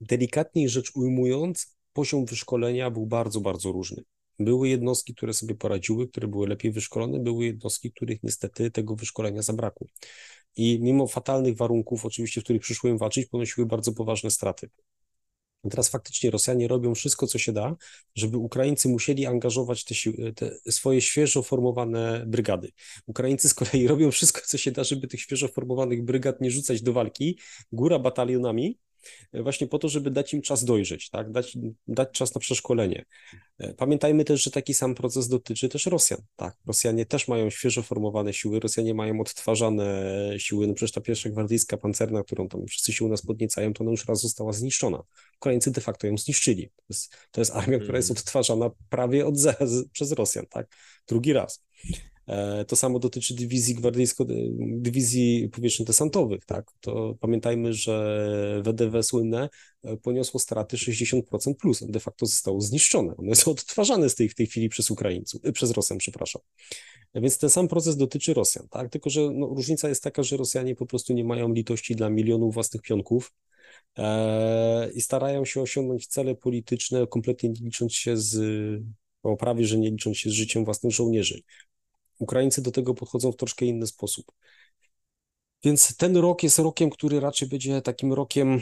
delikatniej 0.00 0.68
rzecz 0.68 0.96
ujmując, 0.96 1.76
poziom 1.92 2.26
wyszkolenia 2.26 2.90
był 2.90 3.06
bardzo, 3.06 3.40
bardzo 3.40 3.72
różny. 3.72 4.02
Były 4.38 4.68
jednostki, 4.68 5.14
które 5.14 5.34
sobie 5.34 5.54
poradziły, 5.54 6.08
które 6.08 6.28
były 6.28 6.48
lepiej 6.48 6.72
wyszkolone, 6.72 7.18
były 7.18 7.44
jednostki, 7.44 7.92
których 7.92 8.22
niestety 8.22 8.70
tego 8.70 8.96
wyszkolenia 8.96 9.42
zabrakło. 9.42 9.86
I 10.56 10.78
mimo 10.82 11.06
fatalnych 11.06 11.56
warunków, 11.56 12.06
oczywiście, 12.06 12.40
w 12.40 12.44
których 12.44 12.62
przyszło 12.62 12.90
im 12.90 12.98
walczyć, 12.98 13.26
ponosiły 13.26 13.66
bardzo 13.66 13.92
poważne 13.92 14.30
straty. 14.30 14.70
Teraz 15.70 15.88
faktycznie 15.88 16.30
Rosjanie 16.30 16.68
robią 16.68 16.94
wszystko, 16.94 17.26
co 17.26 17.38
się 17.38 17.52
da, 17.52 17.76
żeby 18.14 18.38
Ukraińcy 18.38 18.88
musieli 18.88 19.26
angażować 19.26 19.84
te, 19.84 19.94
siły, 19.94 20.32
te 20.32 20.50
swoje 20.70 21.00
świeżo 21.00 21.42
formowane 21.42 22.24
brygady. 22.26 22.72
Ukraińcy 23.06 23.48
z 23.48 23.54
kolei 23.54 23.86
robią 23.92 24.10
wszystko, 24.10 24.40
co 24.46 24.58
się 24.58 24.70
da, 24.70 24.84
żeby 24.84 25.08
tych 25.08 25.20
świeżo 25.20 25.48
formowanych 25.48 26.04
brygad 26.04 26.40
nie 26.40 26.50
rzucać 26.50 26.82
do 26.82 26.92
walki, 26.92 27.38
góra 27.72 27.98
batalionami, 27.98 28.78
właśnie 29.32 29.66
po 29.66 29.78
to, 29.78 29.88
żeby 29.88 30.10
dać 30.10 30.34
im 30.34 30.42
czas 30.42 30.64
dojrzeć, 30.64 31.10
tak? 31.10 31.32
dać, 31.32 31.58
dać 31.88 32.08
czas 32.10 32.34
na 32.34 32.40
przeszkolenie. 32.40 33.04
E, 33.58 33.74
Pamiętajmy 33.74 34.24
też, 34.24 34.42
że 34.42 34.50
taki 34.50 34.74
sam 34.74 34.94
proces 34.94 35.28
dotyczy 35.28 35.68
też 35.68 35.86
Rosjan. 35.86 36.20
Tak? 36.36 36.56
Rosjanie 36.66 37.06
też 37.06 37.28
mają 37.28 37.50
świeżo 37.50 37.82
formowane 37.82 38.32
siły, 38.32 38.60
Rosjanie 38.60 38.94
mają 38.94 39.20
odtwarzane 39.20 40.14
siły. 40.38 40.66
No 40.66 40.74
przecież 40.74 40.92
ta 40.92 41.00
pierwsza 41.00 41.30
gwardyjska 41.30 41.76
pancerna, 41.76 42.22
którą 42.22 42.48
tam 42.48 42.66
wszyscy 42.66 42.92
się 42.92 43.04
u 43.04 43.08
nas 43.08 43.22
podniecają, 43.22 43.72
to 43.74 43.84
ona 43.84 43.90
już 43.90 44.06
raz 44.08 44.20
została 44.20 44.52
zniszczona. 44.52 45.02
Ukraińcy 45.36 45.70
de 45.70 45.80
facto 45.80 46.06
ją 46.06 46.18
zniszczyli. 46.18 46.68
To 46.68 46.84
jest, 46.88 47.16
to 47.30 47.40
jest 47.40 47.50
armia, 47.50 47.78
która 47.78 47.96
jest 47.98 48.10
Mhm. 48.10 48.20
odtwarzana 48.22 48.70
prawie 48.88 49.26
od 49.26 49.38
ze, 49.38 49.56
z, 49.60 49.88
przez 49.88 50.12
Rosjan, 50.12 50.46
tak? 50.46 50.66
Drugi 51.08 51.32
raz. 51.32 51.64
E, 52.28 52.64
To 52.64 52.76
samo 52.76 52.98
dotyczy 52.98 53.34
dywizji 53.34 53.74
gwardyjsko, 53.74 54.26
dywizji 54.58 55.48
powietrzno-desantowych, 55.48 56.44
tak? 56.46 56.70
To 56.80 57.14
pamiętajmy, 57.20 57.72
że 57.72 58.62
WDW 58.64 59.02
słynne 59.02 59.48
e, 59.84 59.96
poniosło 59.96 60.40
straty 60.40 60.76
60% 60.76 61.54
plus, 61.54 61.84
de 61.88 62.00
facto 62.00 62.26
zostało 62.26 62.60
zniszczone. 62.60 63.16
One 63.16 63.34
są 63.34 63.50
odtwarzane 63.50 64.10
z 64.10 64.14
tej, 64.14 64.28
w 64.28 64.34
tej 64.34 64.46
chwili 64.46 64.68
przez 64.68 64.90
Ukraińców, 64.90 65.40
e, 65.44 65.52
przez 65.52 65.70
Rosjan, 65.70 65.98
przepraszam. 65.98 66.42
Więc 67.14 67.38
ten 67.38 67.50
sam 67.50 67.68
proces 67.68 67.96
dotyczy 67.96 68.34
Rosjan, 68.34 68.68
tak? 68.68 68.90
Tylko, 68.90 69.10
że 69.10 69.30
no, 69.34 69.46
różnica 69.46 69.88
jest 69.88 70.02
taka, 70.02 70.22
że 70.22 70.36
Rosjanie 70.36 70.74
po 70.74 70.86
prostu 70.86 71.12
nie 71.12 71.24
mają 71.24 71.52
litości 71.52 71.96
dla 71.96 72.10
milionów 72.10 72.54
własnych 72.54 72.82
pionków 72.82 73.32
i 74.94 75.00
starają 75.00 75.44
się 75.44 75.60
osiągnąć 75.60 76.06
cele 76.06 76.34
polityczne, 76.34 77.06
kompletnie 77.06 77.48
nie 77.48 77.60
licząc 77.60 77.94
się 77.94 78.16
z, 78.16 78.36
o 79.22 79.36
prawie, 79.36 79.64
że 79.64 79.78
nie 79.78 79.90
licząc 79.90 80.16
się 80.16 80.30
z 80.30 80.32
życiem 80.32 80.64
własnych 80.64 80.92
żołnierzy. 80.92 81.42
Ukraińcy 82.18 82.62
do 82.62 82.70
tego 82.70 82.94
podchodzą 82.94 83.32
w 83.32 83.36
troszkę 83.36 83.64
inny 83.66 83.86
sposób. 83.86 84.32
Więc 85.64 85.96
ten 85.96 86.16
rok 86.16 86.42
jest 86.42 86.58
rokiem, 86.58 86.90
który 86.90 87.20
raczej 87.20 87.48
będzie 87.48 87.82
takim 87.82 88.12
rokiem 88.12 88.60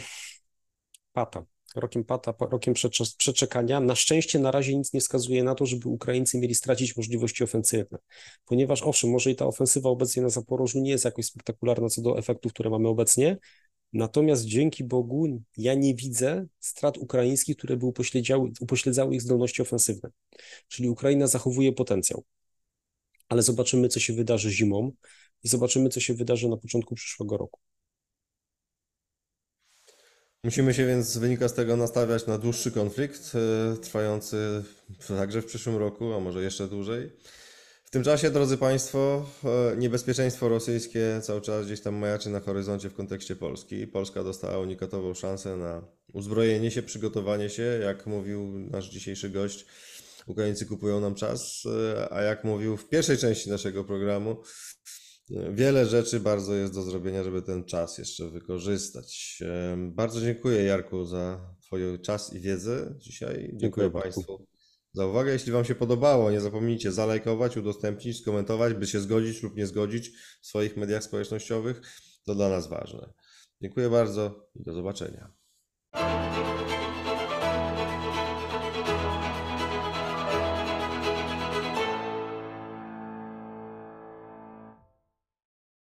pata. 1.12 1.44
Rokiem 1.74 2.04
pata, 2.04 2.32
pa- 2.32 2.46
rokiem 2.46 2.74
przecze- 2.74 3.16
przeczekania. 3.18 3.80
Na 3.80 3.94
szczęście 3.94 4.38
na 4.38 4.50
razie 4.50 4.76
nic 4.76 4.92
nie 4.92 5.00
wskazuje 5.00 5.44
na 5.44 5.54
to, 5.54 5.66
żeby 5.66 5.88
Ukraińcy 5.88 6.38
mieli 6.38 6.54
stracić 6.54 6.96
możliwości 6.96 7.44
ofensywne. 7.44 7.98
Ponieważ 8.44 8.82
owszem, 8.82 9.10
może 9.10 9.30
i 9.30 9.36
ta 9.36 9.46
ofensywa 9.46 9.90
obecnie 9.90 10.22
na 10.22 10.28
Zaporożu 10.28 10.80
nie 10.80 10.90
jest 10.90 11.04
jakoś 11.04 11.24
spektakularna 11.24 11.88
co 11.88 12.02
do 12.02 12.18
efektów, 12.18 12.52
które 12.52 12.70
mamy 12.70 12.88
obecnie, 12.88 13.38
natomiast 13.92 14.44
dzięki 14.44 14.84
Bogu 14.84 15.26
ja 15.56 15.74
nie 15.74 15.94
widzę 15.94 16.46
strat 16.60 16.98
ukraińskich, 16.98 17.56
które 17.56 17.76
by 17.76 17.86
upośledzały, 17.86 18.50
upośledzały 18.60 19.14
ich 19.14 19.22
zdolności 19.22 19.62
ofensywne. 19.62 20.10
Czyli 20.68 20.88
Ukraina 20.88 21.26
zachowuje 21.26 21.72
potencjał 21.72 22.24
ale 23.28 23.42
zobaczymy, 23.42 23.88
co 23.88 24.00
się 24.00 24.12
wydarzy 24.12 24.50
zimą 24.50 24.92
i 25.44 25.48
zobaczymy, 25.48 25.88
co 25.88 26.00
się 26.00 26.14
wydarzy 26.14 26.48
na 26.48 26.56
początku 26.56 26.94
przyszłego 26.94 27.36
roku. 27.36 27.60
Musimy 30.44 30.74
się 30.74 30.86
więc, 30.86 31.18
wynika 31.18 31.48
z 31.48 31.54
tego, 31.54 31.76
nastawiać 31.76 32.26
na 32.26 32.38
dłuższy 32.38 32.70
konflikt, 32.70 33.32
e, 33.34 33.76
trwający 33.76 34.64
także 35.08 35.42
w 35.42 35.46
przyszłym 35.46 35.76
roku, 35.76 36.14
a 36.14 36.20
może 36.20 36.42
jeszcze 36.42 36.68
dłużej. 36.68 37.12
W 37.84 37.90
tym 37.90 38.02
czasie, 38.02 38.30
drodzy 38.30 38.56
Państwo, 38.56 39.26
e, 39.44 39.76
niebezpieczeństwo 39.76 40.48
rosyjskie 40.48 41.20
cały 41.22 41.40
czas 41.40 41.66
gdzieś 41.66 41.80
tam 41.80 41.94
majaczy 41.94 42.30
na 42.30 42.40
horyzoncie 42.40 42.90
w 42.90 42.94
kontekście 42.94 43.36
Polski. 43.36 43.86
Polska 43.86 44.24
dostała 44.24 44.58
unikatową 44.58 45.14
szansę 45.14 45.56
na 45.56 45.82
uzbrojenie 46.12 46.70
się, 46.70 46.82
przygotowanie 46.82 47.50
się. 47.50 47.62
Jak 47.62 48.06
mówił 48.06 48.58
nasz 48.58 48.90
dzisiejszy 48.90 49.30
gość, 49.30 49.66
Ukraińcy 50.26 50.66
kupują 50.66 51.00
nam 51.00 51.14
czas, 51.14 51.62
e, 51.66 52.12
a 52.12 52.22
jak 52.22 52.44
mówił 52.44 52.76
w 52.76 52.88
pierwszej 52.88 53.18
części 53.18 53.50
naszego 53.50 53.84
programu, 53.84 54.36
Wiele 55.30 55.86
rzeczy 55.86 56.20
bardzo 56.20 56.54
jest 56.54 56.74
do 56.74 56.82
zrobienia, 56.82 57.24
żeby 57.24 57.42
ten 57.42 57.64
czas 57.64 57.98
jeszcze 57.98 58.30
wykorzystać. 58.30 59.38
Em, 59.72 59.94
Bardzo 59.94 60.20
dziękuję 60.20 60.64
Jarku 60.64 61.04
za 61.04 61.54
Twój 61.62 62.00
czas 62.00 62.32
i 62.32 62.40
wiedzę 62.40 62.94
dzisiaj. 62.98 63.34
Dziękuję, 63.34 63.58
Dziękuję. 63.60 63.90
Państwu 63.90 64.46
za 64.92 65.06
uwagę. 65.06 65.32
Jeśli 65.32 65.52
Wam 65.52 65.64
się 65.64 65.74
podobało, 65.74 66.30
nie 66.30 66.40
zapomnijcie 66.40 66.92
zalajkować, 66.92 67.56
udostępnić, 67.56 68.20
skomentować, 68.20 68.74
by 68.74 68.86
się 68.86 69.00
zgodzić 69.00 69.42
lub 69.42 69.56
nie 69.56 69.66
zgodzić 69.66 70.10
w 70.42 70.46
swoich 70.46 70.76
mediach 70.76 71.04
społecznościowych. 71.04 71.80
To 72.26 72.34
dla 72.34 72.48
nas 72.48 72.68
ważne. 72.68 73.12
Dziękuję 73.62 73.90
bardzo 73.90 74.48
i 74.54 74.62
do 74.62 74.74
zobaczenia. 74.74 75.32